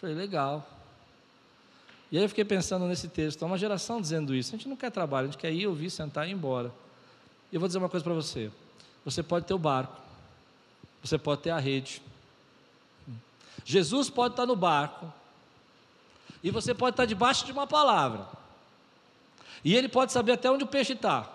falei, 0.00 0.14
legal. 0.14 0.68
E 2.12 2.18
aí 2.18 2.24
eu 2.24 2.28
fiquei 2.28 2.44
pensando 2.44 2.86
nesse 2.86 3.08
texto, 3.08 3.42
é 3.42 3.46
uma 3.46 3.58
geração 3.58 4.00
dizendo 4.00 4.34
isso, 4.34 4.54
a 4.54 4.58
gente 4.58 4.68
não 4.68 4.76
quer 4.76 4.90
trabalho, 4.90 5.28
a 5.28 5.30
gente 5.30 5.40
quer 5.40 5.52
ir, 5.52 5.66
ouvir, 5.66 5.90
sentar 5.90 6.28
e 6.28 6.30
ir 6.30 6.34
embora. 6.34 6.70
E 7.50 7.56
eu 7.56 7.60
vou 7.60 7.66
dizer 7.66 7.78
uma 7.78 7.88
coisa 7.88 8.04
para 8.04 8.12
você: 8.12 8.50
você 9.04 9.22
pode 9.22 9.46
ter 9.46 9.54
o 9.54 9.58
barco, 9.58 9.96
você 11.02 11.18
pode 11.18 11.40
ter 11.40 11.50
a 11.50 11.58
rede. 11.58 12.02
Jesus 13.64 14.10
pode 14.10 14.34
estar 14.34 14.46
no 14.46 14.54
barco, 14.54 15.12
e 16.42 16.50
você 16.50 16.74
pode 16.74 16.92
estar 16.92 17.06
debaixo 17.06 17.46
de 17.46 17.52
uma 17.52 17.66
palavra. 17.66 18.28
E 19.64 19.74
ele 19.74 19.88
pode 19.88 20.12
saber 20.12 20.32
até 20.32 20.50
onde 20.50 20.64
o 20.64 20.66
peixe 20.66 20.92
está. 20.92 21.26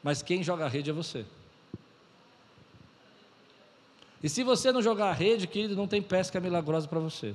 Mas 0.00 0.22
quem 0.22 0.44
joga 0.44 0.64
a 0.64 0.68
rede 0.68 0.90
é 0.90 0.92
você. 0.92 1.26
E 4.22 4.28
se 4.28 4.44
você 4.44 4.70
não 4.70 4.80
jogar 4.80 5.10
a 5.10 5.12
rede, 5.12 5.46
querido, 5.46 5.74
não 5.74 5.88
tem 5.88 6.00
pesca 6.00 6.38
milagrosa 6.38 6.86
para 6.86 7.00
você. 7.00 7.34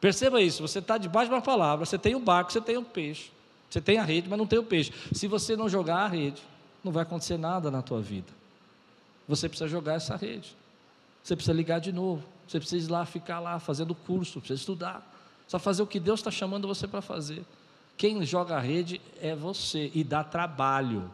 Perceba 0.00 0.40
isso, 0.40 0.62
você 0.62 0.80
está 0.80 0.98
debaixo 0.98 1.28
de 1.28 1.34
uma 1.34 1.42
palavra, 1.42 1.86
você 1.86 1.98
tem 1.98 2.14
um 2.14 2.20
barco, 2.20 2.52
você 2.52 2.60
tem 2.60 2.76
um 2.76 2.84
peixe. 2.84 3.30
Você 3.70 3.80
tem 3.80 3.98
a 3.98 4.02
rede, 4.02 4.28
mas 4.28 4.38
não 4.38 4.46
tem 4.46 4.58
o 4.58 4.64
peixe. 4.64 4.92
Se 5.12 5.26
você 5.26 5.56
não 5.56 5.68
jogar 5.68 5.98
a 5.98 6.08
rede, 6.08 6.42
não 6.82 6.90
vai 6.92 7.02
acontecer 7.02 7.36
nada 7.36 7.70
na 7.70 7.82
tua 7.82 8.00
vida. 8.00 8.32
Você 9.28 9.48
precisa 9.48 9.68
jogar 9.68 9.94
essa 9.94 10.16
rede. 10.16 10.56
Você 11.26 11.34
precisa 11.34 11.52
ligar 11.52 11.80
de 11.80 11.90
novo. 11.90 12.22
Você 12.46 12.60
precisa 12.60 12.88
ir 12.88 12.92
lá, 12.92 13.04
ficar 13.04 13.40
lá, 13.40 13.58
fazendo 13.58 13.96
curso, 13.96 14.38
precisa 14.38 14.60
estudar. 14.60 15.12
Só 15.48 15.58
fazer 15.58 15.82
o 15.82 15.86
que 15.86 15.98
Deus 15.98 16.20
está 16.20 16.30
chamando 16.30 16.68
você 16.68 16.86
para 16.86 17.02
fazer. 17.02 17.44
Quem 17.96 18.24
joga 18.24 18.54
a 18.54 18.60
rede 18.60 19.00
é 19.20 19.34
você 19.34 19.90
e 19.92 20.04
dá 20.04 20.22
trabalho. 20.22 21.10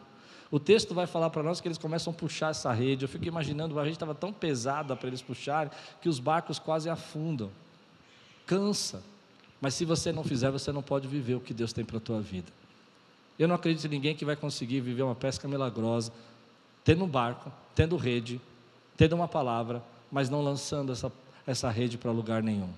O 0.51 0.59
texto 0.59 0.93
vai 0.93 1.07
falar 1.07 1.31
para 1.31 1.41
nós 1.41 1.59
que 1.59 1.67
eles 1.67 1.79
começam 1.79 2.13
a 2.13 2.15
puxar 2.15 2.51
essa 2.51 2.71
rede. 2.71 3.05
Eu 3.05 3.09
fico 3.09 3.25
imaginando, 3.25 3.79
a 3.79 3.81
rede 3.81 3.95
estava 3.95 4.13
tão 4.13 4.31
pesada 4.31 4.95
para 4.95 5.07
eles 5.07 5.19
puxarem 5.19 5.71
que 5.99 6.07
os 6.07 6.19
barcos 6.19 6.59
quase 6.59 6.91
afundam. 6.91 7.49
Cansa. 8.45 9.01
Mas 9.59 9.73
se 9.73 9.83
você 9.83 10.11
não 10.11 10.23
fizer, 10.23 10.51
você 10.51 10.71
não 10.71 10.83
pode 10.83 11.07
viver 11.07 11.33
o 11.33 11.39
que 11.39 11.55
Deus 11.55 11.73
tem 11.73 11.83
para 11.83 11.97
a 11.97 11.99
tua 11.99 12.21
vida. 12.21 12.51
Eu 13.39 13.47
não 13.47 13.55
acredito 13.55 13.87
em 13.87 13.89
ninguém 13.89 14.15
que 14.15 14.25
vai 14.25 14.35
conseguir 14.35 14.79
viver 14.79 15.01
uma 15.01 15.15
pesca 15.15 15.47
milagrosa, 15.47 16.13
tendo 16.83 17.03
um 17.03 17.07
barco, 17.07 17.51
tendo 17.73 17.97
rede, 17.97 18.39
tendo 18.95 19.15
uma 19.15 19.27
palavra, 19.27 19.81
mas 20.13 20.29
não 20.29 20.43
lançando 20.43 20.91
essa, 20.91 21.11
essa 21.45 21.71
rede 21.71 21.97
para 21.97 22.11
lugar 22.11 22.43
nenhum. 22.43 22.69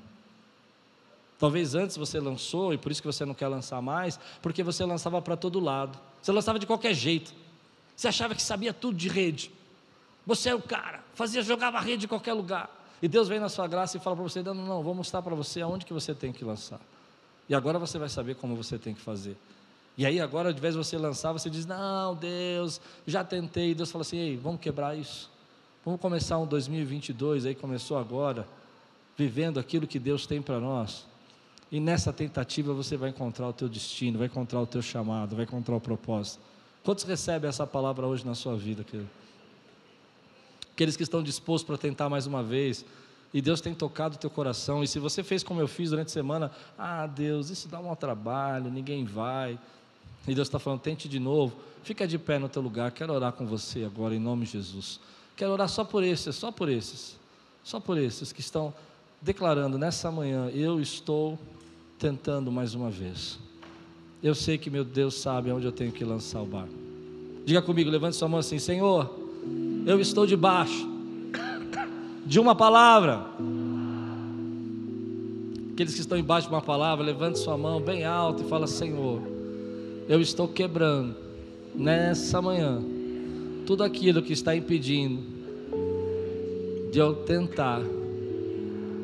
Talvez 1.37 1.75
antes 1.75 1.97
você 1.97 2.17
lançou 2.17 2.73
e 2.73 2.77
por 2.77 2.93
isso 2.93 3.01
que 3.01 3.07
você 3.07 3.25
não 3.25 3.33
quer 3.33 3.49
lançar 3.49 3.81
mais, 3.81 4.17
porque 4.41 4.63
você 4.63 4.85
lançava 4.85 5.21
para 5.21 5.35
todo 5.35 5.59
lado. 5.59 5.99
Você 6.21 6.31
lançava 6.31 6.57
de 6.57 6.65
qualquer 6.65 6.93
jeito. 6.93 7.33
Você 7.93 8.07
achava 8.07 8.33
que 8.33 8.41
sabia 8.41 8.73
tudo 8.73 8.97
de 8.97 9.09
rede. 9.09 9.51
Você 10.25 10.49
é 10.49 10.55
o 10.55 10.61
cara, 10.61 11.03
fazia, 11.13 11.41
jogava 11.41 11.77
rede 11.81 12.05
em 12.05 12.07
qualquer 12.07 12.31
lugar. 12.31 12.69
E 13.01 13.07
Deus 13.09 13.27
vem 13.27 13.39
na 13.39 13.49
sua 13.49 13.67
graça 13.67 13.97
e 13.97 13.99
fala 13.99 14.15
para 14.15 14.23
você: 14.23 14.41
não, 14.41 14.53
não, 14.53 14.65
não, 14.65 14.81
vou 14.81 14.95
mostrar 14.95 15.21
para 15.21 15.35
você 15.35 15.59
aonde 15.59 15.85
que 15.85 15.93
você 15.93 16.15
tem 16.15 16.31
que 16.31 16.45
lançar. 16.45 16.79
E 17.49 17.53
agora 17.53 17.77
você 17.77 17.99
vai 17.99 18.07
saber 18.07 18.35
como 18.35 18.55
você 18.55 18.79
tem 18.79 18.93
que 18.93 19.01
fazer. 19.01 19.35
E 19.97 20.05
aí 20.05 20.21
agora, 20.21 20.53
de 20.53 20.61
vez 20.61 20.73
de 20.73 20.77
você 20.77 20.97
lançar, 20.97 21.33
você 21.33 21.49
diz: 21.49 21.65
não, 21.65 22.15
Deus, 22.15 22.79
já 23.05 23.25
tentei. 23.25 23.71
E 23.71 23.75
Deus 23.75 23.91
fala 23.91 24.03
assim: 24.03 24.17
ei, 24.17 24.37
vamos 24.37 24.61
quebrar 24.61 24.97
isso. 24.97 25.34
Vamos 25.85 26.01
começar 26.01 26.39
um 26.39 26.47
2022 26.47 27.45
aí 27.45 27.53
começou 27.53 27.95
agora, 27.99 28.47
vivendo 29.15 29.59
aquilo 29.59 29.85
que 29.85 29.99
Deus 29.99 30.25
tem 30.25 30.41
para 30.41 30.59
nós. 30.59 31.05
E 31.71 31.79
nessa 31.79 32.11
tentativa 32.11 32.73
você 32.73 32.97
vai 32.97 33.11
encontrar 33.11 33.47
o 33.47 33.53
teu 33.53 33.69
destino, 33.69 34.17
vai 34.17 34.25
encontrar 34.25 34.59
o 34.61 34.65
teu 34.65 34.81
chamado, 34.81 35.35
vai 35.35 35.45
encontrar 35.45 35.75
o 35.75 35.79
propósito. 35.79 36.41
Quantos 36.83 37.03
recebem 37.03 37.47
essa 37.47 37.67
palavra 37.67 38.07
hoje 38.07 38.25
na 38.25 38.33
sua 38.33 38.55
vida, 38.55 38.83
querido? 38.83 39.07
Aqueles 40.73 40.97
que 40.97 41.03
estão 41.03 41.21
dispostos 41.21 41.67
para 41.67 41.77
tentar 41.77 42.09
mais 42.09 42.25
uma 42.25 42.41
vez, 42.41 42.83
e 43.31 43.39
Deus 43.39 43.61
tem 43.61 43.75
tocado 43.75 44.15
o 44.15 44.17
teu 44.17 44.29
coração, 44.31 44.83
e 44.83 44.87
se 44.87 44.97
você 44.97 45.23
fez 45.23 45.43
como 45.43 45.61
eu 45.61 45.67
fiz 45.67 45.91
durante 45.91 46.07
a 46.07 46.13
semana, 46.13 46.51
ah 46.79 47.05
Deus, 47.05 47.51
isso 47.51 47.67
dá 47.67 47.79
um 47.79 47.93
trabalho, 47.93 48.71
ninguém 48.71 49.05
vai, 49.05 49.59
e 50.27 50.33
Deus 50.33 50.47
está 50.47 50.57
falando, 50.57 50.79
tente 50.79 51.07
de 51.07 51.19
novo, 51.19 51.55
fica 51.83 52.07
de 52.07 52.17
pé 52.17 52.39
no 52.39 52.49
teu 52.49 52.63
lugar, 52.63 52.91
quero 52.91 53.13
orar 53.13 53.33
com 53.33 53.45
você 53.45 53.83
agora, 53.83 54.15
em 54.15 54.19
nome 54.19 54.45
de 54.45 54.53
Jesus. 54.53 54.99
Quero 55.35 55.51
orar 55.51 55.67
só 55.67 55.83
por 55.83 56.03
esses, 56.03 56.33
só 56.35 56.49
por 56.49 56.69
esses, 56.69 57.17
só 57.63 57.79
por 57.79 57.97
esses 57.97 58.31
que 58.31 58.39
estão 58.39 58.73
declarando 59.21 59.77
nessa 59.77 60.09
manhã, 60.09 60.49
eu 60.53 60.79
estou 60.79 61.37
tentando 61.99 62.51
mais 62.51 62.73
uma 62.73 62.89
vez. 62.89 63.37
Eu 64.23 64.33
sei 64.33 64.57
que 64.57 64.69
meu 64.69 64.85
Deus 64.85 65.15
sabe 65.15 65.49
aonde 65.49 65.65
eu 65.65 65.71
tenho 65.73 65.91
que 65.91 66.05
lançar 66.05 66.41
o 66.41 66.45
barco. 66.45 66.73
Diga 67.43 67.61
comigo, 67.61 67.89
levante 67.89 68.15
sua 68.15 68.29
mão 68.29 68.39
assim: 68.39 68.59
Senhor, 68.59 69.13
eu 69.85 69.99
estou 69.99 70.25
debaixo 70.25 70.87
de 72.25 72.39
uma 72.39 72.55
palavra. 72.55 73.25
Aqueles 75.73 75.93
que 75.93 75.99
estão 75.99 76.17
embaixo 76.17 76.47
de 76.47 76.53
uma 76.53 76.61
palavra, 76.61 77.03
levante 77.03 77.39
sua 77.39 77.57
mão 77.57 77.81
bem 77.81 78.05
alto 78.05 78.43
e 78.43 78.47
fala: 78.47 78.67
Senhor, 78.67 79.21
eu 80.07 80.21
estou 80.21 80.47
quebrando 80.47 81.13
nessa 81.75 82.41
manhã 82.41 82.94
tudo 83.65 83.83
aquilo 83.83 84.21
que 84.21 84.33
está 84.33 84.55
impedindo 84.55 85.21
de 86.91 86.99
eu 86.99 87.15
tentar 87.15 87.81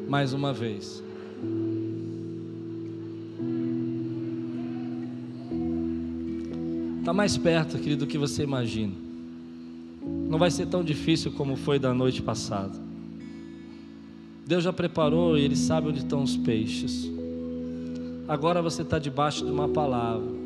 mais 0.07 0.34
uma 0.34 0.53
vez. 0.53 1.03
Está 6.99 7.14
mais 7.14 7.38
perto, 7.38 7.80
querido, 7.80 8.05
do 8.05 8.09
que 8.09 8.18
você 8.18 8.43
imagina. 8.43 8.93
Não 10.30 10.38
vai 10.38 10.51
ser 10.51 10.68
tão 10.68 10.84
difícil 10.84 11.32
como 11.32 11.55
foi 11.55 11.80
da 11.80 11.93
noite 11.93 12.22
passada. 12.22 12.80
Deus 14.45 14.64
já 14.64 14.72
preparou 14.72 15.38
e 15.38 15.41
Ele 15.41 15.55
sabe 15.55 15.89
onde 15.89 15.99
estão 15.99 16.22
os 16.22 16.38
peixes. 16.38 17.09
Agora 18.28 18.62
você 18.62 18.84
está 18.84 18.99
debaixo 18.99 19.43
de 19.45 19.51
uma 19.51 19.68
palavra. 19.68 20.41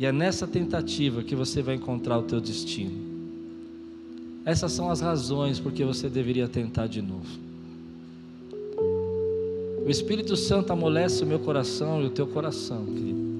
E 0.00 0.04
é 0.04 0.10
nessa 0.10 0.48
tentativa 0.48 1.22
que 1.22 1.36
você 1.36 1.62
vai 1.62 1.76
encontrar 1.76 2.18
o 2.18 2.22
teu 2.22 2.40
destino. 2.40 3.08
Essas 4.44 4.72
são 4.72 4.90
as 4.90 5.00
razões 5.00 5.60
porque 5.60 5.84
você 5.84 6.08
deveria 6.08 6.48
tentar 6.48 6.88
de 6.88 7.00
novo. 7.00 7.38
O 9.86 9.88
Espírito 9.88 10.36
Santo 10.36 10.72
amolece 10.72 11.22
o 11.22 11.26
meu 11.26 11.38
coração 11.38 12.02
e 12.02 12.06
o 12.06 12.10
teu 12.10 12.26
coração, 12.26 12.84
querido 12.86 13.30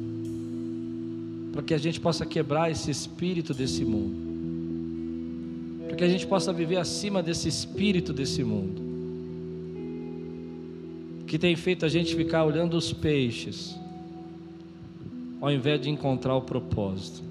para 1.52 1.62
que 1.62 1.74
a 1.74 1.78
gente 1.78 2.00
possa 2.00 2.24
quebrar 2.24 2.70
esse 2.70 2.90
espírito 2.90 3.52
desse 3.52 3.84
mundo, 3.84 4.16
para 5.86 5.96
que 5.96 6.04
a 6.04 6.08
gente 6.08 6.26
possa 6.26 6.52
viver 6.52 6.76
acima 6.76 7.22
desse 7.22 7.48
espírito 7.48 8.12
desse 8.12 8.42
mundo, 8.42 8.80
que 11.26 11.38
tem 11.38 11.54
feito 11.56 11.84
a 11.84 11.88
gente 11.88 12.14
ficar 12.14 12.44
olhando 12.44 12.76
os 12.76 12.92
peixes, 12.92 13.76
ao 15.40 15.50
invés 15.50 15.80
de 15.80 15.88
encontrar 15.88 16.36
o 16.36 16.42
propósito. 16.42 17.22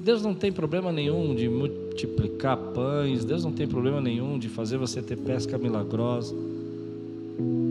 Deus 0.00 0.22
não 0.22 0.34
tem 0.34 0.52
problema 0.52 0.92
nenhum 0.92 1.34
de 1.34 1.48
multiplicar 1.48 2.56
pães, 2.56 3.24
Deus 3.24 3.44
não 3.44 3.52
tem 3.52 3.66
problema 3.66 4.00
nenhum 4.00 4.38
de 4.38 4.48
fazer 4.48 4.78
você 4.78 5.02
ter 5.02 5.16
pesca 5.16 5.58
milagrosa, 5.58 6.34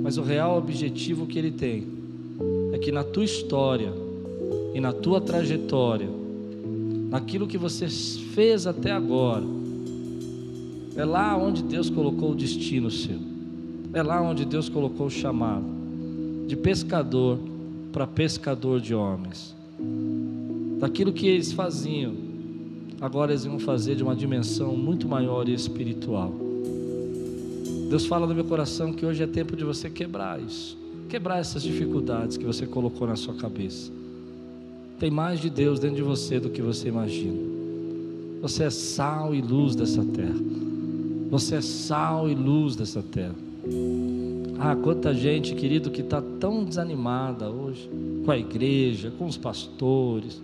mas 0.04 0.18
o 0.18 0.22
real 0.22 0.58
objetivo 0.58 1.26
que 1.26 1.40
Ele 1.40 1.52
tem 1.52 1.88
é 2.74 2.78
que 2.78 2.92
na 2.92 3.04
tua 3.04 3.24
história, 3.24 3.92
e 4.74 4.80
na 4.82 4.92
tua 4.92 5.22
trajetória, 5.22 6.10
naquilo 7.10 7.48
que 7.48 7.58
você 7.58 7.88
fez 7.88 8.68
até 8.68 8.92
agora, 8.92 9.46
é 10.98 11.06
lá 11.06 11.38
onde 11.38 11.64
Deus 11.64 11.90
colocou 11.90 12.32
o 12.32 12.36
destino 12.36 12.92
seu, 12.92 13.18
é 13.94 14.04
lá 14.04 14.22
onde 14.22 14.44
Deus 14.44 14.68
colocou 14.68 15.08
o 15.08 15.10
chamado 15.10 15.64
de 16.46 16.58
pescador 16.58 17.40
para 17.96 18.06
pescador 18.06 18.82
de 18.82 18.94
homens. 18.94 19.56
Daquilo 20.82 21.14
que 21.14 21.28
eles 21.28 21.54
faziam, 21.54 22.14
agora 23.00 23.32
eles 23.32 23.46
vão 23.46 23.58
fazer 23.58 23.96
de 23.96 24.04
uma 24.04 24.14
dimensão 24.14 24.76
muito 24.76 25.08
maior 25.08 25.48
e 25.48 25.54
espiritual. 25.54 26.34
Deus 27.90 28.06
fala 28.06 28.28
no 28.28 28.36
meu 28.36 28.44
coração 28.44 28.92
que 28.92 29.06
hoje 29.06 29.24
é 29.24 29.28
tempo 29.28 29.56
de 29.56 29.64
você 29.64 29.90
quebrar 29.90 30.42
isso, 30.42 30.78
quebrar 31.08 31.40
essas 31.40 31.64
dificuldades 31.64 32.36
que 32.36 32.44
você 32.44 32.66
colocou 32.66 33.08
na 33.08 33.16
sua 33.16 33.34
cabeça. 33.36 33.90
Tem 35.00 35.10
mais 35.10 35.40
de 35.40 35.50
Deus 35.50 35.80
dentro 35.80 35.96
de 35.96 36.04
você 36.04 36.38
do 36.38 36.50
que 36.50 36.62
você 36.62 36.90
imagina. 36.90 37.40
Você 38.42 38.66
é 38.66 38.70
sal 38.70 39.34
e 39.34 39.42
luz 39.42 39.74
dessa 39.74 40.04
terra. 40.04 40.36
Você 41.30 41.56
é 41.56 41.62
sal 41.62 42.30
e 42.30 42.36
luz 42.36 42.76
dessa 42.76 43.02
terra. 43.02 43.36
Ah, 44.58 44.76
quanta 44.76 45.14
gente, 45.14 45.54
querido, 45.54 45.92
que 45.92 46.02
está 46.02 46.22
tão 46.22 46.64
desanimada 46.64 47.50
hoje 47.50 47.90
com 48.24 48.32
a 48.32 48.38
igreja, 48.38 49.12
com 49.18 49.26
os 49.26 49.38
pastores, 49.38 50.42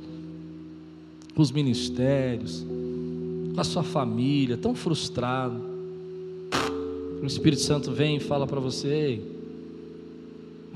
com 1.34 1.42
os 1.42 1.52
ministérios, 1.52 2.66
com 3.54 3.60
a 3.60 3.64
sua 3.64 3.84
família, 3.84 4.58
tão 4.58 4.76
frustrado. 4.76 5.72
O 7.22 7.26
Espírito 7.26 7.62
Santo 7.62 7.92
vem 7.92 8.18
e 8.18 8.20
fala 8.20 8.46
para 8.46 8.60
você: 8.60 9.22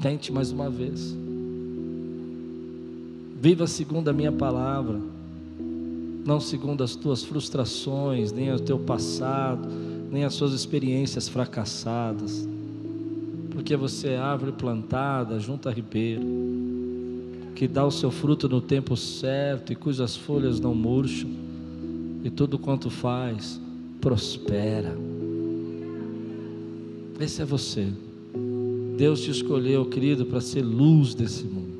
tente 0.01 0.31
mais 0.31 0.51
uma 0.51 0.69
vez. 0.69 1.15
Viva 3.39 3.67
segundo 3.67 4.07
a 4.07 4.13
minha 4.13 4.31
palavra, 4.31 4.99
não 6.25 6.39
segundo 6.39 6.83
as 6.83 6.95
tuas 6.95 7.23
frustrações, 7.23 8.31
nem 8.31 8.51
o 8.51 8.59
teu 8.59 8.79
passado, 8.79 9.67
nem 10.09 10.23
as 10.23 10.33
suas 10.33 10.53
experiências 10.53 11.27
fracassadas. 11.27 12.47
Porque 13.55 13.75
você 13.75 14.09
é 14.09 14.17
árvore 14.17 14.51
plantada 14.51 15.39
junto 15.39 15.67
a 15.67 15.71
ribeiro, 15.71 16.21
que 17.55 17.67
dá 17.67 17.83
o 17.83 17.89
seu 17.89 18.11
fruto 18.11 18.47
no 18.47 18.61
tempo 18.61 18.95
certo 18.95 19.73
e 19.73 19.75
cujas 19.75 20.15
folhas 20.15 20.59
não 20.59 20.75
murcham, 20.75 21.31
e 22.23 22.29
tudo 22.29 22.59
quanto 22.59 22.91
faz 22.91 23.59
prospera. 23.99 24.95
Esse 27.19 27.41
é 27.41 27.45
você. 27.45 27.87
Deus 28.95 29.21
te 29.21 29.31
escolheu, 29.31 29.85
querido, 29.85 30.25
para 30.25 30.39
ser 30.39 30.61
luz 30.61 31.15
desse 31.15 31.43
mundo 31.45 31.75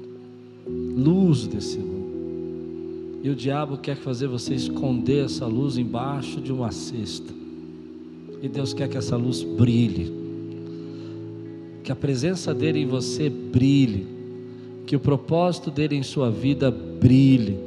luz 0.95 1.45
desse 1.45 1.77
mundo. 1.77 3.19
E 3.23 3.29
o 3.29 3.35
diabo 3.35 3.77
quer 3.77 3.97
fazer 3.97 4.27
você 4.27 4.53
esconder 4.53 5.25
essa 5.25 5.45
luz 5.45 5.77
embaixo 5.77 6.39
de 6.39 6.53
uma 6.53 6.71
cesta. 6.71 7.33
E 8.41 8.47
Deus 8.47 8.73
quer 8.73 8.87
que 8.87 8.97
essa 8.97 9.17
luz 9.17 9.43
brilhe. 9.43 10.14
Que 11.85 11.91
a 11.91 11.95
presença 11.95 12.51
dele 12.51 12.79
em 12.79 12.87
você 12.87 13.29
brilhe. 13.29 14.07
Que 14.87 14.95
o 14.95 14.99
propósito 14.99 15.69
dele 15.69 15.95
em 15.95 16.01
sua 16.01 16.31
vida 16.31 16.71
brilhe. 16.71 17.59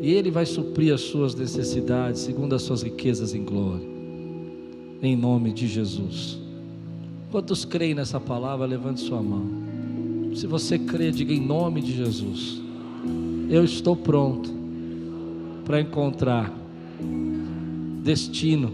E 0.00 0.10
ele 0.10 0.30
vai 0.30 0.46
suprir 0.46 0.92
as 0.94 1.02
suas 1.02 1.34
necessidades 1.34 2.22
segundo 2.22 2.54
as 2.54 2.62
suas 2.62 2.82
riquezas 2.82 3.34
em 3.34 3.44
glória. 3.44 3.86
Em 5.02 5.14
nome 5.14 5.52
de 5.52 5.68
Jesus. 5.68 6.38
Quantos 7.30 7.66
creem 7.66 7.94
nessa 7.94 8.18
palavra, 8.18 8.64
levante 8.64 9.02
sua 9.02 9.22
mão. 9.22 9.44
Se 10.34 10.46
você 10.46 10.78
crê, 10.78 11.10
diga 11.10 11.34
em 11.34 11.44
nome 11.44 11.82
de 11.82 11.94
Jesus. 11.94 12.58
Eu 13.50 13.64
estou 13.64 13.94
pronto 13.94 14.50
para 15.66 15.78
encontrar 15.78 16.50
destino, 18.02 18.72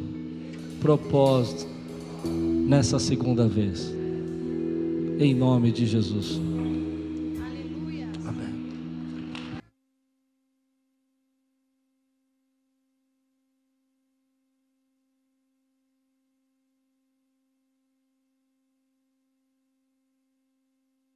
propósito 0.81 1.67
nessa 2.69 3.01
segunda 3.01 3.49
vez. 3.49 4.00
Em 5.23 5.35
nome 5.35 5.71
de 5.71 5.85
Jesus. 5.85 6.50